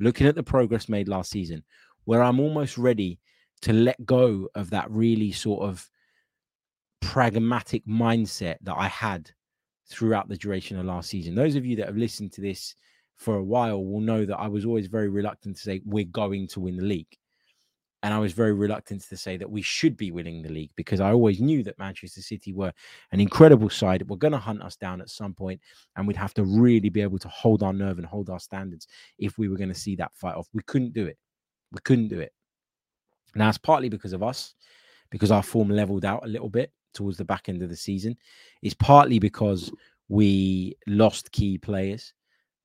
looking 0.00 0.26
at 0.26 0.35
the 0.35 0.42
progress 0.42 0.88
made 0.88 1.09
last 1.09 1.30
season, 1.30 1.62
where 2.04 2.22
I'm 2.22 2.40
almost 2.40 2.78
ready 2.78 3.18
to 3.62 3.72
let 3.72 4.04
go 4.04 4.48
of 4.54 4.70
that 4.70 4.90
really 4.90 5.32
sort 5.32 5.62
of 5.62 5.88
pragmatic 7.00 7.87
mindset 7.87 8.56
that 8.62 8.76
I 8.76 8.88
had 8.88 9.30
throughout 9.88 10.28
the 10.28 10.37
duration 10.37 10.78
of 10.78 10.85
last 10.85 11.09
season. 11.09 11.35
Those 11.35 11.54
of 11.54 11.64
you 11.64 11.76
that 11.76 11.87
have 11.87 11.96
listened 11.96 12.32
to 12.32 12.40
this 12.40 12.74
for 13.16 13.37
a 13.37 13.44
while 13.44 13.85
will 13.85 14.00
know 14.00 14.24
that 14.26 14.38
I 14.38 14.48
was 14.48 14.66
always 14.66 14.88
very 14.88 15.09
reluctant 15.09 15.56
to 15.56 15.62
say 15.62 15.80
we're 15.85 16.04
going 16.04 16.49
to 16.49 16.61
win 16.61 16.76
the 16.76 16.84
league. 16.84 17.16
And 18.07 18.14
I 18.14 18.20
was 18.20 18.32
very 18.32 18.52
reluctant 18.52 19.02
to 19.09 19.16
say 19.16 19.36
that 19.36 19.50
we 19.50 19.62
should 19.62 19.96
be 19.96 20.12
winning 20.12 20.40
the 20.40 20.52
league 20.52 20.70
because 20.76 21.00
I 21.00 21.11
always 21.11 21.40
knew 21.40 21.64
that 21.64 21.76
Manchester 21.76 22.22
City 22.22 22.52
were 22.52 22.72
an 23.11 23.18
incredible 23.18 23.68
side 23.68 24.07
We're 24.07 24.16
going 24.16 24.30
to 24.30 24.38
hunt 24.38 24.62
us 24.62 24.76
down 24.76 25.00
at 25.00 25.11
some 25.11 25.34
point, 25.34 25.61
and 25.96 26.07
we'd 26.07 26.16
have 26.16 26.32
to 26.34 26.44
really 26.44 26.88
be 26.88 27.00
able 27.00 27.18
to 27.18 27.26
hold 27.26 27.64
our 27.64 27.72
nerve 27.72 27.98
and 27.98 28.07
hold 28.07 28.30
our 28.30 28.38
standards 28.38 28.86
if 29.18 29.38
we 29.38 29.48
were 29.48 29.57
going 29.57 29.70
to 29.70 29.74
see 29.74 29.96
that 29.96 30.14
fight 30.14 30.36
off. 30.36 30.46
We 30.54 30.62
couldn't 30.68 30.92
do 30.92 31.04
it. 31.07 31.18
We 31.72 31.80
couldn't 31.82 32.07
do 32.07 32.20
it. 32.20 32.32
Now, 33.34 33.48
it's 33.48 33.59
partly 33.59 33.88
because 33.88 34.12
of 34.12 34.22
us, 34.22 34.54
because 35.11 35.32
our 35.32 35.42
form 35.42 35.68
leveled 35.68 36.04
out 36.04 36.24
a 36.24 36.28
little 36.28 36.48
bit 36.48 36.70
towards 36.94 37.18
the 37.18 37.24
back 37.24 37.48
end 37.48 37.61
of 37.61 37.70
the 37.70 37.76
season. 37.76 38.16
It's 38.62 38.74
partly 38.74 39.18
because 39.18 39.72
we 40.09 40.76
lost 40.86 41.32
key 41.32 41.59
players. 41.59 42.14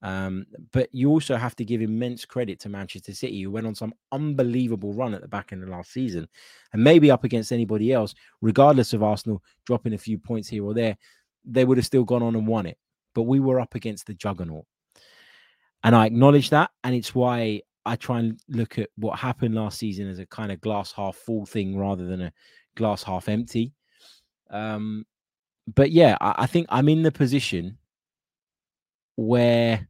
Um, 0.04 0.46
but 0.72 0.90
you 0.92 1.10
also 1.10 1.36
have 1.36 1.56
to 1.58 1.66
give 1.66 1.82
immense 1.82 2.26
credit 2.26 2.60
to 2.62 2.70
Manchester 2.70 3.14
City, 3.14 3.42
who 3.42 3.52
went 3.52 3.68
on 3.68 3.76
some 3.76 3.94
unbelievable 4.12 4.94
run 4.94 5.14
at 5.14 5.22
the 5.22 5.28
back 5.28 5.54
end 5.54 5.64
of 5.64 5.70
last 5.70 5.92
season, 5.92 6.28
and 6.74 6.84
maybe 6.84 7.12
up 7.12 7.24
against 7.24 7.52
anybody 7.52 7.94
else, 7.94 8.16
regardless 8.42 8.94
of 8.94 9.04
Arsenal 9.04 9.44
dropping 9.66 9.94
a 9.94 10.00
few 10.00 10.18
points 10.18 10.50
here 10.50 10.66
or 10.66 10.74
there, 10.74 10.98
they 11.46 11.66
would 11.66 11.78
have 11.78 11.86
still 11.86 12.04
gone 12.04 12.24
on 12.24 12.36
and 12.36 12.48
won 12.48 12.66
it. 12.66 12.78
But 13.14 13.24
we 13.24 13.40
were 13.40 13.60
up 13.60 13.76
against 13.76 14.08
the 14.08 14.16
juggernaut, 14.16 14.66
and 15.84 15.96
I 15.96 16.08
acknowledge 16.08 16.50
that, 16.50 16.72
and 16.84 16.96
it's 16.96 17.14
why 17.14 17.62
I 17.86 17.96
try 17.96 18.20
and 18.20 18.40
look 18.48 18.80
at 18.80 18.90
what 18.96 19.20
happened 19.20 19.56
last 19.56 19.78
season 19.78 20.08
as 20.08 20.20
a 20.20 20.26
kind 20.26 20.52
of 20.52 20.62
glass 20.62 20.92
half 20.92 21.16
full 21.16 21.46
thing 21.46 21.78
rather 21.78 22.06
than 22.06 22.22
a 22.22 22.34
glass 22.76 23.04
half 23.04 23.30
empty. 23.30 23.74
Um, 24.50 25.06
but 25.74 25.92
yeah, 25.92 26.18
I, 26.22 26.36
I 26.40 26.46
think 26.48 26.68
I'm 26.70 26.90
in 26.90 27.04
the 27.04 27.12
position 27.12 27.78
where 29.16 29.88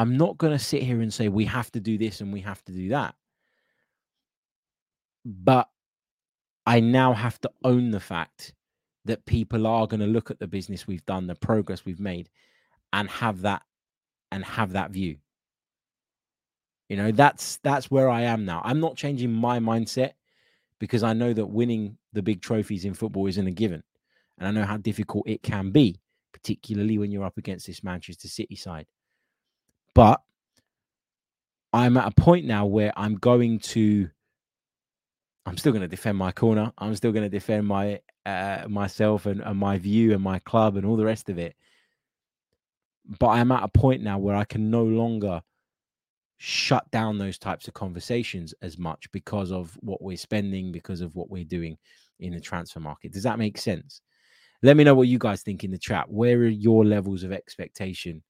I'm 0.00 0.16
not 0.16 0.38
going 0.38 0.54
to 0.54 0.58
sit 0.58 0.82
here 0.82 1.02
and 1.02 1.12
say 1.12 1.28
we 1.28 1.44
have 1.44 1.70
to 1.72 1.78
do 1.78 1.98
this 1.98 2.22
and 2.22 2.32
we 2.32 2.40
have 2.40 2.64
to 2.64 2.72
do 2.72 2.88
that. 2.88 3.14
But 5.26 5.68
I 6.64 6.80
now 6.80 7.12
have 7.12 7.38
to 7.42 7.50
own 7.64 7.90
the 7.90 8.00
fact 8.00 8.54
that 9.04 9.26
people 9.26 9.66
are 9.66 9.86
going 9.86 10.00
to 10.00 10.06
look 10.06 10.30
at 10.30 10.38
the 10.38 10.46
business 10.46 10.86
we've 10.86 11.04
done, 11.04 11.26
the 11.26 11.34
progress 11.34 11.84
we've 11.84 12.00
made, 12.00 12.30
and 12.94 13.10
have 13.10 13.42
that 13.42 13.60
and 14.32 14.42
have 14.42 14.72
that 14.72 14.90
view. 14.90 15.18
You 16.88 16.96
know, 16.96 17.10
that's 17.10 17.58
that's 17.58 17.90
where 17.90 18.08
I 18.08 18.22
am 18.22 18.46
now. 18.46 18.62
I'm 18.64 18.80
not 18.80 18.96
changing 18.96 19.30
my 19.30 19.58
mindset 19.58 20.12
because 20.78 21.02
I 21.02 21.12
know 21.12 21.34
that 21.34 21.44
winning 21.44 21.98
the 22.14 22.22
big 22.22 22.40
trophies 22.40 22.86
in 22.86 22.94
football 22.94 23.26
isn't 23.26 23.46
a 23.46 23.50
given. 23.50 23.82
And 24.38 24.48
I 24.48 24.50
know 24.50 24.64
how 24.64 24.78
difficult 24.78 25.28
it 25.28 25.42
can 25.42 25.72
be, 25.72 26.00
particularly 26.32 26.96
when 26.96 27.12
you're 27.12 27.26
up 27.26 27.36
against 27.36 27.66
this 27.66 27.84
Manchester 27.84 28.28
City 28.28 28.56
side. 28.56 28.86
But 29.94 30.20
I'm 31.72 31.96
at 31.96 32.08
a 32.08 32.20
point 32.20 32.46
now 32.46 32.66
where 32.66 32.92
I'm 32.96 33.16
going 33.16 33.58
to 33.60 34.08
I'm 35.46 35.56
still 35.56 35.72
going 35.72 35.82
to 35.82 35.88
defend 35.88 36.18
my 36.18 36.32
corner. 36.32 36.72
I'm 36.78 36.94
still 36.94 37.12
going 37.12 37.24
to 37.24 37.28
defend 37.28 37.66
my 37.66 38.00
uh, 38.26 38.66
myself 38.68 39.26
and, 39.26 39.40
and 39.40 39.58
my 39.58 39.78
view 39.78 40.12
and 40.12 40.22
my 40.22 40.38
club 40.40 40.76
and 40.76 40.86
all 40.86 40.96
the 40.96 41.04
rest 41.04 41.28
of 41.28 41.38
it. 41.38 41.56
But 43.18 43.28
I'm 43.28 43.50
at 43.50 43.64
a 43.64 43.68
point 43.68 44.02
now 44.02 44.18
where 44.18 44.36
I 44.36 44.44
can 44.44 44.70
no 44.70 44.84
longer 44.84 45.42
shut 46.36 46.90
down 46.90 47.18
those 47.18 47.38
types 47.38 47.68
of 47.68 47.74
conversations 47.74 48.54
as 48.62 48.78
much 48.78 49.10
because 49.12 49.50
of 49.50 49.76
what 49.80 50.00
we're 50.02 50.16
spending, 50.16 50.72
because 50.72 51.00
of 51.00 51.14
what 51.16 51.30
we're 51.30 51.44
doing 51.44 51.76
in 52.20 52.32
the 52.32 52.40
transfer 52.40 52.80
market. 52.80 53.12
Does 53.12 53.24
that 53.24 53.38
make 53.38 53.58
sense? 53.58 54.00
Let 54.62 54.76
me 54.76 54.84
know 54.84 54.94
what 54.94 55.08
you 55.08 55.18
guys 55.18 55.42
think 55.42 55.64
in 55.64 55.70
the 55.70 55.78
chat. 55.78 56.10
Where 56.10 56.38
are 56.38 56.46
your 56.46 56.84
levels 56.84 57.24
of 57.24 57.32
expectation 57.32 58.22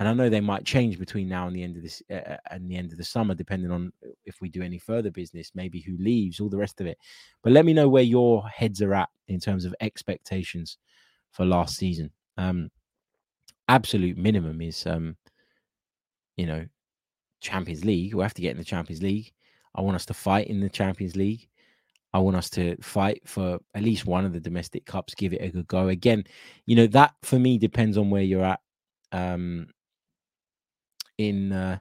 and 0.00 0.08
I 0.08 0.14
know 0.14 0.30
they 0.30 0.40
might 0.40 0.64
change 0.64 0.98
between 0.98 1.28
now 1.28 1.46
and 1.46 1.54
the 1.54 1.62
end 1.62 1.76
of 1.76 1.82
this 1.82 2.02
uh, 2.10 2.38
and 2.50 2.70
the 2.70 2.76
end 2.76 2.90
of 2.90 2.96
the 2.96 3.04
summer, 3.04 3.34
depending 3.34 3.70
on 3.70 3.92
if 4.24 4.40
we 4.40 4.48
do 4.48 4.62
any 4.62 4.78
further 4.78 5.10
business, 5.10 5.52
maybe 5.54 5.78
who 5.82 5.98
leaves, 5.98 6.40
all 6.40 6.48
the 6.48 6.56
rest 6.56 6.80
of 6.80 6.86
it. 6.86 6.96
But 7.42 7.52
let 7.52 7.66
me 7.66 7.74
know 7.74 7.86
where 7.86 8.02
your 8.02 8.48
heads 8.48 8.80
are 8.80 8.94
at 8.94 9.10
in 9.28 9.38
terms 9.38 9.66
of 9.66 9.74
expectations 9.82 10.78
for 11.32 11.44
last 11.44 11.76
season. 11.76 12.10
Um, 12.38 12.70
absolute 13.68 14.16
minimum 14.16 14.62
is, 14.62 14.86
um, 14.86 15.18
you 16.38 16.46
know, 16.46 16.64
Champions 17.42 17.84
League. 17.84 18.14
We 18.14 18.22
have 18.22 18.34
to 18.34 18.42
get 18.42 18.52
in 18.52 18.58
the 18.58 18.64
Champions 18.64 19.02
League. 19.02 19.30
I 19.74 19.82
want 19.82 19.96
us 19.96 20.06
to 20.06 20.14
fight 20.14 20.46
in 20.46 20.60
the 20.60 20.70
Champions 20.70 21.14
League. 21.14 21.46
I 22.14 22.20
want 22.20 22.36
us 22.36 22.48
to 22.50 22.74
fight 22.80 23.20
for 23.26 23.58
at 23.74 23.82
least 23.82 24.06
one 24.06 24.24
of 24.24 24.32
the 24.32 24.40
domestic 24.40 24.86
cups, 24.86 25.14
give 25.14 25.34
it 25.34 25.42
a 25.42 25.50
good 25.50 25.68
go. 25.68 25.88
Again, 25.88 26.24
you 26.64 26.74
know, 26.74 26.86
that 26.86 27.12
for 27.22 27.38
me 27.38 27.58
depends 27.58 27.98
on 27.98 28.08
where 28.08 28.22
you're 28.22 28.44
at 28.44 28.60
um, 29.12 29.68
in 31.20 31.52
uh, 31.52 31.78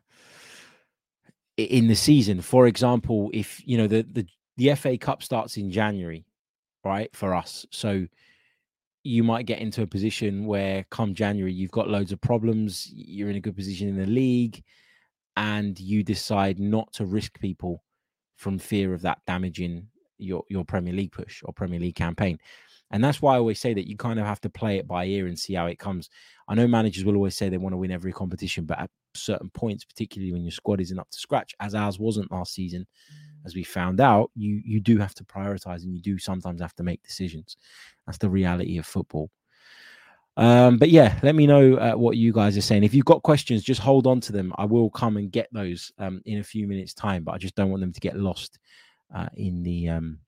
in 1.58 1.88
the 1.88 1.96
season. 1.96 2.42
For 2.42 2.68
example, 2.68 3.30
if 3.34 3.62
you 3.66 3.78
know 3.78 3.88
the 3.88 4.04
the 4.04 4.28
the 4.58 4.76
FA 4.76 4.98
Cup 4.98 5.24
starts 5.24 5.58
in 5.58 5.72
January, 5.72 6.26
right? 6.84 7.10
For 7.16 7.34
us, 7.34 7.66
so 7.72 8.06
you 9.04 9.24
might 9.24 9.46
get 9.46 9.60
into 9.60 9.82
a 9.82 9.88
position 9.88 10.46
where 10.46 10.86
come 10.92 11.14
January 11.14 11.54
you've 11.54 11.72
got 11.72 11.88
loads 11.88 12.12
of 12.12 12.20
problems. 12.20 12.90
You're 12.94 13.30
in 13.30 13.38
a 13.38 13.42
good 13.42 13.56
position 13.56 13.88
in 13.88 13.98
the 13.98 14.06
league, 14.06 14.62
and 15.38 15.80
you 15.80 16.04
decide 16.04 16.60
not 16.60 16.92
to 16.94 17.06
risk 17.06 17.40
people 17.40 17.84
from 18.36 18.60
fear 18.60 18.94
of 18.94 19.02
that 19.04 19.20
damaging 19.26 19.88
your 20.18 20.44
your 20.50 20.66
Premier 20.66 20.94
League 20.94 21.14
push 21.14 21.42
or 21.46 21.54
Premier 21.54 21.80
League 21.80 21.96
campaign. 21.96 22.38
And 22.92 23.04
that's 23.04 23.22
why 23.22 23.36
I 23.36 23.40
always 23.40 23.60
say 23.60 23.74
that 23.74 23.88
you 23.88 23.96
kind 23.98 24.20
of 24.20 24.26
have 24.26 24.42
to 24.42 24.50
play 24.50 24.78
it 24.78 24.88
by 24.88 25.06
ear 25.06 25.28
and 25.28 25.38
see 25.38 25.54
how 25.54 25.68
it 25.68 25.80
comes. 25.80 26.10
I 26.48 26.56
know 26.56 26.68
managers 26.68 27.06
will 27.06 27.16
always 27.16 27.36
say 27.36 27.48
they 27.48 27.58
want 27.58 27.74
to 27.74 27.78
win 27.78 27.92
every 27.92 28.12
competition, 28.12 28.66
but 28.66 28.80
at 28.80 28.90
certain 29.14 29.50
points, 29.52 29.86
particularly 29.86 30.34
when 30.34 30.44
your 30.44 30.52
squad 30.52 30.82
isn't 30.82 31.00
up 31.00 31.10
to 31.12 31.20
scratch, 31.20 31.54
as 31.60 31.76
ours 31.76 32.00
wasn't 32.00 32.32
last 32.32 32.54
season, 32.54 32.88
as 33.46 33.56
we 33.56 33.64
found 33.64 34.02
out, 34.02 34.32
you 34.36 34.62
you 34.66 34.80
do 34.80 34.98
have 34.98 35.14
to 35.16 35.24
prioritize 35.24 35.84
and 35.84 35.94
you 35.94 36.02
do 36.02 36.18
sometimes 36.18 36.62
have 36.62 36.76
to 36.76 36.84
make 36.84 37.02
decisions. 37.04 37.58
That's 38.06 38.18
the 38.18 38.30
reality 38.30 38.78
of 38.78 38.86
football. 38.86 39.30
Um, 40.38 40.78
but 40.78 40.90
yeah, 40.90 41.20
let 41.22 41.36
me 41.36 41.46
know 41.46 41.76
uh, 41.76 41.94
what 41.94 42.18
you 42.18 42.32
guys 42.32 42.58
are 42.58 42.62
saying. 42.62 42.84
If 42.84 42.94
you've 42.94 43.06
got 43.06 43.24
questions, 43.24 43.62
just 43.62 43.82
hold 43.82 44.08
on 44.08 44.22
to 44.22 44.32
them. 44.32 44.54
I 44.58 44.66
will 44.66 44.90
come 44.90 45.18
and 45.18 45.32
get 45.32 45.50
those 45.52 45.92
um, 45.98 46.22
in 46.26 46.40
a 46.40 46.44
few 46.44 46.66
minutes' 46.66 46.94
time, 46.94 47.24
but 47.24 47.34
I 47.34 47.38
just 47.38 47.56
don't 47.56 47.70
want 47.70 47.82
them 47.82 47.92
to 47.92 48.00
get 48.00 48.18
lost 48.18 48.58
uh, 49.14 49.28
in 49.36 49.64
the 49.64 49.90
um, 49.90 50.20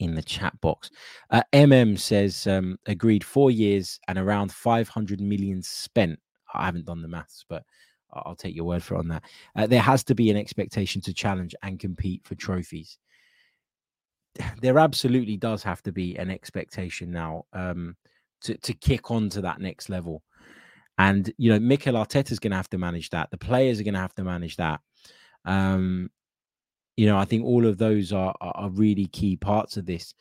in 0.00 0.14
the 0.14 0.22
chat 0.22 0.58
box. 0.60 0.90
Uh, 1.30 1.42
MM 1.52 1.98
says, 1.98 2.46
um, 2.46 2.78
agreed 2.86 3.22
four 3.22 3.50
years 3.50 4.00
and 4.08 4.18
around 4.18 4.50
500 4.50 5.20
million 5.20 5.62
spent. 5.62 6.18
I 6.52 6.64
haven't 6.64 6.86
done 6.86 7.02
the 7.02 7.08
maths, 7.08 7.44
but 7.48 7.62
I'll 8.12 8.34
take 8.34 8.56
your 8.56 8.64
word 8.64 8.82
for 8.82 8.96
it 8.96 9.00
on 9.00 9.08
that. 9.08 9.22
Uh, 9.54 9.66
there 9.66 9.82
has 9.82 10.02
to 10.04 10.14
be 10.14 10.30
an 10.30 10.36
expectation 10.36 11.00
to 11.02 11.14
challenge 11.14 11.54
and 11.62 11.78
compete 11.78 12.22
for 12.24 12.34
trophies. 12.34 12.98
There 14.62 14.78
absolutely 14.78 15.36
does 15.36 15.62
have 15.64 15.82
to 15.82 15.92
be 15.92 16.16
an 16.16 16.30
expectation 16.30 17.10
now 17.10 17.44
um, 17.52 17.96
to, 18.42 18.56
to 18.58 18.72
kick 18.72 19.10
on 19.10 19.28
to 19.30 19.42
that 19.42 19.60
next 19.60 19.88
level. 19.88 20.22
And, 20.98 21.32
you 21.36 21.52
know, 21.52 21.58
Mikel 21.58 21.94
Arteta 21.94 22.30
is 22.30 22.38
going 22.38 22.52
to 22.52 22.56
have 22.56 22.70
to 22.70 22.78
manage 22.78 23.10
that. 23.10 23.30
The 23.30 23.38
players 23.38 23.80
are 23.80 23.84
going 23.84 23.94
to 23.94 24.00
have 24.00 24.14
to 24.14 24.24
manage 24.24 24.56
that. 24.56 24.80
Um, 25.44 26.10
you 26.96 27.06
know, 27.06 27.16
I 27.16 27.24
think 27.24 27.44
all 27.44 27.66
of 27.66 27.78
those 27.78 28.12
are, 28.12 28.34
are 28.40 28.70
really 28.70 29.06
key 29.06 29.36
parts 29.36 29.76
of 29.76 29.86
this. 29.86 30.14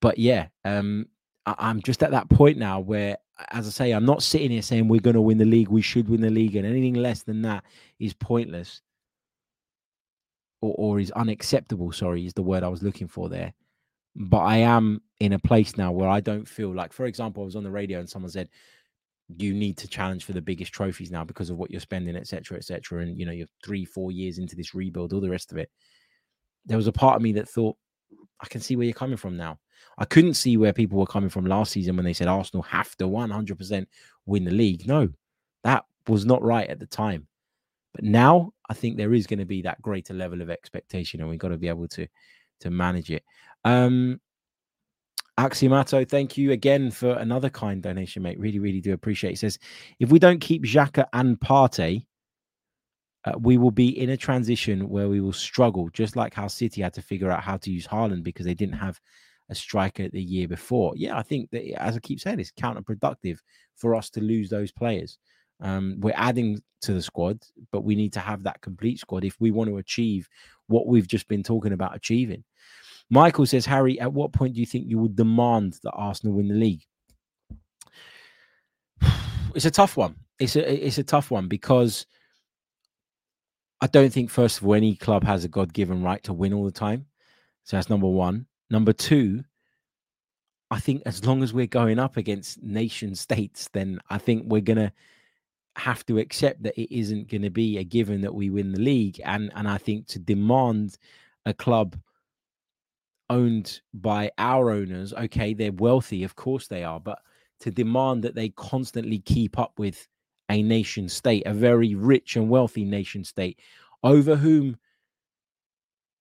But 0.00 0.18
yeah, 0.18 0.48
um, 0.64 1.06
I, 1.46 1.54
I'm 1.58 1.80
just 1.82 2.02
at 2.02 2.10
that 2.12 2.28
point 2.28 2.58
now 2.58 2.80
where, 2.80 3.18
as 3.50 3.66
I 3.66 3.70
say, 3.70 3.92
I'm 3.92 4.06
not 4.06 4.22
sitting 4.22 4.50
here 4.50 4.62
saying 4.62 4.88
we're 4.88 5.00
going 5.00 5.14
to 5.14 5.20
win 5.20 5.38
the 5.38 5.44
league, 5.44 5.68
we 5.68 5.82
should 5.82 6.08
win 6.08 6.20
the 6.20 6.30
league, 6.30 6.56
and 6.56 6.66
anything 6.66 6.94
less 6.94 7.22
than 7.22 7.42
that 7.42 7.64
is 7.98 8.14
pointless 8.14 8.80
or, 10.60 10.74
or 10.78 11.00
is 11.00 11.10
unacceptable. 11.12 11.90
Sorry, 11.92 12.26
is 12.26 12.34
the 12.34 12.42
word 12.42 12.62
I 12.62 12.68
was 12.68 12.82
looking 12.82 13.08
for 13.08 13.28
there. 13.28 13.52
But 14.16 14.40
I 14.40 14.58
am 14.58 15.02
in 15.18 15.32
a 15.32 15.38
place 15.38 15.76
now 15.76 15.90
where 15.90 16.08
I 16.08 16.20
don't 16.20 16.46
feel 16.46 16.72
like, 16.72 16.92
for 16.92 17.06
example, 17.06 17.42
I 17.42 17.46
was 17.46 17.56
on 17.56 17.64
the 17.64 17.70
radio 17.70 17.98
and 17.98 18.08
someone 18.08 18.30
said, 18.30 18.48
you 19.28 19.54
need 19.54 19.76
to 19.78 19.88
challenge 19.88 20.24
for 20.24 20.32
the 20.32 20.42
biggest 20.42 20.72
trophies 20.72 21.10
now 21.10 21.24
because 21.24 21.50
of 21.50 21.56
what 21.56 21.70
you're 21.70 21.80
spending, 21.80 22.16
etc., 22.16 22.58
etc. 22.58 23.00
And 23.02 23.18
you 23.18 23.24
know, 23.24 23.32
you're 23.32 23.48
three, 23.64 23.84
four 23.84 24.12
years 24.12 24.38
into 24.38 24.56
this 24.56 24.74
rebuild, 24.74 25.12
all 25.12 25.20
the 25.20 25.30
rest 25.30 25.52
of 25.52 25.58
it. 25.58 25.70
There 26.66 26.76
was 26.76 26.86
a 26.86 26.92
part 26.92 27.16
of 27.16 27.22
me 27.22 27.32
that 27.32 27.48
thought, 27.48 27.76
I 28.40 28.46
can 28.46 28.60
see 28.60 28.76
where 28.76 28.84
you're 28.84 28.94
coming 28.94 29.16
from 29.16 29.36
now. 29.36 29.58
I 29.98 30.04
couldn't 30.04 30.34
see 30.34 30.56
where 30.56 30.72
people 30.72 30.98
were 30.98 31.06
coming 31.06 31.30
from 31.30 31.46
last 31.46 31.72
season 31.72 31.96
when 31.96 32.04
they 32.04 32.12
said 32.12 32.28
Arsenal 32.28 32.62
have 32.62 32.96
to 32.96 33.04
100% 33.04 33.86
win 34.26 34.44
the 34.44 34.50
league. 34.50 34.86
No, 34.86 35.08
that 35.62 35.84
was 36.08 36.24
not 36.26 36.42
right 36.42 36.68
at 36.68 36.80
the 36.80 36.86
time. 36.86 37.26
But 37.94 38.04
now 38.04 38.52
I 38.68 38.74
think 38.74 38.96
there 38.96 39.14
is 39.14 39.26
going 39.26 39.38
to 39.38 39.44
be 39.44 39.62
that 39.62 39.80
greater 39.80 40.14
level 40.14 40.42
of 40.42 40.50
expectation, 40.50 41.20
and 41.20 41.28
we've 41.28 41.38
got 41.38 41.48
to 41.48 41.56
be 41.56 41.68
able 41.68 41.88
to 41.88 42.06
to 42.60 42.70
manage 42.70 43.10
it. 43.10 43.24
Um, 43.64 44.20
Aximato, 45.38 46.08
thank 46.08 46.36
you 46.36 46.52
again 46.52 46.90
for 46.90 47.12
another 47.14 47.50
kind 47.50 47.82
donation, 47.82 48.22
mate. 48.22 48.38
Really, 48.38 48.60
really 48.60 48.80
do 48.80 48.92
appreciate 48.92 49.32
it. 49.32 49.38
Says, 49.38 49.58
if 49.98 50.10
we 50.10 50.18
don't 50.18 50.40
keep 50.40 50.62
Xhaka 50.62 51.06
and 51.12 51.38
Partey, 51.40 52.06
uh, 53.24 53.32
we 53.38 53.56
will 53.56 53.70
be 53.70 53.98
in 53.98 54.10
a 54.10 54.16
transition 54.16 54.88
where 54.88 55.08
we 55.08 55.20
will 55.20 55.32
struggle, 55.32 55.88
just 55.90 56.14
like 56.14 56.34
how 56.34 56.46
City 56.46 56.82
had 56.82 56.94
to 56.94 57.02
figure 57.02 57.30
out 57.30 57.42
how 57.42 57.56
to 57.56 57.70
use 57.70 57.86
Haaland 57.86 58.22
because 58.22 58.46
they 58.46 58.54
didn't 58.54 58.78
have 58.78 59.00
a 59.48 59.54
striker 59.54 60.08
the 60.08 60.22
year 60.22 60.46
before. 60.46 60.92
Yeah, 60.94 61.18
I 61.18 61.22
think 61.22 61.50
that, 61.50 61.64
as 61.82 61.96
I 61.96 62.00
keep 62.00 62.20
saying, 62.20 62.38
it's 62.38 62.52
counterproductive 62.52 63.38
for 63.74 63.94
us 63.94 64.10
to 64.10 64.20
lose 64.20 64.50
those 64.50 64.70
players. 64.70 65.18
Um, 65.60 65.96
we're 65.98 66.14
adding 66.16 66.62
to 66.82 66.92
the 66.92 67.02
squad, 67.02 67.42
but 67.72 67.82
we 67.82 67.94
need 67.94 68.12
to 68.12 68.20
have 68.20 68.42
that 68.44 68.60
complete 68.60 69.00
squad 69.00 69.24
if 69.24 69.40
we 69.40 69.50
want 69.50 69.70
to 69.70 69.78
achieve 69.78 70.28
what 70.66 70.86
we've 70.86 71.08
just 71.08 71.26
been 71.26 71.42
talking 71.42 71.72
about 71.72 71.96
achieving. 71.96 72.44
Michael 73.10 73.46
says, 73.46 73.66
Harry, 73.66 74.00
at 74.00 74.12
what 74.12 74.32
point 74.32 74.54
do 74.54 74.60
you 74.60 74.66
think 74.66 74.88
you 74.88 74.98
would 74.98 75.16
demand 75.16 75.78
that 75.82 75.92
Arsenal 75.92 76.36
win 76.36 76.48
the 76.48 76.54
league? 76.54 76.82
It's 79.54 79.66
a 79.66 79.70
tough 79.70 79.96
one. 79.96 80.16
It's 80.40 80.56
a 80.56 80.86
it's 80.86 80.98
a 80.98 81.04
tough 81.04 81.30
one 81.30 81.46
because 81.46 82.06
I 83.80 83.86
don't 83.86 84.12
think, 84.12 84.30
first 84.30 84.58
of 84.58 84.66
all, 84.66 84.74
any 84.74 84.96
club 84.96 85.22
has 85.22 85.44
a 85.44 85.48
God 85.48 85.72
given 85.72 86.02
right 86.02 86.20
to 86.24 86.32
win 86.32 86.52
all 86.52 86.64
the 86.64 86.72
time. 86.72 87.06
So 87.62 87.76
that's 87.76 87.88
number 87.88 88.08
one. 88.08 88.46
Number 88.68 88.92
two, 88.92 89.44
I 90.72 90.80
think 90.80 91.02
as 91.06 91.24
long 91.24 91.44
as 91.44 91.52
we're 91.52 91.66
going 91.66 92.00
up 92.00 92.16
against 92.16 92.62
nation 92.64 93.14
states, 93.26 93.68
then 93.72 94.00
I 94.10 94.18
think 94.18 94.44
we're 94.46 94.60
gonna 94.60 94.92
have 95.76 96.04
to 96.06 96.18
accept 96.18 96.62
that 96.62 96.80
it 96.80 96.94
isn't 96.96 97.28
going 97.28 97.42
to 97.42 97.50
be 97.50 97.78
a 97.78 97.84
given 97.84 98.20
that 98.20 98.34
we 98.34 98.48
win 98.50 98.72
the 98.72 98.80
league, 98.80 99.20
and 99.24 99.50
and 99.54 99.68
I 99.68 99.78
think 99.78 100.06
to 100.08 100.18
demand 100.18 100.96
a 101.46 101.54
club 101.54 101.96
owned 103.30 103.80
by 103.92 104.30
our 104.38 104.70
owners, 104.70 105.12
okay, 105.14 105.54
they're 105.54 105.72
wealthy, 105.72 106.24
of 106.24 106.36
course 106.36 106.66
they 106.66 106.84
are, 106.84 107.00
but 107.00 107.18
to 107.60 107.70
demand 107.70 108.22
that 108.24 108.34
they 108.34 108.50
constantly 108.50 109.18
keep 109.18 109.58
up 109.58 109.78
with 109.78 110.06
a 110.50 110.62
nation 110.62 111.08
state, 111.08 111.42
a 111.46 111.54
very 111.54 111.94
rich 111.94 112.36
and 112.36 112.48
wealthy 112.48 112.84
nation 112.84 113.24
state, 113.24 113.58
over 114.02 114.36
whom 114.36 114.76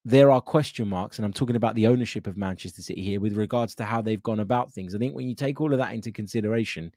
there 0.06 0.32
are 0.32 0.42
question 0.42 0.88
marks, 0.88 1.18
and 1.18 1.26
I'm 1.26 1.34
talking 1.34 1.56
about 1.56 1.76
the 1.76 1.88
ownership 1.88 2.28
of 2.28 2.38
Manchester 2.38 2.82
City 2.82 3.02
here 3.02 3.20
with 3.20 3.38
regards 3.38 3.74
to 3.76 3.86
how 3.86 4.02
they've 4.02 4.24
gone 4.24 4.42
about 4.42 4.72
things. 4.72 4.94
I 4.94 4.98
think 4.98 5.16
when 5.16 5.30
you 5.30 5.36
take 5.36 5.62
all 5.62 5.72
of 5.72 5.80
that 5.80 5.94
into 5.94 6.12
consideration, 6.12 6.94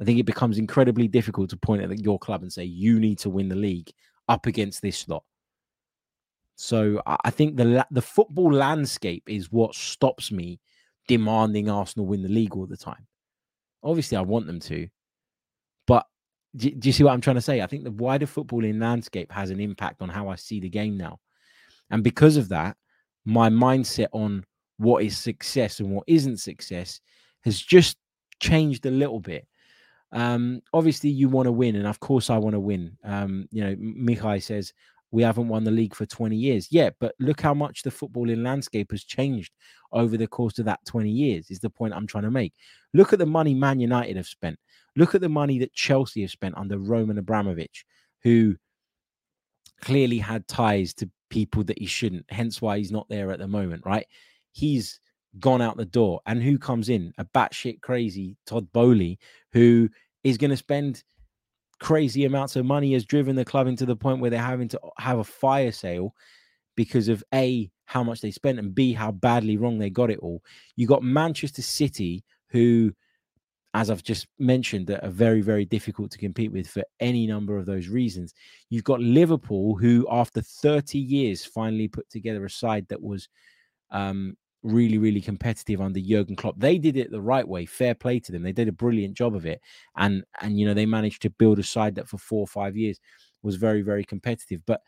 I 0.00 0.04
think 0.04 0.18
it 0.18 0.26
becomes 0.26 0.58
incredibly 0.58 1.08
difficult 1.08 1.50
to 1.50 1.56
point 1.56 1.82
at 1.82 1.98
your 2.00 2.18
club 2.18 2.42
and 2.42 2.52
say 2.52 2.64
you 2.64 3.00
need 3.00 3.18
to 3.20 3.30
win 3.30 3.48
the 3.48 3.56
league 3.56 3.90
up 4.28 4.46
against 4.46 4.82
this 4.82 5.08
lot. 5.08 5.24
So 6.56 7.02
I 7.06 7.30
think 7.30 7.56
the 7.56 7.86
the 7.90 8.02
football 8.02 8.52
landscape 8.52 9.24
is 9.26 9.50
what 9.50 9.74
stops 9.74 10.30
me 10.30 10.60
demanding 11.08 11.68
Arsenal 11.68 12.06
win 12.06 12.22
the 12.22 12.28
league 12.28 12.54
all 12.54 12.66
the 12.66 12.76
time. 12.76 13.06
Obviously, 13.82 14.16
I 14.16 14.22
want 14.22 14.46
them 14.46 14.60
to, 14.60 14.88
but 15.86 16.06
do, 16.56 16.70
do 16.70 16.88
you 16.88 16.92
see 16.92 17.04
what 17.04 17.12
I'm 17.12 17.20
trying 17.20 17.36
to 17.36 17.42
say? 17.42 17.60
I 17.60 17.66
think 17.66 17.84
the 17.84 17.90
wider 17.90 18.26
footballing 18.26 18.80
landscape 18.80 19.32
has 19.32 19.50
an 19.50 19.60
impact 19.60 20.00
on 20.00 20.08
how 20.08 20.28
I 20.28 20.36
see 20.36 20.60
the 20.60 20.68
game 20.68 20.96
now, 20.96 21.18
and 21.90 22.04
because 22.04 22.36
of 22.36 22.48
that, 22.50 22.76
my 23.24 23.50
mindset 23.50 24.08
on 24.12 24.44
what 24.78 25.02
is 25.02 25.18
success 25.18 25.80
and 25.80 25.90
what 25.90 26.04
isn't 26.06 26.38
success 26.38 27.00
has 27.42 27.60
just 27.60 27.96
changed 28.40 28.86
a 28.86 28.90
little 28.90 29.20
bit. 29.20 29.46
Um, 30.12 30.62
obviously, 30.72 31.10
you 31.10 31.28
want 31.28 31.46
to 31.46 31.52
win, 31.52 31.74
and 31.74 31.88
of 31.88 31.98
course, 31.98 32.30
I 32.30 32.38
want 32.38 32.54
to 32.54 32.60
win. 32.60 32.96
Um, 33.02 33.48
you 33.50 33.64
know, 33.64 33.74
Mihai 33.74 34.40
says 34.40 34.72
we 35.10 35.22
haven't 35.22 35.48
won 35.48 35.64
the 35.64 35.70
league 35.70 35.94
for 35.94 36.06
20 36.06 36.34
years. 36.36 36.68
Yeah, 36.70 36.90
but 36.98 37.14
look 37.20 37.40
how 37.40 37.54
much 37.54 37.82
the 37.82 37.90
footballing 37.90 38.42
landscape 38.44 38.90
has 38.90 39.04
changed 39.04 39.52
over 39.92 40.16
the 40.16 40.26
course 40.26 40.58
of 40.58 40.64
that 40.64 40.84
20 40.86 41.10
years, 41.10 41.50
is 41.50 41.60
the 41.60 41.70
point 41.70 41.94
I'm 41.94 42.06
trying 42.06 42.24
to 42.24 42.30
make. 42.30 42.52
Look 42.92 43.12
at 43.12 43.18
the 43.18 43.26
money 43.26 43.54
Man 43.54 43.78
United 43.78 44.16
have 44.16 44.26
spent. 44.26 44.58
Look 44.96 45.14
at 45.14 45.20
the 45.20 45.28
money 45.28 45.58
that 45.60 45.72
Chelsea 45.72 46.22
have 46.22 46.30
spent 46.30 46.56
under 46.56 46.78
Roman 46.78 47.18
Abramovich, 47.18 47.84
who 48.22 48.56
clearly 49.80 50.18
had 50.18 50.48
ties 50.48 50.94
to 50.94 51.10
people 51.30 51.64
that 51.64 51.78
he 51.78 51.86
shouldn't, 51.86 52.24
hence 52.28 52.60
why 52.60 52.78
he's 52.78 52.92
not 52.92 53.08
there 53.08 53.30
at 53.30 53.38
the 53.38 53.48
moment, 53.48 53.82
right? 53.84 54.06
He's 54.52 55.00
gone 55.38 55.60
out 55.60 55.76
the 55.76 55.84
door. 55.84 56.20
And 56.26 56.42
who 56.42 56.58
comes 56.58 56.88
in? 56.88 57.12
A 57.18 57.24
batshit 57.24 57.80
crazy 57.80 58.36
Todd 58.46 58.72
Boehly, 58.72 59.18
who 59.52 59.88
is 60.22 60.38
going 60.38 60.50
to 60.50 60.56
spend 60.56 61.02
crazy 61.80 62.24
amounts 62.24 62.56
of 62.56 62.64
money 62.64 62.92
has 62.92 63.04
driven 63.04 63.36
the 63.36 63.44
club 63.44 63.66
into 63.66 63.86
the 63.86 63.96
point 63.96 64.20
where 64.20 64.30
they're 64.30 64.40
having 64.40 64.68
to 64.68 64.80
have 64.98 65.18
a 65.18 65.24
fire 65.24 65.72
sale 65.72 66.14
because 66.76 67.08
of 67.08 67.22
a 67.32 67.70
how 67.86 68.02
much 68.02 68.20
they 68.20 68.30
spent 68.30 68.58
and 68.58 68.74
b 68.74 68.92
how 68.92 69.12
badly 69.12 69.56
wrong 69.56 69.78
they 69.78 69.90
got 69.90 70.10
it 70.10 70.18
all. 70.20 70.42
You 70.76 70.86
got 70.86 71.02
manchester 71.02 71.62
city 71.62 72.24
who 72.48 72.92
as 73.74 73.90
i've 73.90 74.02
just 74.02 74.28
mentioned 74.38 74.86
that 74.86 75.04
are 75.04 75.10
very 75.10 75.40
very 75.40 75.64
difficult 75.64 76.10
to 76.10 76.18
compete 76.18 76.52
with 76.52 76.68
for 76.68 76.82
any 77.00 77.26
number 77.26 77.58
of 77.58 77.66
those 77.66 77.88
reasons. 77.88 78.32
You've 78.70 78.84
got 78.84 79.00
liverpool 79.00 79.76
who 79.76 80.06
after 80.10 80.40
30 80.40 80.98
years 80.98 81.44
finally 81.44 81.88
put 81.88 82.08
together 82.10 82.44
a 82.44 82.50
side 82.50 82.86
that 82.88 83.02
was 83.02 83.28
um, 83.90 84.36
really, 84.64 84.98
really 84.98 85.20
competitive 85.20 85.80
under 85.80 86.00
Jurgen 86.00 86.34
Klopp. 86.34 86.58
They 86.58 86.78
did 86.78 86.96
it 86.96 87.10
the 87.10 87.20
right 87.20 87.46
way. 87.46 87.66
Fair 87.66 87.94
play 87.94 88.18
to 88.20 88.32
them. 88.32 88.42
They 88.42 88.52
did 88.52 88.66
a 88.66 88.72
brilliant 88.72 89.14
job 89.14 89.36
of 89.36 89.46
it, 89.46 89.60
and 89.96 90.24
and 90.40 90.58
you 90.58 90.66
know 90.66 90.74
they 90.74 90.86
managed 90.86 91.22
to 91.22 91.30
build 91.30 91.58
a 91.58 91.62
side 91.62 91.94
that 91.94 92.08
for 92.08 92.18
four 92.18 92.40
or 92.40 92.46
five 92.48 92.76
years 92.76 92.98
was 93.42 93.56
very, 93.56 93.82
very 93.82 94.04
competitive. 94.04 94.62
But 94.66 94.80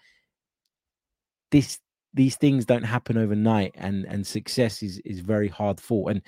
this 1.52 1.78
these 2.14 2.36
things 2.36 2.64
don't 2.64 2.82
happen 2.82 3.18
overnight, 3.18 3.72
and 3.76 4.04
and 4.06 4.26
success 4.26 4.82
is 4.82 4.98
is 5.04 5.20
very 5.20 5.48
hard 5.48 5.78
fought. 5.78 6.10
And 6.10 6.22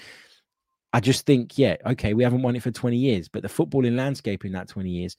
I 0.92 1.00
just 1.00 1.26
think, 1.26 1.58
yeah, 1.58 1.76
okay, 1.86 2.14
we 2.14 2.22
haven't 2.22 2.42
won 2.42 2.54
it 2.54 2.62
for 2.62 2.70
twenty 2.70 2.98
years, 2.98 3.28
but 3.28 3.42
the 3.42 3.48
footballing 3.48 3.96
landscape 3.96 4.44
in 4.44 4.52
that 4.52 4.68
twenty 4.68 4.90
years 4.90 5.16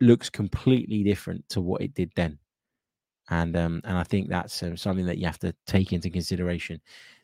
looks 0.00 0.30
completely 0.30 1.02
different 1.02 1.48
to 1.48 1.60
what 1.60 1.80
it 1.82 1.94
did 1.94 2.12
then. 2.14 2.38
And 3.30 3.56
um, 3.56 3.80
and 3.84 3.96
I 3.96 4.04
think 4.04 4.28
that's 4.28 4.62
uh, 4.62 4.76
something 4.76 5.06
that 5.06 5.18
you 5.18 5.26
have 5.26 5.38
to 5.40 5.54
take 5.66 5.92
into 5.92 6.10
consideration. 6.10 6.80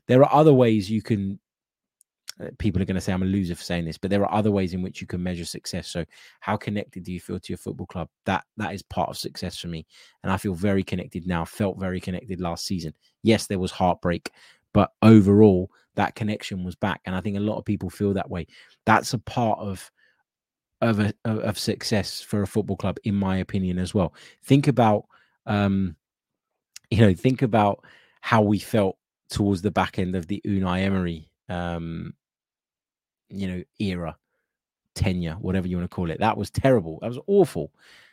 There 0.06 0.22
are 0.22 0.32
other 0.32 0.52
ways 0.52 0.90
you 0.90 1.02
can. 1.02 1.38
Uh, 2.40 2.48
people 2.58 2.82
are 2.82 2.84
going 2.84 2.96
to 2.96 3.00
say 3.00 3.12
I'm 3.12 3.22
a 3.22 3.26
loser 3.26 3.54
for 3.54 3.62
saying 3.62 3.84
this, 3.84 3.96
but 3.96 4.10
there 4.10 4.22
are 4.22 4.34
other 4.34 4.50
ways 4.50 4.74
in 4.74 4.82
which 4.82 5.00
you 5.00 5.06
can 5.06 5.22
measure 5.22 5.44
success. 5.44 5.86
So, 5.88 6.04
how 6.40 6.56
connected 6.56 7.04
do 7.04 7.12
you 7.12 7.20
feel 7.20 7.38
to 7.38 7.52
your 7.52 7.58
football 7.58 7.86
club? 7.86 8.08
That 8.26 8.44
that 8.56 8.74
is 8.74 8.82
part 8.82 9.08
of 9.08 9.16
success 9.16 9.58
for 9.58 9.68
me, 9.68 9.86
and 10.22 10.32
I 10.32 10.36
feel 10.36 10.54
very 10.54 10.82
connected 10.82 11.26
now. 11.26 11.44
Felt 11.44 11.78
very 11.78 12.00
connected 12.00 12.40
last 12.40 12.66
season. 12.66 12.92
Yes, 13.22 13.46
there 13.46 13.60
was 13.60 13.70
heartbreak, 13.70 14.30
but 14.72 14.90
overall, 15.02 15.70
that 15.94 16.16
connection 16.16 16.64
was 16.64 16.74
back, 16.74 17.00
and 17.04 17.14
I 17.14 17.20
think 17.20 17.36
a 17.36 17.40
lot 17.40 17.58
of 17.58 17.64
people 17.64 17.88
feel 17.88 18.14
that 18.14 18.30
way. 18.30 18.46
That's 18.84 19.14
a 19.14 19.18
part 19.18 19.58
of 19.60 19.90
of 20.80 21.00
a, 21.00 21.14
of 21.24 21.58
success 21.58 22.20
for 22.20 22.42
a 22.42 22.46
football 22.46 22.76
club, 22.76 22.98
in 23.04 23.14
my 23.14 23.38
opinion, 23.38 23.78
as 23.78 23.94
well. 23.94 24.12
Think 24.42 24.68
about, 24.68 25.06
um, 25.46 25.96
you 26.90 26.98
know, 26.98 27.14
think 27.14 27.42
about 27.42 27.84
how 28.20 28.42
we 28.42 28.58
felt 28.58 28.98
towards 29.34 29.62
the 29.62 29.70
back 29.72 29.98
end 29.98 30.14
of 30.14 30.28
the 30.28 30.40
Unai 30.46 30.82
Emery, 30.82 31.28
um, 31.48 32.14
you 33.28 33.48
know, 33.48 33.62
era, 33.80 34.16
tenure, 34.94 35.34
whatever 35.40 35.66
you 35.66 35.76
want 35.76 35.90
to 35.90 35.94
call 35.94 36.10
it. 36.12 36.20
That 36.20 36.36
was 36.36 36.50
terrible. 36.50 37.00
That 37.02 37.08
was 37.08 37.18
awful. 37.26 37.72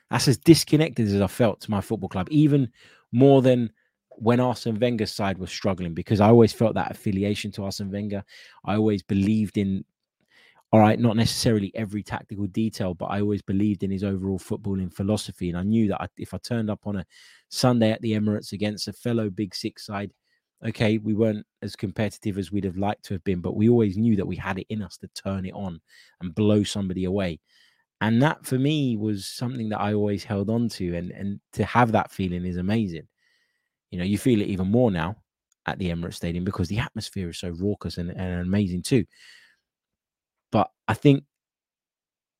That's 0.09 0.27
as 0.27 0.37
disconnected 0.39 1.07
as 1.07 1.21
I 1.21 1.27
felt 1.27 1.61
to 1.61 1.71
my 1.71 1.79
football 1.79 2.09
club, 2.09 2.27
even 2.31 2.71
more 3.11 3.43
than 3.43 3.71
when 4.09 4.39
Arsene 4.39 4.79
Wenger's 4.79 5.11
side 5.11 5.37
was 5.37 5.51
struggling, 5.51 5.93
because 5.93 6.19
I 6.19 6.29
always 6.29 6.53
felt 6.53 6.73
that 6.73 6.89
affiliation 6.89 7.51
to 7.51 7.65
Arsene 7.65 7.91
Wenger. 7.91 8.23
I 8.65 8.75
always 8.75 9.03
believed 9.03 9.59
in, 9.59 9.85
all 10.71 10.79
right, 10.79 10.99
not 10.99 11.15
necessarily 11.17 11.71
every 11.75 12.01
tactical 12.01 12.47
detail, 12.47 12.95
but 12.95 13.05
I 13.05 13.21
always 13.21 13.43
believed 13.43 13.83
in 13.83 13.91
his 13.91 14.03
overall 14.03 14.39
footballing 14.39 14.91
philosophy. 14.91 15.49
And 15.49 15.57
I 15.57 15.63
knew 15.63 15.87
that 15.89 16.09
if 16.17 16.33
I 16.33 16.39
turned 16.39 16.71
up 16.71 16.87
on 16.87 16.95
a 16.95 17.05
Sunday 17.49 17.91
at 17.91 18.01
the 18.01 18.13
Emirates 18.13 18.53
against 18.53 18.87
a 18.87 18.93
fellow 18.93 19.29
Big 19.29 19.53
Six 19.53 19.85
side, 19.85 20.11
okay, 20.65 20.97
we 20.97 21.13
weren't 21.13 21.45
as 21.61 21.75
competitive 21.75 22.37
as 22.37 22.51
we'd 22.51 22.63
have 22.63 22.77
liked 22.77 23.03
to 23.05 23.13
have 23.13 23.23
been, 23.23 23.41
but 23.41 23.55
we 23.55 23.69
always 23.69 23.97
knew 23.97 24.15
that 24.15 24.27
we 24.27 24.35
had 24.35 24.59
it 24.59 24.67
in 24.69 24.81
us 24.81 24.97
to 24.97 25.07
turn 25.09 25.45
it 25.45 25.53
on 25.53 25.79
and 26.21 26.35
blow 26.35 26.63
somebody 26.63 27.05
away. 27.05 27.39
And 28.01 28.21
that 28.21 28.45
for 28.45 28.57
me 28.57 28.97
was 28.97 29.27
something 29.27 29.69
that 29.69 29.79
I 29.79 29.93
always 29.93 30.23
held 30.23 30.49
on 30.49 30.69
to. 30.69 30.95
And, 30.95 31.11
and 31.11 31.39
to 31.53 31.63
have 31.65 31.91
that 31.91 32.11
feeling 32.11 32.45
is 32.45 32.57
amazing. 32.57 33.07
You 33.91 33.99
know, 33.99 34.05
you 34.05 34.17
feel 34.17 34.41
it 34.41 34.47
even 34.47 34.69
more 34.69 34.89
now 34.91 35.17
at 35.67 35.77
the 35.77 35.89
Emirates 35.89 36.15
Stadium 36.15 36.43
because 36.43 36.67
the 36.67 36.79
atmosphere 36.79 37.29
is 37.29 37.37
so 37.37 37.49
raucous 37.49 37.97
and, 37.97 38.09
and 38.09 38.41
amazing 38.41 38.81
too. 38.81 39.05
But 40.51 40.71
I 40.87 40.93
think 40.95 41.23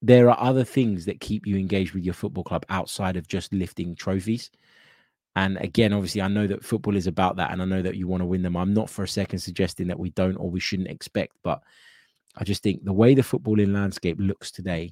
there 0.02 0.30
are 0.30 0.40
other 0.40 0.64
things 0.64 1.06
that 1.06 1.20
keep 1.20 1.46
you 1.46 1.58
engaged 1.58 1.94
with 1.94 2.04
your 2.04 2.16
football 2.16 2.44
club 2.44 2.66
outside 2.70 3.16
of 3.16 3.28
just 3.28 3.54
lifting 3.54 3.96
trophies. 3.96 4.50
And 5.36 5.58
again, 5.58 5.94
obviously, 5.94 6.22
I 6.22 6.28
know 6.28 6.46
that 6.48 6.64
football 6.64 6.96
is 6.96 7.08
about 7.08 7.38
that, 7.38 7.52
and 7.52 7.62
I 7.62 7.66
know 7.66 7.82
that 7.82 7.96
you 7.96 8.08
want 8.08 8.22
to 8.22 8.26
win 8.26 8.42
them. 8.42 8.58
I'm 8.58 8.74
not 8.74 8.90
for 8.90 9.04
a 9.04 9.08
second 9.08 9.40
suggesting 9.40 9.88
that 9.88 10.00
we 10.00 10.10
don't 10.12 10.36
or 10.36 10.50
we 10.50 10.60
shouldn't 10.60 10.90
expect, 10.90 11.38
but 11.44 11.62
I 12.36 12.44
just 12.44 12.64
think 12.64 12.84
the 12.84 12.94
way 12.94 13.14
the 13.16 13.22
footballing 13.22 13.74
landscape 13.74 14.18
looks 14.20 14.52
today, 14.52 14.92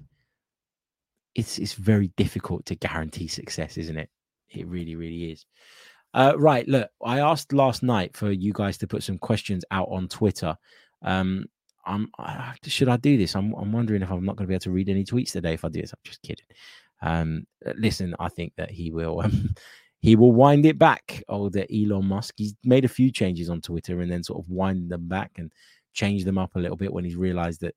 it's 1.35 1.57
it's 1.59 1.73
very 1.73 2.11
difficult 2.15 2.65
to 2.67 2.75
guarantee 2.75 3.27
success, 3.27 3.77
isn't 3.77 3.97
it? 3.97 4.09
It 4.49 4.67
really, 4.67 4.95
really 4.95 5.31
is. 5.31 5.45
Uh, 6.13 6.33
right, 6.37 6.67
look, 6.67 6.89
I 7.03 7.19
asked 7.19 7.53
last 7.53 7.83
night 7.83 8.15
for 8.15 8.31
you 8.31 8.51
guys 8.53 8.77
to 8.79 8.87
put 8.87 9.03
some 9.03 9.17
questions 9.17 9.63
out 9.71 9.89
on 9.91 10.07
Twitter. 10.07 10.55
Um, 11.01 11.45
I'm 11.85 12.09
I, 12.17 12.53
should 12.63 12.89
I 12.89 12.97
do 12.97 13.17
this? 13.17 13.35
I'm 13.35 13.53
I'm 13.55 13.71
wondering 13.71 14.01
if 14.01 14.09
I'm 14.09 14.25
not 14.25 14.37
going 14.37 14.45
to 14.45 14.47
be 14.47 14.53
able 14.55 14.61
to 14.61 14.71
read 14.71 14.89
any 14.89 15.03
tweets 15.03 15.31
today 15.31 15.53
if 15.53 15.65
I 15.65 15.69
do 15.69 15.81
this. 15.81 15.93
I'm 15.93 15.99
just 16.03 16.21
kidding. 16.21 16.45
Um, 17.01 17.45
listen, 17.75 18.15
I 18.19 18.29
think 18.29 18.53
that 18.57 18.71
he 18.71 18.91
will. 18.91 19.23
Um, 19.31 19.55
he 20.01 20.15
will 20.15 20.31
wind 20.31 20.65
it 20.65 20.79
back. 20.79 21.23
Oh, 21.27 21.49
the 21.49 21.67
Elon 21.71 22.05
Musk. 22.05 22.35
He's 22.37 22.55
made 22.63 22.85
a 22.85 22.89
few 22.89 23.11
changes 23.11 23.49
on 23.49 23.61
Twitter 23.61 23.99
and 24.01 24.11
then 24.11 24.23
sort 24.23 24.39
of 24.39 24.49
wind 24.49 24.89
them 24.89 25.07
back 25.07 25.31
and 25.37 25.51
change 25.93 26.23
them 26.23 26.37
up 26.37 26.55
a 26.55 26.59
little 26.59 26.77
bit 26.77 26.93
when 26.93 27.03
he's 27.03 27.15
realized 27.15 27.61
that 27.61 27.75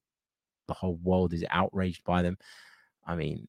the 0.69 0.75
whole 0.75 0.99
world 1.03 1.33
is 1.33 1.45
outraged 1.51 2.05
by 2.05 2.23
them. 2.23 2.39
I 3.07 3.17
mean, 3.17 3.49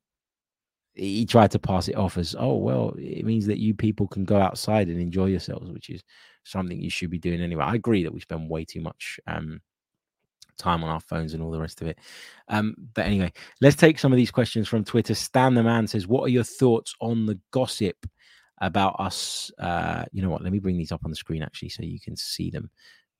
he 0.96 1.26
tried 1.26 1.52
to 1.52 1.60
pass 1.60 1.88
it 1.88 1.96
off 1.96 2.18
as, 2.18 2.36
oh, 2.38 2.56
well, 2.56 2.94
it 2.98 3.26
means 3.26 3.46
that 3.48 3.60
you 3.60 3.74
people 3.74 4.08
can 4.08 4.26
go 4.26 4.38
outside 4.38 4.88
and 4.88 5.00
enjoy 5.00 5.26
yourselves, 5.26 5.72
which 5.72 5.90
is 5.90 6.04
something 6.44 6.80
you 6.80 6.90
should 6.90 7.10
be 7.10 7.20
doing 7.20 7.42
anyway. 7.42 7.64
I 7.64 7.76
agree 7.76 8.04
that 8.04 8.14
we 8.14 8.20
spend 8.20 8.50
way 8.50 8.66
too 8.66 8.82
much 8.82 9.20
um, 9.28 9.62
time 10.58 10.84
on 10.84 10.90
our 10.90 11.00
phones 11.00 11.34
and 11.34 11.42
all 11.42 11.52
the 11.52 11.60
rest 11.60 11.82
of 11.82 11.88
it. 11.88 12.00
Um, 12.48 12.76
but 12.94 13.06
anyway, 13.06 13.32
let's 13.62 13.76
take 13.76 13.98
some 14.00 14.12
of 14.12 14.18
these 14.18 14.32
questions 14.32 14.68
from 14.68 14.84
Twitter. 14.84 15.16
Stan 15.16 15.54
the 15.54 15.64
man 15.64 15.88
says, 15.88 16.08
What 16.08 16.24
are 16.24 16.30
your 16.30 16.44
thoughts 16.44 16.96
on 17.00 17.26
the 17.26 17.40
gossip 17.52 17.98
about 18.64 18.96
us? 19.00 19.52
Uh, 19.60 20.06
you 20.12 20.22
know 20.22 20.30
what? 20.30 20.42
Let 20.42 20.52
me 20.52 20.60
bring 20.60 20.78
these 20.78 20.92
up 20.92 21.02
on 21.04 21.12
the 21.12 21.16
screen 21.16 21.44
actually 21.44 21.70
so 21.70 21.84
you 21.84 22.00
can 22.00 22.16
see 22.16 22.50
them. 22.50 22.70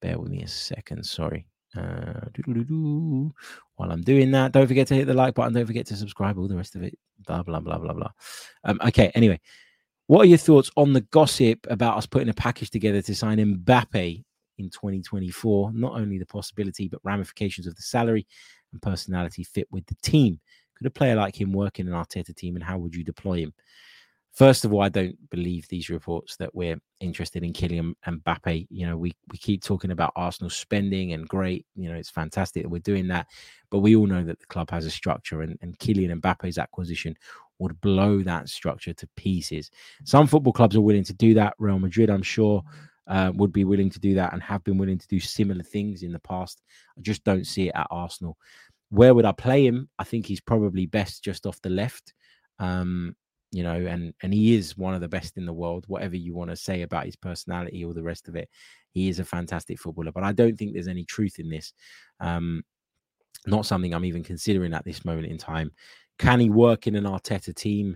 Bear 0.02 0.20
with 0.20 0.32
me 0.32 0.42
a 0.42 0.48
second. 0.48 1.04
Sorry. 1.06 1.46
Uh, 1.76 2.30
while 3.76 3.92
I'm 3.92 4.02
doing 4.02 4.32
that, 4.32 4.52
don't 4.52 4.68
forget 4.68 4.88
to 4.88 4.96
hit 4.96 5.08
the 5.08 5.14
like 5.14 5.34
button. 5.34 5.54
Don't 5.54 5.66
forget 5.66 5.88
to 5.88 5.96
subscribe. 5.96 6.38
All 6.38 6.48
the 6.48 6.56
rest 6.56 6.76
of 6.76 6.84
it. 6.84 6.98
Blah 7.26 7.44
blah 7.44 7.60
blah 7.60 7.78
blah 7.78 7.94
blah. 7.94 8.12
Um, 8.64 8.80
okay. 8.86 9.12
Anyway, 9.16 9.40
what 10.08 10.22
are 10.22 10.30
your 10.30 10.38
thoughts 10.38 10.70
on 10.78 10.94
the 10.94 11.02
gossip 11.02 11.66
about 11.70 11.98
us 11.98 12.06
putting 12.06 12.30
a 12.30 12.34
package 12.34 12.70
together 12.70 13.02
to 13.02 13.16
sign 13.16 13.38
Mbappe 13.38 14.24
in 14.58 14.70
2024? 14.70 15.72
Not 15.74 15.94
only 15.94 16.18
the 16.18 16.26
possibility, 16.26 16.88
but 16.88 17.00
ramifications 17.04 17.68
of 17.68 17.76
the 17.76 17.82
salary 17.82 18.28
and 18.72 18.82
personality 18.82 19.44
fit 19.44 19.68
with 19.72 19.86
the 19.88 19.96
team. 20.04 20.40
Could 20.76 20.88
a 20.88 20.92
player 20.92 21.16
like 21.16 21.40
him 21.40 21.54
work 21.54 21.80
in 21.80 21.88
an 21.88 21.94
Arteta 21.94 22.36
team, 22.36 22.56
and 22.56 22.64
how 22.64 22.78
would 22.78 22.94
you 22.94 23.04
deploy 23.04 23.40
him? 23.40 23.54
First 24.34 24.66
of 24.66 24.74
all, 24.74 24.82
I 24.82 24.90
don't 24.90 25.16
believe 25.30 25.68
these 25.68 25.92
reports 25.92 26.36
that 26.38 26.54
we're 26.56 26.80
interested 27.00 27.44
in 27.44 27.54
Kylian 27.54 27.94
Mbappe. 28.08 28.66
You 28.72 28.88
know, 28.88 28.98
we 28.98 29.14
we 29.32 29.38
keep 29.38 29.64
talking 29.64 29.92
about 29.92 30.12
Arsenal 30.16 30.50
spending 30.50 31.14
and 31.14 31.28
great. 31.28 31.68
You 31.76 31.90
know, 31.90 31.96
it's 31.96 32.10
fantastic 32.10 32.64
that 32.64 32.70
we're 32.70 32.80
doing 32.80 33.08
that, 33.10 33.28
but 33.70 33.80
we 33.80 33.96
all 33.96 34.08
know 34.08 34.24
that 34.24 34.40
the 34.40 34.46
club 34.48 34.72
has 34.72 34.88
a 34.88 34.92
structure, 34.92 35.44
and 35.44 35.58
and 35.62 35.78
Kylian 35.78 36.20
Mbappe's 36.20 36.58
acquisition 36.58 37.16
would 37.60 37.80
blow 37.82 38.24
that 38.24 38.50
structure 38.50 38.94
to 38.94 39.08
pieces. 39.16 39.70
Some 40.04 40.26
football 40.26 40.54
clubs 40.54 40.76
are 40.76 40.82
willing 40.82 41.04
to 41.04 41.14
do 41.14 41.36
that. 41.36 41.54
Real 41.60 41.78
Madrid, 41.78 42.10
I'm 42.10 42.24
sure, 42.24 42.64
uh, 43.06 43.32
would 43.36 43.54
be 43.54 43.66
willing 43.66 43.92
to 43.92 44.00
do 44.00 44.16
that 44.16 44.34
and 44.34 44.42
have 44.42 44.64
been 44.64 44.80
willing 44.80 44.98
to 44.98 45.08
do 45.08 45.20
similar 45.20 45.64
things 45.64 46.02
in 46.02 46.12
the 46.12 46.20
past. 46.20 46.64
I 46.98 47.02
just 47.02 47.24
don't 47.24 47.46
see 47.46 47.68
it 47.68 47.76
at 47.76 47.88
Arsenal. 47.92 48.38
Where 48.90 49.14
would 49.14 49.26
I 49.26 49.32
play 49.32 49.66
him? 49.66 49.90
I 50.00 50.04
think 50.04 50.26
he's 50.26 50.42
probably 50.42 50.88
best 50.88 51.24
just 51.24 51.46
off 51.46 51.62
the 51.62 51.70
left. 51.70 52.14
Um, 52.60 53.16
you 53.54 53.62
know, 53.62 53.76
and 53.76 54.16
and 54.24 54.34
he 54.34 54.56
is 54.56 54.76
one 54.76 54.96
of 54.96 55.02
the 55.02 55.08
best 55.08 55.38
in 55.38 55.46
the 55.46 55.54
world. 55.54 55.86
Whatever 55.88 56.18
you 56.18 56.34
want 56.34 56.50
to 56.50 56.56
say 56.56 56.82
about 56.82 57.06
his 57.06 57.16
personality 57.16 57.86
or 57.86 57.94
the 57.94 58.02
rest 58.02 58.28
of 58.28 58.36
it, 58.36 58.50
he 58.92 59.10
is 59.10 59.20
a 59.20 59.24
fantastic 59.24 59.80
footballer. 59.80 60.12
But 60.12 60.24
I 60.24 60.32
don't 60.32 60.58
think 60.58 60.74
there's 60.74 60.88
any 60.88 61.06
truth 61.06 61.38
in 61.38 61.50
this. 61.50 61.72
Um, 62.20 62.64
not 63.46 63.68
something 63.68 63.94
I'm 63.94 64.06
even 64.06 64.24
considering 64.24 64.74
at 64.74 64.86
this 64.86 65.06
moment 65.06 65.28
in 65.28 65.38
time. 65.38 65.72
Can 66.18 66.40
he 66.40 66.50
work 66.50 66.88
in 66.88 66.96
an 66.96 67.04
Arteta 67.04 67.54
team? 67.54 67.96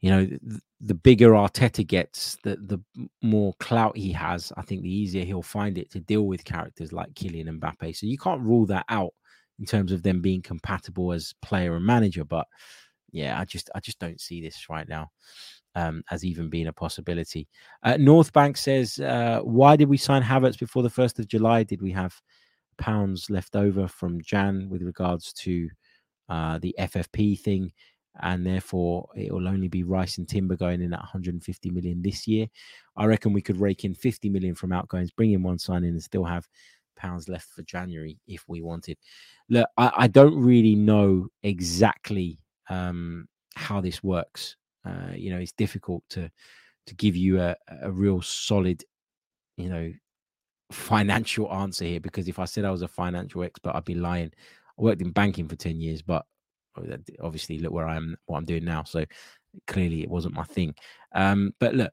You 0.00 0.10
know, 0.10 0.24
the, 0.24 0.60
the 0.80 0.94
bigger 0.94 1.30
Arteta 1.30 1.84
gets, 1.84 2.38
the 2.44 2.56
the 2.56 2.78
more 3.22 3.54
clout 3.58 3.96
he 3.96 4.12
has. 4.12 4.52
I 4.56 4.62
think 4.62 4.82
the 4.82 4.94
easier 4.94 5.24
he'll 5.24 5.42
find 5.42 5.76
it 5.76 5.90
to 5.90 5.98
deal 5.98 6.28
with 6.28 6.44
characters 6.44 6.92
like 6.92 7.14
Kylian 7.14 7.58
Mbappe. 7.58 7.96
So 7.96 8.06
you 8.06 8.16
can't 8.16 8.42
rule 8.42 8.66
that 8.66 8.84
out 8.88 9.12
in 9.58 9.66
terms 9.66 9.90
of 9.90 10.04
them 10.04 10.20
being 10.20 10.40
compatible 10.40 11.12
as 11.12 11.34
player 11.42 11.74
and 11.74 11.84
manager, 11.84 12.24
but 12.24 12.46
yeah, 13.12 13.38
I 13.38 13.44
just 13.44 13.70
I 13.74 13.80
just 13.80 13.98
don't 13.98 14.20
see 14.20 14.40
this 14.40 14.68
right 14.68 14.88
now 14.88 15.10
um, 15.74 16.02
as 16.10 16.24
even 16.24 16.48
being 16.48 16.66
a 16.66 16.72
possibility. 16.72 17.48
Uh, 17.82 17.96
North 17.98 18.32
Bank 18.32 18.56
says, 18.56 18.98
uh, 18.98 19.40
why 19.42 19.76
did 19.76 19.88
we 19.88 19.96
sign 19.96 20.22
Havertz 20.22 20.58
before 20.58 20.82
the 20.82 20.90
first 20.90 21.18
of 21.18 21.28
July? 21.28 21.62
Did 21.62 21.82
we 21.82 21.92
have 21.92 22.14
pounds 22.78 23.30
left 23.30 23.56
over 23.56 23.86
from 23.86 24.20
Jan 24.20 24.68
with 24.70 24.82
regards 24.82 25.32
to 25.34 25.68
uh, 26.28 26.58
the 26.58 26.74
FFP 26.78 27.40
thing? 27.40 27.72
And 28.22 28.44
therefore, 28.44 29.08
it 29.16 29.32
will 29.32 29.48
only 29.48 29.68
be 29.68 29.84
Rice 29.84 30.18
and 30.18 30.28
Timber 30.28 30.56
going 30.56 30.82
in 30.82 30.92
at 30.92 30.98
150 30.98 31.70
million 31.70 32.02
this 32.02 32.26
year. 32.26 32.48
I 32.96 33.06
reckon 33.06 33.32
we 33.32 33.40
could 33.40 33.60
rake 33.60 33.84
in 33.84 33.94
50 33.94 34.28
million 34.28 34.54
from 34.54 34.72
outgoings, 34.72 35.12
bring 35.12 35.32
in 35.32 35.42
one 35.42 35.58
sign 35.58 35.84
in, 35.84 35.90
and 35.90 36.02
still 36.02 36.24
have 36.24 36.46
pounds 36.96 37.28
left 37.28 37.48
for 37.48 37.62
January 37.62 38.18
if 38.26 38.44
we 38.48 38.60
wanted. 38.62 38.98
Look, 39.48 39.68
I, 39.76 39.92
I 39.96 40.06
don't 40.08 40.36
really 40.38 40.74
know 40.74 41.28
exactly 41.44 42.40
um, 42.70 43.28
how 43.54 43.82
this 43.82 44.02
works. 44.02 44.56
Uh, 44.86 45.12
you 45.14 45.30
know, 45.30 45.38
it's 45.38 45.52
difficult 45.52 46.02
to 46.08 46.30
to 46.86 46.94
give 46.94 47.14
you 47.14 47.40
a, 47.40 47.54
a 47.82 47.90
real 47.90 48.22
solid, 48.22 48.82
you 49.58 49.68
know, 49.68 49.92
financial 50.72 51.52
answer 51.52 51.84
here 51.84 52.00
because 52.00 52.28
if 52.28 52.38
I 52.38 52.46
said 52.46 52.64
I 52.64 52.70
was 52.70 52.82
a 52.82 52.88
financial 52.88 53.42
expert, 53.42 53.74
I'd 53.74 53.84
be 53.84 53.94
lying. 53.94 54.30
I 54.78 54.82
worked 54.82 55.02
in 55.02 55.10
banking 55.10 55.46
for 55.46 55.56
10 55.56 55.80
years, 55.80 56.00
but 56.00 56.24
uh, 56.76 56.96
obviously 57.22 57.58
look 57.58 57.72
where 57.72 57.86
I 57.86 57.96
am, 57.96 58.16
what 58.24 58.38
I'm 58.38 58.46
doing 58.46 58.64
now. 58.64 58.84
So 58.84 59.04
clearly 59.66 60.02
it 60.02 60.08
wasn't 60.08 60.34
my 60.34 60.44
thing. 60.44 60.74
Um, 61.14 61.52
but 61.60 61.74
look, 61.74 61.92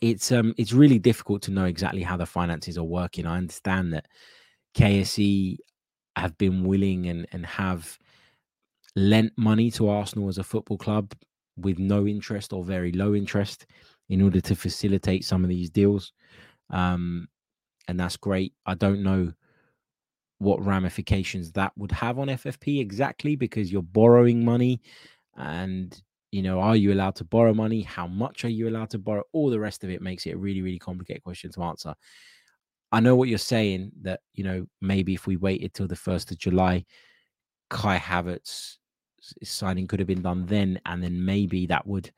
it's 0.00 0.32
um 0.32 0.54
it's 0.56 0.72
really 0.72 0.98
difficult 0.98 1.42
to 1.42 1.50
know 1.50 1.64
exactly 1.64 2.02
how 2.02 2.16
the 2.16 2.26
finances 2.26 2.78
are 2.78 2.84
working. 2.84 3.26
I 3.26 3.36
understand 3.36 3.92
that 3.94 4.06
KSE 4.76 5.56
have 6.16 6.36
been 6.38 6.64
willing 6.64 7.08
and 7.08 7.26
and 7.32 7.44
have 7.46 7.98
lent 8.96 9.32
money 9.36 9.70
to 9.72 9.88
Arsenal 9.88 10.28
as 10.28 10.38
a 10.38 10.44
football 10.44 10.78
club 10.78 11.12
with 11.56 11.78
no 11.78 12.06
interest 12.06 12.52
or 12.52 12.64
very 12.64 12.92
low 12.92 13.14
interest 13.14 13.66
in 14.08 14.20
order 14.20 14.40
to 14.40 14.54
facilitate 14.54 15.24
some 15.24 15.42
of 15.42 15.48
these 15.48 15.70
deals. 15.70 16.12
Um, 16.70 17.28
and 17.88 17.98
that's 17.98 18.16
great. 18.16 18.54
I 18.66 18.74
don't 18.74 19.02
know 19.02 19.32
what 20.38 20.64
ramifications 20.64 21.52
that 21.52 21.72
would 21.76 21.92
have 21.92 22.18
on 22.18 22.26
FFP 22.26 22.80
exactly 22.80 23.36
because 23.36 23.70
you're 23.70 23.82
borrowing 23.82 24.44
money 24.44 24.80
and 25.36 26.02
you 26.32 26.42
know 26.42 26.58
are 26.58 26.74
you 26.74 26.92
allowed 26.92 27.14
to 27.14 27.24
borrow 27.24 27.54
money 27.54 27.82
how 27.82 28.06
much 28.06 28.44
are 28.44 28.50
you 28.50 28.68
allowed 28.68 28.90
to 28.90 28.98
borrow 28.98 29.22
all 29.32 29.50
the 29.50 29.60
rest 29.60 29.84
of 29.84 29.90
it 29.90 30.02
makes 30.02 30.26
it 30.26 30.34
a 30.34 30.36
really 30.36 30.60
really 30.60 30.78
complicated 30.78 31.22
question 31.22 31.50
to 31.50 31.62
answer 31.62 31.94
i 32.90 33.00
know 33.00 33.14
what 33.14 33.28
you're 33.28 33.38
saying 33.38 33.92
that 34.00 34.20
you 34.34 34.42
know 34.42 34.66
maybe 34.80 35.14
if 35.14 35.26
we 35.26 35.36
waited 35.36 35.72
till 35.72 35.86
the 35.86 35.94
1st 35.94 36.32
of 36.32 36.38
july 36.38 36.84
kai 37.70 37.96
havertz 37.98 38.78
signing 39.42 39.86
could 39.86 40.00
have 40.00 40.08
been 40.08 40.22
done 40.22 40.46
then, 40.46 40.80
and 40.86 41.02
then 41.02 41.24
maybe 41.24 41.66
that 41.66 41.86
would, 41.86 42.10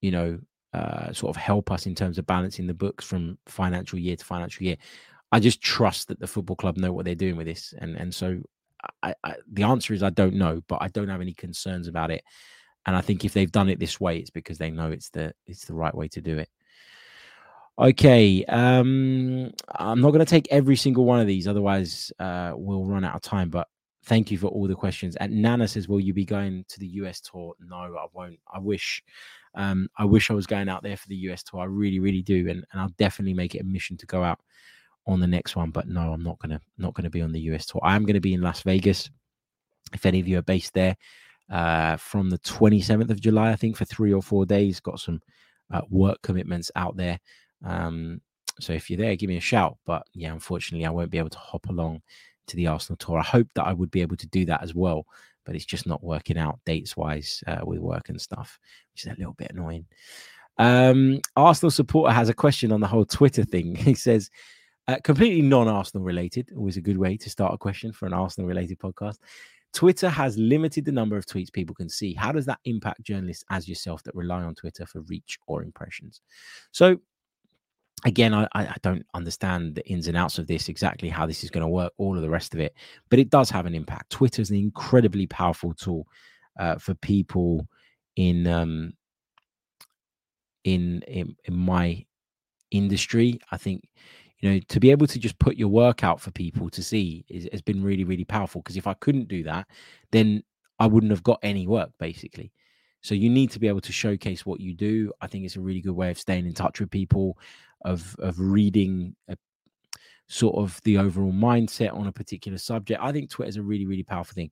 you 0.00 0.10
know, 0.10 0.38
uh, 0.72 1.12
sort 1.12 1.36
of 1.36 1.42
help 1.42 1.70
us 1.70 1.86
in 1.86 1.94
terms 1.94 2.18
of 2.18 2.26
balancing 2.26 2.66
the 2.66 2.74
books 2.74 3.04
from 3.04 3.38
financial 3.46 3.98
year 3.98 4.16
to 4.16 4.24
financial 4.24 4.64
year. 4.64 4.76
I 5.32 5.40
just 5.40 5.60
trust 5.60 6.08
that 6.08 6.20
the 6.20 6.26
football 6.26 6.56
club 6.56 6.76
know 6.76 6.92
what 6.92 7.04
they're 7.04 7.14
doing 7.14 7.36
with 7.36 7.46
this, 7.46 7.74
and 7.78 7.96
and 7.96 8.14
so 8.14 8.40
I, 9.02 9.14
I, 9.24 9.34
the 9.52 9.64
answer 9.64 9.94
is 9.94 10.02
I 10.02 10.10
don't 10.10 10.34
know, 10.34 10.62
but 10.68 10.78
I 10.80 10.88
don't 10.88 11.08
have 11.08 11.20
any 11.20 11.34
concerns 11.34 11.88
about 11.88 12.10
it. 12.10 12.22
And 12.86 12.96
I 12.96 13.00
think 13.00 13.24
if 13.24 13.32
they've 13.32 13.50
done 13.50 13.68
it 13.68 13.78
this 13.78 14.00
way, 14.00 14.18
it's 14.18 14.30
because 14.30 14.58
they 14.58 14.70
know 14.70 14.90
it's 14.90 15.10
the 15.10 15.32
it's 15.46 15.66
the 15.66 15.74
right 15.74 15.94
way 15.94 16.08
to 16.08 16.20
do 16.20 16.38
it. 16.38 16.48
Okay, 17.78 18.44
um, 18.46 19.52
I'm 19.74 20.00
not 20.00 20.10
going 20.10 20.18
to 20.20 20.26
take 20.26 20.48
every 20.50 20.76
single 20.76 21.04
one 21.04 21.20
of 21.20 21.26
these, 21.26 21.48
otherwise 21.48 22.12
uh, 22.18 22.52
we'll 22.54 22.84
run 22.84 23.04
out 23.04 23.14
of 23.14 23.22
time. 23.22 23.48
But 23.48 23.68
thank 24.10 24.28
you 24.32 24.38
for 24.38 24.48
all 24.48 24.66
the 24.66 24.74
questions. 24.74 25.14
And 25.16 25.40
Nana 25.40 25.68
says, 25.68 25.88
"Will 25.88 26.00
you 26.00 26.12
be 26.12 26.24
going 26.24 26.64
to 26.68 26.80
the 26.80 26.88
US 27.00 27.20
tour?" 27.20 27.54
No, 27.60 27.76
I 27.76 28.06
won't. 28.12 28.40
I 28.52 28.58
wish, 28.58 29.04
um, 29.54 29.88
I 29.96 30.04
wish 30.04 30.30
I 30.30 30.34
was 30.34 30.48
going 30.48 30.68
out 30.68 30.82
there 30.82 30.96
for 30.96 31.06
the 31.06 31.16
US 31.28 31.44
tour. 31.44 31.60
I 31.60 31.66
really, 31.66 32.00
really 32.00 32.20
do, 32.20 32.48
and, 32.50 32.64
and 32.72 32.80
I'll 32.80 32.96
definitely 32.98 33.34
make 33.34 33.54
it 33.54 33.60
a 33.60 33.64
mission 33.64 33.96
to 33.98 34.06
go 34.06 34.24
out 34.24 34.40
on 35.06 35.20
the 35.20 35.28
next 35.28 35.54
one. 35.54 35.70
But 35.70 35.86
no, 35.86 36.12
I'm 36.12 36.24
not 36.24 36.40
gonna 36.40 36.60
not 36.76 36.94
gonna 36.94 37.08
be 37.08 37.22
on 37.22 37.30
the 37.30 37.40
US 37.52 37.66
tour. 37.66 37.80
I 37.84 37.94
am 37.94 38.04
gonna 38.04 38.20
be 38.20 38.34
in 38.34 38.42
Las 38.42 38.62
Vegas. 38.62 39.08
If 39.94 40.04
any 40.04 40.18
of 40.18 40.26
you 40.26 40.38
are 40.38 40.42
based 40.42 40.74
there, 40.74 40.96
uh, 41.48 41.96
from 41.96 42.30
the 42.30 42.38
27th 42.38 43.10
of 43.10 43.20
July, 43.20 43.50
I 43.52 43.56
think 43.56 43.76
for 43.76 43.84
three 43.84 44.12
or 44.12 44.22
four 44.22 44.44
days. 44.44 44.80
Got 44.80 44.98
some 44.98 45.20
uh, 45.70 45.82
work 45.88 46.20
commitments 46.22 46.70
out 46.74 46.96
there. 46.96 47.20
Um, 47.64 48.20
so 48.58 48.72
if 48.72 48.90
you're 48.90 48.98
there, 48.98 49.14
give 49.14 49.28
me 49.28 49.36
a 49.36 49.40
shout. 49.40 49.78
But 49.86 50.02
yeah, 50.14 50.32
unfortunately, 50.32 50.84
I 50.84 50.90
won't 50.90 51.12
be 51.12 51.18
able 51.18 51.30
to 51.30 51.38
hop 51.38 51.68
along 51.68 52.02
to 52.50 52.56
the 52.56 52.66
Arsenal 52.66 52.96
tour. 52.96 53.18
I 53.18 53.24
hope 53.24 53.48
that 53.54 53.66
I 53.66 53.72
would 53.72 53.90
be 53.90 54.02
able 54.02 54.16
to 54.16 54.26
do 54.26 54.44
that 54.46 54.62
as 54.62 54.74
well, 54.74 55.06
but 55.44 55.54
it's 55.54 55.64
just 55.64 55.86
not 55.86 56.02
working 56.02 56.38
out 56.38 56.60
dates 56.66 56.96
wise 56.96 57.42
uh, 57.46 57.60
with 57.64 57.80
work 57.80 58.08
and 58.08 58.20
stuff, 58.20 58.58
which 58.92 59.04
is 59.04 59.12
a 59.12 59.18
little 59.18 59.34
bit 59.34 59.52
annoying. 59.52 59.86
Um, 60.58 61.20
Arsenal 61.36 61.70
supporter 61.70 62.12
has 62.12 62.28
a 62.28 62.34
question 62.34 62.72
on 62.72 62.80
the 62.80 62.86
whole 62.86 63.06
Twitter 63.06 63.44
thing. 63.44 63.74
He 63.76 63.94
says, 63.94 64.30
uh, 64.88 64.98
completely 65.04 65.42
non 65.42 65.68
Arsenal 65.68 66.04
related, 66.04 66.50
always 66.56 66.76
a 66.76 66.82
good 66.82 66.98
way 66.98 67.16
to 67.16 67.30
start 67.30 67.54
a 67.54 67.58
question 67.58 67.92
for 67.92 68.06
an 68.06 68.12
Arsenal 68.12 68.48
related 68.48 68.78
podcast. 68.78 69.16
Twitter 69.72 70.08
has 70.08 70.36
limited 70.36 70.84
the 70.84 70.92
number 70.92 71.16
of 71.16 71.26
tweets 71.26 71.52
people 71.52 71.74
can 71.74 71.88
see. 71.88 72.12
How 72.12 72.32
does 72.32 72.46
that 72.46 72.58
impact 72.64 73.02
journalists 73.02 73.44
as 73.50 73.68
yourself 73.68 74.02
that 74.02 74.14
rely 74.14 74.42
on 74.42 74.54
Twitter 74.54 74.84
for 74.84 75.02
reach 75.02 75.38
or 75.46 75.62
impressions? 75.62 76.20
So, 76.72 76.98
again, 78.04 78.34
I, 78.34 78.46
I 78.54 78.76
don't 78.82 79.04
understand 79.14 79.74
the 79.74 79.86
ins 79.88 80.06
and 80.06 80.16
outs 80.16 80.38
of 80.38 80.46
this, 80.46 80.68
exactly 80.68 81.08
how 81.08 81.26
this 81.26 81.44
is 81.44 81.50
going 81.50 81.62
to 81.62 81.68
work, 81.68 81.92
all 81.98 82.16
of 82.16 82.22
the 82.22 82.30
rest 82.30 82.54
of 82.54 82.60
it, 82.60 82.74
but 83.08 83.18
it 83.18 83.30
does 83.30 83.50
have 83.50 83.66
an 83.66 83.74
impact. 83.74 84.10
Twitter 84.10 84.42
is 84.42 84.50
an 84.50 84.56
incredibly 84.56 85.26
powerful 85.26 85.74
tool 85.74 86.06
uh, 86.58 86.76
for 86.78 86.94
people 86.94 87.66
in, 88.16 88.46
um, 88.46 88.92
in 90.64 91.02
in 91.08 91.34
in 91.44 91.56
my 91.56 92.04
industry. 92.70 93.40
I 93.50 93.56
think 93.56 93.88
you 94.40 94.50
know 94.50 94.60
to 94.68 94.80
be 94.80 94.90
able 94.90 95.06
to 95.06 95.18
just 95.18 95.38
put 95.38 95.56
your 95.56 95.68
work 95.68 96.04
out 96.04 96.20
for 96.20 96.30
people 96.30 96.70
to 96.70 96.82
see 96.82 97.24
is, 97.28 97.48
has 97.52 97.62
been 97.62 97.82
really 97.82 98.04
really 98.04 98.24
powerful. 98.24 98.60
Because 98.60 98.76
if 98.76 98.86
I 98.86 98.94
couldn't 98.94 99.28
do 99.28 99.42
that, 99.44 99.66
then 100.12 100.42
I 100.78 100.86
wouldn't 100.86 101.12
have 101.12 101.22
got 101.22 101.38
any 101.42 101.66
work 101.66 101.90
basically. 101.98 102.52
So 103.02 103.14
you 103.14 103.30
need 103.30 103.50
to 103.52 103.58
be 103.58 103.68
able 103.68 103.80
to 103.80 103.92
showcase 103.92 104.44
what 104.44 104.60
you 104.60 104.74
do. 104.74 105.10
I 105.22 105.26
think 105.26 105.44
it's 105.44 105.56
a 105.56 105.60
really 105.60 105.80
good 105.80 105.96
way 105.96 106.10
of 106.10 106.18
staying 106.18 106.46
in 106.46 106.52
touch 106.52 106.80
with 106.80 106.90
people, 106.90 107.38
of 107.84 108.16
of 108.18 108.38
reading 108.38 109.14
a, 109.28 109.36
sort 110.28 110.56
of 110.56 110.80
the 110.84 110.96
overall 110.96 111.32
mindset 111.32 111.92
on 111.94 112.06
a 112.06 112.12
particular 112.12 112.58
subject. 112.58 113.00
I 113.02 113.12
think 113.12 113.30
Twitter 113.30 113.48
is 113.48 113.56
a 113.56 113.62
really 113.62 113.86
really 113.86 114.02
powerful 114.02 114.34
thing. 114.34 114.50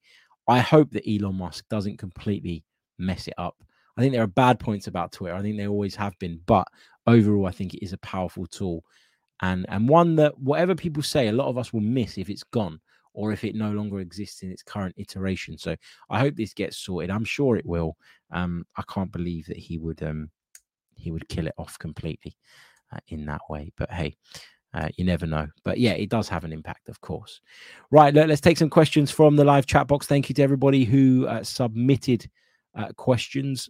I 0.49 0.61
hope 0.61 0.91
that 0.93 1.09
Elon 1.09 1.37
Musk 1.37 1.69
doesn't 1.69 1.99
completely 1.99 2.65
mess 2.99 3.29
it 3.29 3.35
up. 3.39 3.57
I 3.97 4.01
think 4.01 4.13
there 4.13 4.23
are 4.23 4.29
bad 4.29 4.59
points 4.61 4.87
about 4.87 5.13
Twitter. 5.13 5.35
I 5.35 5.43
think 5.43 5.57
they 5.57 5.67
always 5.67 5.95
have 5.97 6.19
been, 6.19 6.41
but 6.47 6.67
overall, 7.07 7.47
I 7.47 7.51
think 7.51 7.75
it 7.75 7.85
is 7.85 7.93
a 7.93 7.99
powerful 7.99 8.47
tool, 8.47 8.85
and 9.43 9.67
and 9.69 9.89
one 9.89 10.17
that 10.17 10.39
whatever 10.39 10.75
people 10.75 11.03
say, 11.03 11.29
a 11.29 11.33
lot 11.33 11.49
of 11.49 11.59
us 11.59 11.73
will 11.73 11.81
miss 11.81 12.19
if 12.19 12.31
it's 12.31 12.45
gone 12.45 12.81
or 13.15 13.33
if 13.33 13.43
it 13.43 13.57
no 13.57 13.73
longer 13.73 13.99
exists 13.99 14.43
in 14.43 14.51
its 14.53 14.63
current 14.63 14.95
iteration. 14.97 15.59
So 15.59 15.75
I 16.09 16.21
hope 16.21 16.37
this 16.37 16.55
gets 16.55 16.77
sorted. 16.77 17.11
I'm 17.11 17.25
sure 17.25 17.57
it 17.57 17.67
will. 17.67 17.97
Um, 18.31 18.65
I 18.77 18.83
can't 18.89 19.11
believe 19.11 19.47
that 19.47 19.57
he 19.57 19.77
would 19.77 20.03
um, 20.03 20.31
he 20.95 21.11
would 21.11 21.29
kill 21.29 21.47
it 21.47 21.55
off 21.59 21.79
completely 21.79 22.37
uh, 22.93 22.99
in 23.09 23.27
that 23.27 23.41
way. 23.49 23.73
But 23.77 23.91
hey, 23.91 24.17
uh, 24.75 24.89
you 24.97 25.05
never 25.05 25.27
know. 25.27 25.47
But 25.65 25.79
yeah, 25.79 25.93
it 25.93 26.11
does 26.11 26.29
have 26.29 26.45
an 26.45 26.53
impact, 26.53 26.89
of 26.89 27.01
course. 27.01 27.41
Right, 27.91 28.15
let, 28.15 28.31
us 28.31 28.41
take 28.41 28.59
some 28.59 28.71
questions 28.71 29.11
from 29.11 29.37
the 29.37 29.45
live 29.45 29.67
chat 29.67 29.87
box. 29.87 30.07
Thank 30.07 30.29
you 30.29 30.35
to 30.37 30.43
everybody 30.43 30.85
who 30.85 31.27
uh, 31.27 31.43
submitted 31.43 32.29
uh, 32.77 32.89
questions. 32.97 33.69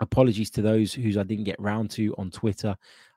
Apologies 0.00 0.50
to 0.50 0.62
those 0.62 0.92
whose 0.92 1.16
I 1.16 1.24
didn't 1.24 1.44
get 1.44 1.60
round 1.60 1.90
to 1.92 2.14
on 2.16 2.30
Twitter. 2.30 2.76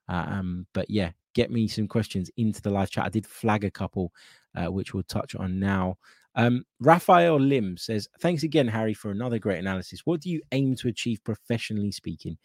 Uh, 0.09 0.25
um, 0.27 0.67
but 0.73 0.89
yeah, 0.89 1.11
get 1.35 1.51
me 1.51 1.67
some 1.67 1.87
questions 1.87 2.31
into 2.37 2.61
the 2.61 2.71
live 2.71 2.89
chat. 2.89 3.05
I 3.05 3.09
did 3.09 3.27
flag 3.27 3.63
a 3.63 3.71
couple 3.71 4.11
uh, 4.55 4.71
which 4.71 4.93
we'll 4.93 5.03
touch 5.03 5.35
on 5.35 5.59
now. 5.59 5.97
Um, 6.35 6.63
Raphael 6.79 7.39
Lim 7.39 7.77
says, 7.77 8.07
Thanks 8.19 8.43
again, 8.43 8.67
Harry, 8.67 8.93
for 8.93 9.11
another 9.11 9.37
great 9.37 9.59
analysis. 9.59 10.01
What 10.05 10.21
do 10.21 10.29
you 10.29 10.41
aim 10.51 10.75
to 10.77 10.87
achieve 10.87 11.23
professionally 11.23 11.91
speaking 11.91 12.37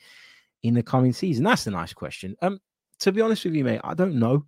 in 0.66 0.74
the 0.74 0.82
coming 0.82 1.12
season? 1.12 1.44
That's 1.44 1.66
a 1.66 1.70
nice 1.70 1.92
question. 1.92 2.36
Um, 2.42 2.60
to 3.00 3.12
be 3.12 3.20
honest 3.20 3.44
with 3.44 3.54
you, 3.54 3.64
mate, 3.64 3.80
I 3.84 3.94
don't 3.94 4.18
know. 4.18 4.44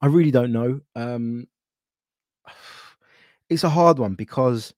I 0.00 0.06
really 0.06 0.30
don't 0.30 0.52
know. 0.52 0.80
Um, 0.94 1.46
it's 3.48 3.64
a 3.64 3.70
hard 3.70 3.98
one 3.98 4.14
because 4.14 4.74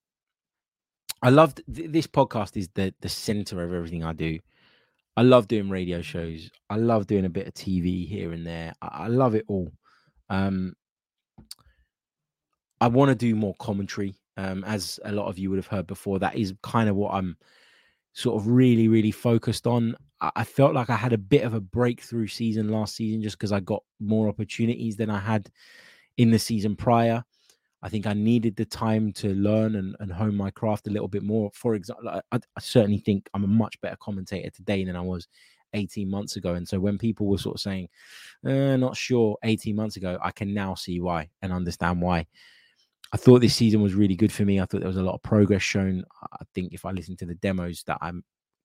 I 1.22 1.30
loved 1.30 1.62
th- 1.72 1.90
this 1.90 2.06
podcast 2.06 2.56
is 2.56 2.68
the 2.74 2.94
the 3.00 3.08
center 3.08 3.62
of 3.62 3.72
everything 3.72 4.04
I 4.04 4.12
do. 4.12 4.38
I 5.16 5.22
love 5.22 5.48
doing 5.48 5.68
radio 5.68 6.00
shows. 6.00 6.50
I 6.70 6.76
love 6.76 7.08
doing 7.08 7.24
a 7.24 7.30
bit 7.30 7.48
of 7.48 7.54
TV 7.54 8.06
here 8.06 8.32
and 8.32 8.46
there. 8.46 8.72
I, 8.80 8.86
I 8.86 9.06
love 9.08 9.34
it 9.34 9.44
all. 9.48 9.72
Um, 10.30 10.74
I 12.80 12.86
want 12.86 13.08
to 13.08 13.14
do 13.16 13.34
more 13.34 13.54
commentary. 13.58 14.14
Um, 14.36 14.62
as 14.62 15.00
a 15.04 15.10
lot 15.10 15.26
of 15.26 15.36
you 15.36 15.50
would 15.50 15.56
have 15.56 15.66
heard 15.66 15.88
before, 15.88 16.20
that 16.20 16.36
is 16.36 16.54
kind 16.62 16.88
of 16.88 16.94
what 16.94 17.12
I'm 17.12 17.36
sort 18.12 18.40
of 18.40 18.48
really, 18.48 18.88
really 18.88 19.10
focused 19.10 19.66
on. 19.66 19.96
I, 20.20 20.42
felt 20.42 20.74
like 20.74 20.90
I 20.90 20.96
had 20.96 21.12
a 21.12 21.18
bit 21.18 21.44
of 21.44 21.54
a 21.54 21.60
breakthrough 21.60 22.26
season 22.26 22.70
last 22.70 22.96
season 22.96 23.22
just 23.22 23.38
because 23.38 23.52
I 23.52 23.60
got 23.60 23.84
more 24.00 24.28
opportunities 24.28 24.96
than 24.96 25.10
I 25.10 25.20
had 25.20 25.48
in 26.16 26.32
the 26.32 26.40
season 26.40 26.74
prior. 26.74 27.22
I 27.82 27.88
think 27.88 28.06
I 28.06 28.14
needed 28.14 28.56
the 28.56 28.64
time 28.64 29.12
to 29.12 29.28
learn 29.34 29.76
and, 29.76 29.94
and 30.00 30.12
hone 30.12 30.34
my 30.34 30.50
craft 30.50 30.88
a 30.88 30.90
little 30.90 31.06
bit 31.06 31.22
more. 31.22 31.50
For 31.54 31.76
example, 31.76 32.08
I, 32.08 32.20
I, 32.32 32.40
certainly 32.58 32.98
think 32.98 33.30
I'm 33.32 33.44
a 33.44 33.48
much 33.48 33.80
better 33.80 33.96
commentator 34.00 34.50
today 34.50 34.84
than 34.84 34.96
I 34.96 35.00
was 35.00 35.28
18 35.74 36.10
months 36.10 36.34
ago. 36.34 36.54
And 36.54 36.66
so 36.66 36.80
when 36.80 36.98
people 36.98 37.26
were 37.26 37.38
sort 37.38 37.56
of 37.56 37.60
saying, 37.60 37.88
uh, 38.44 38.76
not 38.76 38.96
sure 38.96 39.36
18 39.44 39.76
months 39.76 39.96
ago, 39.96 40.18
I 40.20 40.32
can 40.32 40.52
now 40.52 40.74
see 40.74 41.00
why 41.00 41.28
and 41.42 41.52
understand 41.52 42.02
why. 42.02 42.26
I 43.12 43.16
thought 43.16 43.40
this 43.40 43.56
season 43.56 43.80
was 43.80 43.94
really 43.94 44.16
good 44.16 44.32
for 44.32 44.44
me. 44.44 44.60
I 44.60 44.66
thought 44.66 44.80
there 44.80 44.88
was 44.88 44.98
a 44.98 45.02
lot 45.02 45.14
of 45.14 45.22
progress 45.22 45.62
shown. 45.62 46.04
I 46.22 46.44
think 46.54 46.72
if 46.72 46.84
I 46.84 46.90
listen 46.90 47.16
to 47.16 47.26
the 47.26 47.36
demos 47.36 47.82
that 47.84 47.98
I 48.00 48.12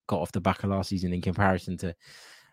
got 0.07 0.21
off 0.21 0.33
the 0.33 0.41
back 0.41 0.63
of 0.63 0.69
last 0.69 0.89
season 0.89 1.13
in 1.13 1.21
comparison 1.21 1.77
to 1.77 1.95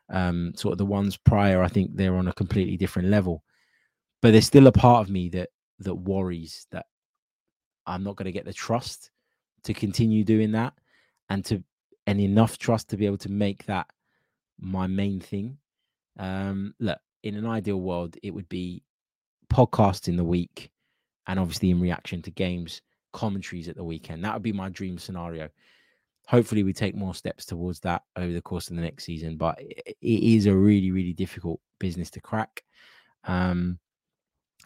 um, 0.08 0.52
sort 0.54 0.72
of 0.72 0.78
the 0.78 0.86
ones 0.86 1.16
prior, 1.16 1.62
I 1.62 1.68
think 1.68 1.90
they're 1.94 2.16
on 2.16 2.28
a 2.28 2.32
completely 2.32 2.76
different 2.76 3.08
level. 3.08 3.42
But 4.22 4.32
there's 4.32 4.46
still 4.46 4.68
a 4.68 4.72
part 4.72 5.06
of 5.06 5.10
me 5.10 5.28
that 5.30 5.48
that 5.80 5.94
worries 5.94 6.66
that 6.70 6.86
I'm 7.86 8.04
not 8.04 8.16
going 8.16 8.26
to 8.26 8.32
get 8.32 8.44
the 8.44 8.52
trust 8.52 9.10
to 9.64 9.74
continue 9.74 10.24
doing 10.24 10.52
that 10.52 10.74
and 11.28 11.44
to 11.46 11.62
and 12.06 12.20
enough 12.20 12.58
trust 12.58 12.88
to 12.90 12.96
be 12.96 13.06
able 13.06 13.18
to 13.18 13.30
make 13.30 13.64
that 13.66 13.86
my 14.58 14.86
main 14.86 15.20
thing. 15.20 15.58
Um, 16.18 16.74
look, 16.78 16.98
in 17.22 17.34
an 17.34 17.46
ideal 17.46 17.80
world, 17.80 18.16
it 18.22 18.30
would 18.30 18.48
be 18.48 18.82
podcasts 19.52 20.08
in 20.08 20.16
the 20.16 20.24
week 20.24 20.70
and 21.26 21.38
obviously 21.38 21.70
in 21.70 21.80
reaction 21.80 22.22
to 22.22 22.30
games, 22.30 22.82
commentaries 23.12 23.68
at 23.68 23.76
the 23.76 23.84
weekend. 23.84 24.24
That 24.24 24.34
would 24.34 24.42
be 24.42 24.52
my 24.52 24.68
dream 24.68 24.98
scenario. 24.98 25.48
Hopefully, 26.26 26.62
we 26.62 26.72
take 26.72 26.94
more 26.94 27.14
steps 27.14 27.44
towards 27.44 27.80
that 27.80 28.02
over 28.16 28.32
the 28.32 28.42
course 28.42 28.70
of 28.70 28.76
the 28.76 28.82
next 28.82 29.04
season, 29.04 29.36
but 29.36 29.58
it 29.60 29.96
is 30.00 30.46
a 30.46 30.54
really, 30.54 30.90
really 30.92 31.12
difficult 31.12 31.60
business 31.78 32.10
to 32.10 32.20
crack. 32.20 32.62
Um, 33.24 33.78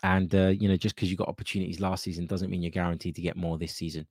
and 0.02 0.34
uh, 0.34 0.48
you 0.48 0.68
know, 0.68 0.76
just 0.76 0.94
because 0.94 1.10
you 1.10 1.16
got 1.16 1.28
opportunities 1.28 1.80
last 1.80 2.04
season 2.04 2.26
doesn't 2.26 2.50
mean 2.50 2.62
you're 2.62 2.70
guaranteed 2.70 3.14
to 3.14 3.22
get 3.22 3.36
more 3.36 3.56
this 3.56 3.74
season. 3.74 4.06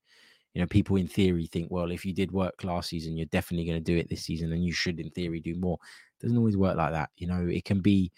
You 0.54 0.62
know, 0.62 0.68
people 0.68 0.96
in 0.96 1.08
theory 1.08 1.48
think, 1.48 1.70
well, 1.70 1.92
if 1.92 2.06
you 2.06 2.14
did 2.14 2.32
work 2.32 2.64
last 2.64 2.90
season, 2.90 3.18
you're 3.18 3.26
definitely 3.28 3.66
going 3.66 3.78
to 3.78 3.92
do 3.92 3.98
it 3.98 4.10
this 4.10 4.24
season, 4.24 4.52
and 4.54 4.64
you 4.64 4.72
should, 4.72 5.00
in 5.00 5.10
theory, 5.12 5.40
do 5.40 5.56
more. 5.56 5.78
It 6.20 6.24
doesn't 6.24 6.38
always 6.38 6.58
work 6.58 6.78
like 6.78 6.92
that. 6.92 7.10
You 7.18 7.28
know, 7.28 7.48
it 7.48 7.66
can 7.66 7.82
be 7.82 8.12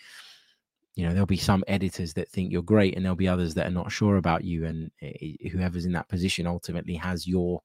you 0.95 1.05
know 1.05 1.11
there'll 1.11 1.25
be 1.25 1.37
some 1.37 1.63
editors 1.67 2.13
that 2.13 2.29
think 2.29 2.51
you're 2.51 2.61
great 2.61 2.95
and 2.95 3.03
there'll 3.03 3.15
be 3.15 3.27
others 3.27 3.53
that 3.53 3.67
are 3.67 3.71
not 3.71 3.91
sure 3.91 4.17
about 4.17 4.43
you 4.43 4.65
and 4.65 4.91
whoever's 5.51 5.85
in 5.85 5.91
that 5.91 6.07
position 6.07 6.47
ultimately 6.47 6.95
has 6.95 7.27
your 7.27 7.61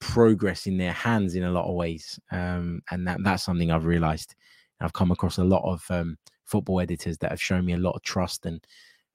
progress 0.00 0.66
in 0.66 0.76
their 0.76 0.92
hands 0.92 1.34
in 1.34 1.44
a 1.44 1.50
lot 1.50 1.66
of 1.66 1.74
ways. 1.74 2.20
Um, 2.30 2.82
and 2.90 3.06
that 3.08 3.18
that's 3.24 3.42
something 3.42 3.70
i've 3.70 3.86
realized. 3.86 4.34
I've 4.80 4.92
come 4.92 5.12
across 5.12 5.38
a 5.38 5.44
lot 5.44 5.62
of 5.64 5.84
um, 5.88 6.18
football 6.44 6.80
editors 6.80 7.16
that 7.18 7.30
have 7.30 7.40
shown 7.40 7.64
me 7.64 7.72
a 7.72 7.78
lot 7.78 7.96
of 7.96 8.02
trust 8.02 8.44
and 8.46 8.64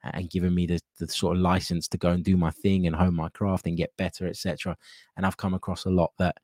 and 0.01 0.29
given 0.29 0.55
me 0.55 0.65
the, 0.65 0.79
the 0.97 1.07
sort 1.07 1.35
of 1.35 1.41
license 1.41 1.87
to 1.89 1.97
go 1.97 2.09
and 2.09 2.23
do 2.23 2.37
my 2.37 2.49
thing 2.49 2.87
and 2.87 2.95
hone 2.95 3.13
my 3.13 3.29
craft 3.29 3.67
and 3.67 3.77
get 3.77 3.95
better 3.97 4.27
etc 4.27 4.75
and 5.17 5.25
i've 5.25 5.35
come 5.35 5.53
across 5.53 5.83
a 5.83 5.89
lot 5.89 6.11
that 6.17 6.37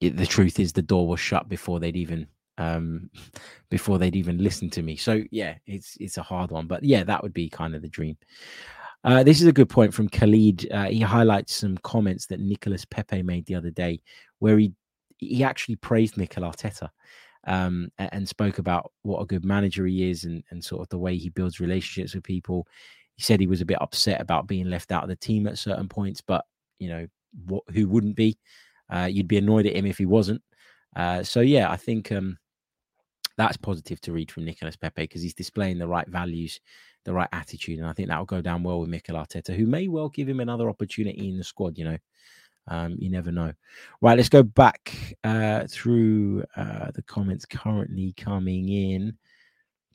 it, 0.00 0.14
the 0.14 0.26
truth 0.26 0.60
is 0.60 0.74
the 0.74 0.82
door 0.82 1.08
was 1.08 1.18
shut 1.18 1.48
before 1.48 1.80
they'd 1.80 1.96
even 1.96 2.26
um, 2.58 3.10
before 3.70 3.98
they'd 3.98 4.16
even 4.16 4.42
listen 4.42 4.70
to 4.70 4.82
me. 4.82 4.96
So 4.96 5.22
yeah, 5.30 5.56
it's 5.66 5.96
it's 6.00 6.18
a 6.18 6.22
hard 6.22 6.50
one, 6.50 6.66
but 6.66 6.82
yeah, 6.82 7.04
that 7.04 7.22
would 7.22 7.34
be 7.34 7.48
kind 7.48 7.74
of 7.74 7.82
the 7.82 7.88
dream. 7.88 8.16
Uh, 9.04 9.22
this 9.22 9.40
is 9.40 9.46
a 9.46 9.52
good 9.52 9.68
point 9.68 9.94
from 9.94 10.08
Khalid. 10.08 10.66
Uh, 10.72 10.86
he 10.86 11.00
highlights 11.00 11.54
some 11.54 11.78
comments 11.78 12.26
that 12.26 12.40
Nicolas 12.40 12.84
Pepe 12.84 13.22
made 13.22 13.46
the 13.46 13.54
other 13.54 13.70
day, 13.70 14.00
where 14.38 14.58
he 14.58 14.72
he 15.18 15.44
actually 15.44 15.76
praised 15.76 16.16
Mikel 16.16 16.42
Arteta 16.42 16.90
um, 17.46 17.90
and, 17.98 18.10
and, 18.12 18.28
spoke 18.28 18.58
about 18.58 18.92
what 19.02 19.20
a 19.20 19.26
good 19.26 19.44
manager 19.44 19.86
he 19.86 20.10
is 20.10 20.24
and, 20.24 20.42
and 20.50 20.62
sort 20.62 20.82
of 20.82 20.88
the 20.90 20.98
way 20.98 21.16
he 21.16 21.30
builds 21.30 21.60
relationships 21.60 22.14
with 22.14 22.24
people. 22.24 22.66
He 23.14 23.22
said 23.22 23.40
he 23.40 23.46
was 23.46 23.62
a 23.62 23.66
bit 23.66 23.80
upset 23.80 24.20
about 24.20 24.46
being 24.46 24.68
left 24.68 24.92
out 24.92 25.04
of 25.04 25.08
the 25.08 25.16
team 25.16 25.46
at 25.46 25.56
certain 25.56 25.88
points, 25.88 26.20
but 26.20 26.44
you 26.78 26.88
know 26.88 27.06
what, 27.46 27.62
who 27.72 27.88
wouldn't 27.88 28.16
be? 28.16 28.38
Uh, 28.90 29.08
you'd 29.10 29.28
be 29.28 29.38
annoyed 29.38 29.66
at 29.66 29.76
him 29.76 29.86
if 29.86 29.98
he 29.98 30.06
wasn't. 30.06 30.42
Uh, 30.94 31.22
so 31.22 31.40
yeah, 31.40 31.70
I 31.70 31.76
think 31.76 32.12
um, 32.12 32.38
that's 33.36 33.56
positive 33.56 34.00
to 34.02 34.12
read 34.12 34.30
from 34.30 34.44
Nicolas 34.44 34.76
Pepe 34.76 35.02
because 35.02 35.22
he's 35.22 35.34
displaying 35.34 35.78
the 35.78 35.88
right 35.88 36.08
values, 36.08 36.60
the 37.04 37.12
right 37.12 37.28
attitude, 37.32 37.78
and 37.78 37.88
I 37.88 37.92
think 37.92 38.08
that 38.08 38.18
will 38.18 38.24
go 38.24 38.40
down 38.40 38.62
well 38.62 38.80
with 38.80 38.88
Mikel 38.88 39.16
Arteta, 39.16 39.54
who 39.54 39.66
may 39.66 39.88
well 39.88 40.08
give 40.08 40.28
him 40.28 40.40
another 40.40 40.68
opportunity 40.68 41.28
in 41.28 41.38
the 41.38 41.44
squad. 41.44 41.76
You 41.78 41.84
know, 41.84 41.98
um, 42.68 42.96
you 42.98 43.10
never 43.10 43.30
know. 43.30 43.52
Right, 44.00 44.16
let's 44.16 44.28
go 44.28 44.42
back 44.42 45.16
uh, 45.24 45.66
through 45.68 46.44
uh, 46.56 46.90
the 46.92 47.02
comments 47.02 47.44
currently 47.44 48.14
coming 48.16 48.68
in. 48.68 49.16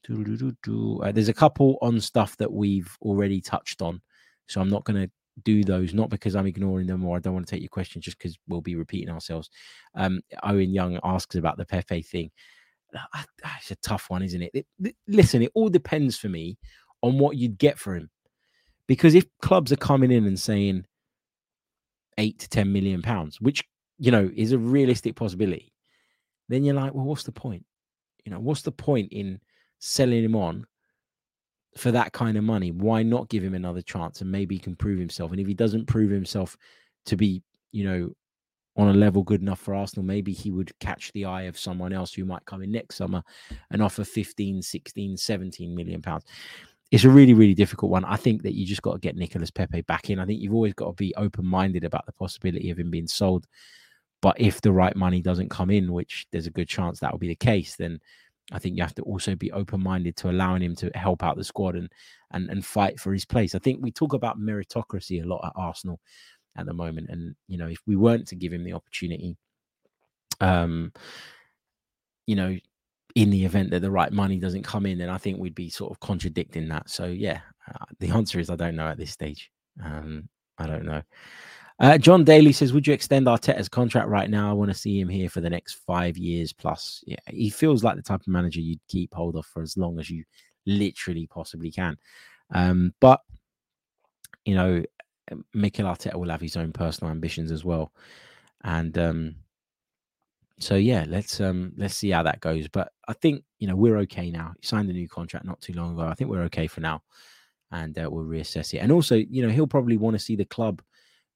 Uh, 0.10 1.12
there's 1.12 1.30
a 1.30 1.34
couple 1.34 1.78
on 1.82 2.00
stuff 2.00 2.36
that 2.38 2.52
we've 2.52 2.98
already 3.02 3.42
touched 3.42 3.82
on, 3.82 4.02
so 4.48 4.62
I'm 4.62 4.70
not 4.70 4.84
going 4.84 5.04
to 5.04 5.12
do 5.44 5.64
those, 5.64 5.94
not 5.94 6.10
because 6.10 6.36
I'm 6.36 6.48
ignoring 6.48 6.88
them 6.88 7.06
or 7.06 7.16
I 7.18 7.20
don't 7.20 7.34
want 7.34 7.48
to 7.48 7.52
take 7.52 7.62
your 7.62 7.70
questions, 7.70 8.06
just 8.06 8.18
because 8.18 8.38
we'll 8.48 8.62
be 8.62 8.76
repeating 8.76 9.10
ourselves. 9.10 9.50
Um, 9.96 10.22
Owen 10.44 10.74
Young 10.74 11.00
asks 11.04 11.36
about 11.36 11.58
the 11.58 11.66
Pepe 11.66 12.02
thing. 12.02 12.32
Ah, 12.96 13.26
it's 13.60 13.72
a 13.72 13.76
tough 13.78 14.10
one, 14.10 14.22
isn't 14.22 14.42
it? 14.42 14.66
it? 14.82 14.96
Listen, 15.08 15.42
it 15.42 15.52
all 15.54 15.70
depends 15.70 16.18
for 16.18 16.30
me 16.30 16.58
on 17.02 17.18
what 17.18 17.38
you'd 17.38 17.58
get 17.58 17.80
for 17.80 17.96
him. 17.96 18.10
Because 18.88 19.16
if 19.16 19.26
clubs 19.42 19.72
are 19.72 19.78
coming 19.78 20.12
in 20.12 20.26
and 20.26 20.40
saying 20.40 20.86
eight 22.18 22.40
to 22.40 22.50
10 22.50 22.72
million 22.72 23.02
pounds, 23.02 23.40
which, 23.40 23.64
you 23.98 24.12
know, 24.12 24.30
is 24.36 24.52
a 24.52 24.58
realistic 24.58 25.16
possibility, 25.16 25.72
then 26.50 26.64
you're 26.64 26.76
like, 26.76 26.94
well, 26.94 27.06
what's 27.06 27.24
the 27.24 27.32
point? 27.32 27.66
You 28.26 28.32
know, 28.32 28.40
what's 28.40 28.62
the 28.62 28.72
point 28.72 29.12
in 29.14 29.40
selling 29.80 30.24
him 30.24 30.36
on 30.36 30.66
for 31.78 31.92
that 31.92 32.12
kind 32.12 32.38
of 32.38 32.44
money? 32.44 32.72
Why 32.72 33.04
not 33.04 33.30
give 33.30 33.44
him 33.44 33.56
another 33.56 33.82
chance 33.82 34.22
and 34.22 34.32
maybe 34.32 34.56
he 34.56 34.60
can 34.60 34.76
prove 34.76 35.00
himself? 35.00 35.32
And 35.32 35.40
if 35.40 35.48
he 35.48 35.54
doesn't 35.54 35.88
prove 35.88 36.12
himself 36.12 36.58
to 37.06 37.16
be, 37.16 37.42
you 37.72 37.86
know, 37.86 38.12
on 38.78 38.88
a 38.88 38.94
level 38.94 39.24
good 39.24 39.42
enough 39.42 39.60
for 39.60 39.76
Arsenal, 39.76 40.06
maybe 40.06 40.32
he 40.32 40.50
would 40.52 40.78
catch 40.80 41.12
the 41.12 41.26
eye 41.26 41.44
of 41.44 41.60
someone 41.60 41.92
else 41.92 42.14
who 42.14 42.26
might 42.26 42.46
come 42.46 42.62
in 42.62 42.72
next 42.72 42.96
summer 42.96 43.22
and 43.70 43.82
offer 43.82 44.04
15, 44.04 44.62
16, 44.62 45.18
17 45.18 45.76
million 45.76 46.02
pounds. 46.02 46.24
it's 46.92 47.04
a 47.04 47.10
really, 47.10 47.34
really 47.34 47.54
difficult 47.54 47.92
one. 47.92 48.06
I 48.06 48.16
think 48.16 48.44
that 48.44 48.54
you 48.54 48.66
just 48.66 48.82
got 48.82 48.94
to 48.94 49.00
get 49.00 49.16
Nicolas 49.16 49.52
Pepe 49.52 49.82
back 49.82 50.10
in. 50.10 50.20
I 50.20 50.26
think 50.26 50.42
you've 50.42 50.54
always 50.54 50.74
got 50.74 50.88
to 50.88 50.94
be 50.94 51.14
open 51.16 51.46
minded 51.46 51.84
about 51.84 52.06
the 52.06 52.14
possibility 52.14 52.70
of 52.70 52.80
him 52.80 52.92
being 52.92 53.08
sold. 53.08 53.46
But 54.22 54.40
if 54.40 54.62
the 54.62 54.72
right 54.72 54.96
money 54.96 55.22
doesn't 55.22 55.50
come 55.50 55.70
in, 55.70 55.92
which 55.92 56.28
there's 56.32 56.48
a 56.48 56.52
good 56.52 56.68
chance 56.68 57.00
that 57.00 57.12
will 57.12 57.20
be 57.20 57.28
the 57.28 57.36
case, 57.36 57.76
then 57.76 58.00
I 58.52 58.60
think 58.60 58.76
you 58.76 58.84
have 58.84 58.96
to 58.96 59.04
also 59.04 59.36
be 59.36 59.52
open 59.52 59.82
minded 59.82 60.16
to 60.18 60.30
allowing 60.30 60.62
him 60.62 60.76
to 60.78 60.92
help 60.94 61.24
out 61.24 61.38
the 61.38 61.44
squad 61.44 61.76
and 61.76 61.90
and 62.32 62.50
and 62.50 62.66
fight 62.66 63.00
for 63.00 63.14
his 63.14 63.26
place. 63.26 63.56
I 63.56 63.60
think 63.60 63.82
we 63.82 63.92
talk 63.92 64.14
about 64.14 64.40
meritocracy 64.40 65.24
a 65.24 65.28
lot 65.28 65.46
at 65.46 65.54
Arsenal 65.56 66.00
at 66.58 66.66
the 66.66 66.74
moment, 66.74 67.10
and 67.10 67.36
you 67.48 67.58
know 67.58 67.68
if 67.68 67.80
we 67.86 67.96
weren't 67.96 68.28
to 68.28 68.36
give 68.36 68.54
him 68.54 68.64
the 68.64 68.74
opportunity, 68.74 69.38
um, 70.40 70.92
you 72.28 72.36
know, 72.36 72.58
in 73.16 73.30
the 73.30 73.46
event 73.46 73.72
that 73.72 73.82
the 73.82 73.92
right 73.92 74.12
money 74.12 74.38
doesn't 74.38 74.64
come 74.64 74.86
in, 74.86 74.98
then 74.98 75.10
I 75.10 75.18
think 75.18 75.40
we'd 75.40 75.56
be 75.56 75.70
sort 75.70 75.92
of 75.92 76.00
contradicting 76.00 76.68
that. 76.70 76.90
So 76.90 77.06
yeah, 77.06 77.42
uh, 77.68 77.86
the 78.00 78.10
answer 78.10 78.40
is 78.40 78.50
I 78.50 78.56
don't 78.56 78.76
know 78.76 78.88
at 78.88 78.98
this 78.98 79.12
stage. 79.12 79.52
Um, 79.84 80.30
I 80.58 80.68
don't 80.68 80.86
know. 80.86 81.02
Uh, 81.80 81.98
John 81.98 82.24
Daly 82.24 82.52
says, 82.52 82.74
"Would 82.74 82.86
you 82.86 82.94
extend 82.94 83.26
Arteta's 83.26 83.68
contract 83.68 84.08
right 84.08 84.30
now? 84.30 84.50
I 84.50 84.54
want 84.54 84.70
to 84.70 84.78
see 84.78 85.00
him 85.00 85.10
here 85.10 85.30
for 85.30 85.42
the 85.42 85.50
next 85.50 85.80
five 85.86 86.16
years 86.16 86.54
plus. 86.54 87.04
Yeah, 87.08 87.18
he 87.28 87.50
feels 87.50 87.84
like 87.84 87.96
the 87.96 88.04
type 88.04 88.22
of 88.22 88.28
manager 88.28 88.60
you'd 88.60 88.86
keep 88.88 89.14
hold 89.14 89.36
of 89.36 89.46
for 89.48 89.64
as 89.64 89.78
long 89.78 90.00
as 90.00 90.10
you 90.10 90.24
literally 90.68 91.26
possibly 91.26 91.72
can. 91.72 91.98
Um, 92.54 92.94
but 93.00 93.22
you 94.46 94.54
know, 94.56 94.84
Mikel 95.54 95.86
Arteta 95.86 96.16
will 96.16 96.30
have 96.30 96.42
his 96.42 96.58
own 96.58 96.72
personal 96.72 97.12
ambitions 97.12 97.52
as 97.52 97.64
well, 97.64 97.92
and 98.64 98.98
um, 98.98 99.36
so 100.60 100.76
yeah, 100.76 101.06
let's 101.08 101.40
um, 101.42 101.74
let's 101.78 101.96
see 101.96 102.12
how 102.12 102.24
that 102.24 102.42
goes. 102.42 102.68
But 102.68 102.92
I 103.08 103.14
think 103.14 103.44
you 103.60 103.68
know 103.68 103.76
we're 103.76 103.98
okay 104.00 104.32
now. 104.32 104.54
He 104.60 104.68
signed 104.68 104.90
a 104.90 104.94
new 104.94 105.08
contract 105.08 105.46
not 105.46 105.62
too 105.62 105.74
long 105.74 105.94
ago. 105.94 106.08
I 106.08 106.14
think 106.14 106.30
we're 106.30 106.44
okay 106.44 106.68
for 106.68 106.82
now, 106.82 107.02
and 107.72 107.98
uh, 107.98 108.10
we'll 108.12 108.26
reassess 108.26 108.74
it. 108.74 108.80
And 108.80 108.92
also, 108.92 109.16
you 109.16 109.42
know, 109.42 109.50
he'll 109.50 109.68
probably 109.68 109.98
want 109.98 110.16
to 110.16 110.20
see 110.20 110.36
the 110.36 110.46
club." 110.46 110.82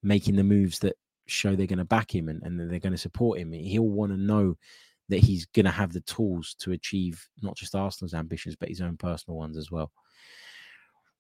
making 0.05 0.35
the 0.35 0.43
moves 0.43 0.79
that 0.79 0.95
show 1.25 1.55
they're 1.55 1.65
going 1.65 1.79
to 1.79 1.85
back 1.85 2.13
him 2.13 2.29
and, 2.29 2.41
and 2.43 2.59
they're 2.59 2.79
going 2.79 2.93
to 2.93 2.97
support 2.97 3.39
him. 3.39 3.51
He'll 3.51 3.83
want 3.89 4.11
to 4.11 4.17
know 4.17 4.55
that 5.09 5.19
he's 5.19 5.45
going 5.47 5.65
to 5.65 5.71
have 5.71 5.91
the 5.91 6.01
tools 6.01 6.55
to 6.59 6.71
achieve 6.71 7.27
not 7.41 7.57
just 7.57 7.75
Arsenal's 7.75 8.13
ambitions, 8.13 8.55
but 8.55 8.69
his 8.69 8.81
own 8.81 8.97
personal 8.97 9.37
ones 9.37 9.57
as 9.57 9.71
well. 9.71 9.91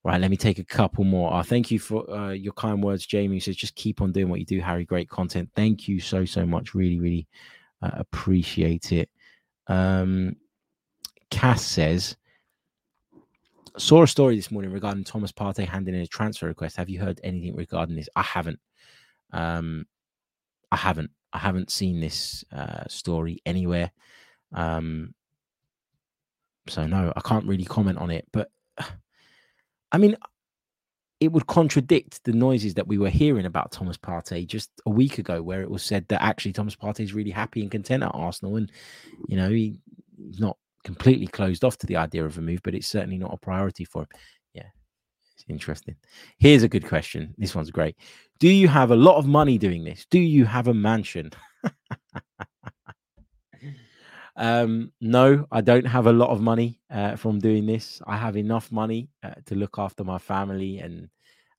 Right, 0.05 0.21
let 0.21 0.29
me 0.29 0.37
take 0.37 0.59
a 0.59 0.63
couple 0.63 1.03
more. 1.03 1.33
Uh, 1.33 1.41
thank 1.41 1.71
you 1.71 1.79
for 1.79 2.07
uh, 2.11 2.29
your 2.29 2.53
kind 2.53 2.83
words, 2.83 3.07
Jamie. 3.07 3.39
Says 3.39 3.55
just 3.55 3.73
keep 3.73 4.01
on 4.01 4.11
doing 4.11 4.29
what 4.29 4.39
you 4.39 4.45
do, 4.45 4.61
Harry. 4.61 4.85
Great 4.85 5.09
content. 5.09 5.49
Thank 5.55 5.87
you 5.87 5.99
so 5.99 6.25
so 6.25 6.45
much. 6.45 6.75
Really, 6.75 6.99
really 6.99 7.27
uh, 7.81 7.89
appreciate 7.95 8.91
it. 8.91 9.09
Um, 9.65 10.35
Cass 11.31 11.65
says, 11.65 12.15
saw 13.79 14.03
a 14.03 14.07
story 14.07 14.35
this 14.35 14.51
morning 14.51 14.71
regarding 14.71 15.05
Thomas 15.05 15.31
Partey 15.31 15.67
handing 15.67 15.95
in 15.95 16.01
a 16.01 16.07
transfer 16.07 16.45
request. 16.45 16.77
Have 16.77 16.87
you 16.87 16.99
heard 16.99 17.19
anything 17.23 17.55
regarding 17.55 17.95
this? 17.95 18.09
I 18.15 18.21
haven't. 18.21 18.59
Um, 19.33 19.87
I 20.71 20.75
haven't. 20.75 21.09
I 21.33 21.39
haven't 21.39 21.71
seen 21.71 21.99
this 21.99 22.45
uh, 22.53 22.83
story 22.87 23.41
anywhere. 23.43 23.91
Um, 24.53 25.15
so 26.67 26.85
no, 26.85 27.11
I 27.15 27.21
can't 27.21 27.47
really 27.47 27.65
comment 27.65 27.97
on 27.97 28.11
it. 28.11 28.27
But 28.31 28.51
I 29.91 29.97
mean, 29.97 30.17
it 31.19 31.31
would 31.31 31.47
contradict 31.47 32.23
the 32.23 32.33
noises 32.33 32.73
that 32.73 32.87
we 32.87 32.97
were 32.97 33.09
hearing 33.09 33.45
about 33.45 33.71
Thomas 33.71 33.97
Partey 33.97 34.45
just 34.45 34.69
a 34.85 34.89
week 34.89 35.17
ago, 35.17 35.41
where 35.41 35.61
it 35.61 35.69
was 35.69 35.83
said 35.83 36.07
that 36.09 36.21
actually 36.21 36.53
Thomas 36.53 36.75
Partey 36.75 37.01
is 37.01 37.13
really 37.13 37.31
happy 37.31 37.61
and 37.61 37.71
content 37.71 38.03
at 38.03 38.11
Arsenal, 38.13 38.57
and 38.57 38.71
you 39.27 39.37
know 39.37 39.49
he, 39.49 39.79
he's 40.17 40.39
not 40.39 40.57
completely 40.83 41.27
closed 41.27 41.63
off 41.63 41.77
to 41.77 41.87
the 41.87 41.95
idea 41.95 42.25
of 42.25 42.37
a 42.37 42.41
move, 42.41 42.61
but 42.63 42.75
it's 42.75 42.87
certainly 42.87 43.17
not 43.17 43.33
a 43.33 43.37
priority 43.37 43.85
for 43.85 44.03
him. 44.03 44.07
Yeah, 44.53 44.67
it's 45.35 45.45
interesting. 45.47 45.95
Here's 46.37 46.63
a 46.63 46.69
good 46.69 46.87
question. 46.87 47.33
This 47.37 47.55
one's 47.55 47.71
great. 47.71 47.95
Do 48.39 48.49
you 48.49 48.67
have 48.67 48.91
a 48.91 48.95
lot 48.95 49.17
of 49.17 49.25
money 49.25 49.57
doing 49.57 49.85
this? 49.85 50.05
Do 50.09 50.19
you 50.19 50.45
have 50.45 50.67
a 50.67 50.73
mansion? 50.73 51.31
um, 54.37 54.91
no, 54.99 55.47
I 55.51 55.61
don't 55.61 55.85
have 55.85 56.07
a 56.07 56.13
lot 56.13 56.29
of 56.29 56.41
money 56.41 56.79
uh, 56.91 57.15
from 57.15 57.39
doing 57.39 57.65
this. 57.65 58.01
I 58.05 58.17
have 58.17 58.35
enough 58.35 58.71
money 58.71 59.09
uh, 59.23 59.35
to 59.45 59.55
look 59.55 59.79
after 59.79 60.03
my 60.03 60.17
family, 60.17 60.79
and 60.79 61.09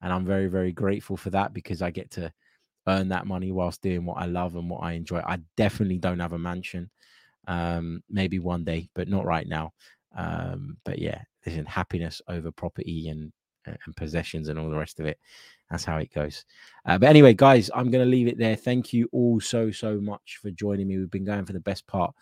and 0.03 0.12
I'm 0.12 0.27
very 0.27 0.49
very 0.49 0.72
grateful 0.72 1.16
for 1.16 1.31
that 1.31 1.55
because 1.55 1.81
I 1.81 1.91
get 1.91 2.11
to 2.12 2.33
earn 2.87 3.09
that 3.09 3.27
money 3.27 3.51
whilst 3.51 3.83
doing 3.83 4.05
what 4.05 4.18
I 4.18 4.27
love 4.27 4.57
and 4.57 4.68
what 4.68 4.83
I 4.83 4.93
enjoy. 4.93 5.20
I 5.20 5.39
definitely 5.57 5.99
don't 5.99 6.20
have 6.20 6.35
a 6.35 6.39
mansion. 6.39 6.91
Um, 7.49 8.03
maybe 8.11 8.39
one 8.41 8.64
day, 8.64 8.89
but 8.95 9.09
not 9.09 9.24
right 9.24 9.47
now. 9.47 9.72
Um, 10.16 10.77
but 10.85 10.99
yeah, 10.99 11.22
listen, 11.45 11.64
happiness 11.64 12.20
over 12.29 12.51
property 12.51 13.09
and 13.09 13.33
and 13.66 13.97
possessions 13.97 14.49
and 14.49 14.59
all 14.59 14.70
the 14.70 14.79
rest 14.79 15.01
of 15.01 15.07
it. 15.07 15.18
That's 15.70 15.85
how 15.85 15.97
it 15.97 16.12
goes. 16.14 16.45
Uh, 16.85 16.99
but 16.99 17.09
anyway, 17.09 17.35
guys, 17.35 17.70
I'm 17.74 17.91
going 17.91 18.05
to 18.05 18.11
leave 18.11 18.29
it 18.29 18.39
there. 18.39 18.55
Thank 18.55 18.93
you 18.93 19.09
all 19.12 19.41
so 19.41 19.70
so 19.70 19.99
much 20.01 20.39
for 20.41 20.51
joining 20.51 20.89
me. 20.89 20.99
We've 20.99 21.11
been 21.11 21.24
going 21.24 21.45
for 21.45 21.53
the 21.53 21.61
best 21.61 21.87
part 21.87 22.14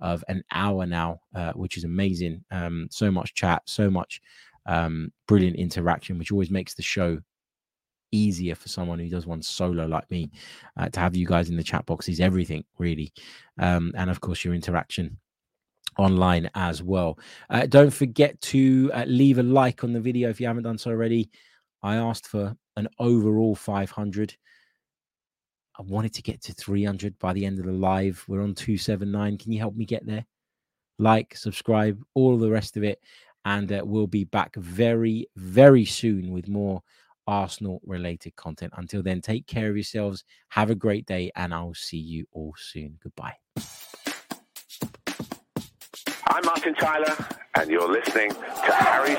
of 0.00 0.24
an 0.28 0.42
hour 0.52 0.86
now, 0.86 1.20
uh, 1.34 1.52
which 1.52 1.76
is 1.76 1.84
amazing. 1.84 2.44
Um, 2.50 2.88
so 2.90 3.10
much 3.10 3.34
chat, 3.34 3.62
so 3.66 3.90
much 3.90 4.20
um, 4.66 5.12
brilliant 5.26 5.56
interaction, 5.56 6.18
which 6.18 6.32
always 6.32 6.50
makes 6.50 6.74
the 6.74 6.82
show 6.82 7.18
easier 8.12 8.54
for 8.54 8.68
someone 8.68 8.98
who 8.98 9.08
does 9.08 9.26
one 9.26 9.42
solo 9.42 9.86
like 9.86 10.10
me 10.10 10.30
uh, 10.76 10.88
to 10.88 11.00
have 11.00 11.16
you 11.16 11.26
guys 11.26 11.50
in 11.50 11.56
the 11.56 11.62
chat 11.62 11.84
box 11.86 12.08
is 12.08 12.20
everything 12.20 12.64
really. 12.78 13.12
Um, 13.58 13.92
and 13.96 14.10
of 14.10 14.20
course 14.20 14.44
your 14.44 14.54
interaction 14.54 15.18
online 15.98 16.48
as 16.54 16.82
well. 16.82 17.18
Uh, 17.50 17.66
don't 17.66 17.90
forget 17.90 18.40
to 18.40 18.90
uh, 18.94 19.04
leave 19.06 19.38
a 19.38 19.42
like 19.42 19.84
on 19.84 19.92
the 19.92 20.00
video 20.00 20.30
if 20.30 20.40
you 20.40 20.46
haven't 20.46 20.62
done 20.62 20.78
so 20.78 20.90
already. 20.90 21.30
I 21.82 21.96
asked 21.96 22.26
for 22.26 22.56
an 22.76 22.88
overall 22.98 23.54
500 23.54 24.36
i 25.78 25.82
wanted 25.82 26.12
to 26.12 26.22
get 26.22 26.42
to 26.42 26.52
300 26.52 27.18
by 27.18 27.32
the 27.32 27.44
end 27.44 27.58
of 27.58 27.64
the 27.64 27.72
live 27.72 28.24
we're 28.28 28.42
on 28.42 28.54
279 28.54 29.38
can 29.38 29.52
you 29.52 29.58
help 29.58 29.74
me 29.74 29.84
get 29.84 30.06
there 30.06 30.24
like 30.98 31.36
subscribe 31.36 32.02
all 32.14 32.36
the 32.36 32.50
rest 32.50 32.76
of 32.76 32.84
it 32.84 33.00
and 33.44 33.72
uh, 33.72 33.82
we'll 33.84 34.06
be 34.06 34.24
back 34.24 34.54
very 34.56 35.26
very 35.36 35.84
soon 35.84 36.32
with 36.32 36.48
more 36.48 36.82
Arsenal 37.28 37.80
related 37.84 38.34
content. 38.36 38.72
Until 38.76 39.02
then, 39.02 39.20
take 39.20 39.46
care 39.46 39.68
of 39.68 39.76
yourselves. 39.76 40.24
Have 40.48 40.70
a 40.70 40.74
great 40.74 41.06
day, 41.06 41.30
and 41.36 41.52
I'll 41.52 41.74
see 41.74 41.98
you 41.98 42.26
all 42.32 42.54
soon. 42.56 42.98
Goodbye. 43.02 43.34
I'm 46.26 46.44
Martin 46.44 46.74
Tyler, 46.74 47.14
and 47.54 47.70
you're 47.70 47.90
listening 47.90 48.30
to 48.30 48.72
Harry 48.72 49.14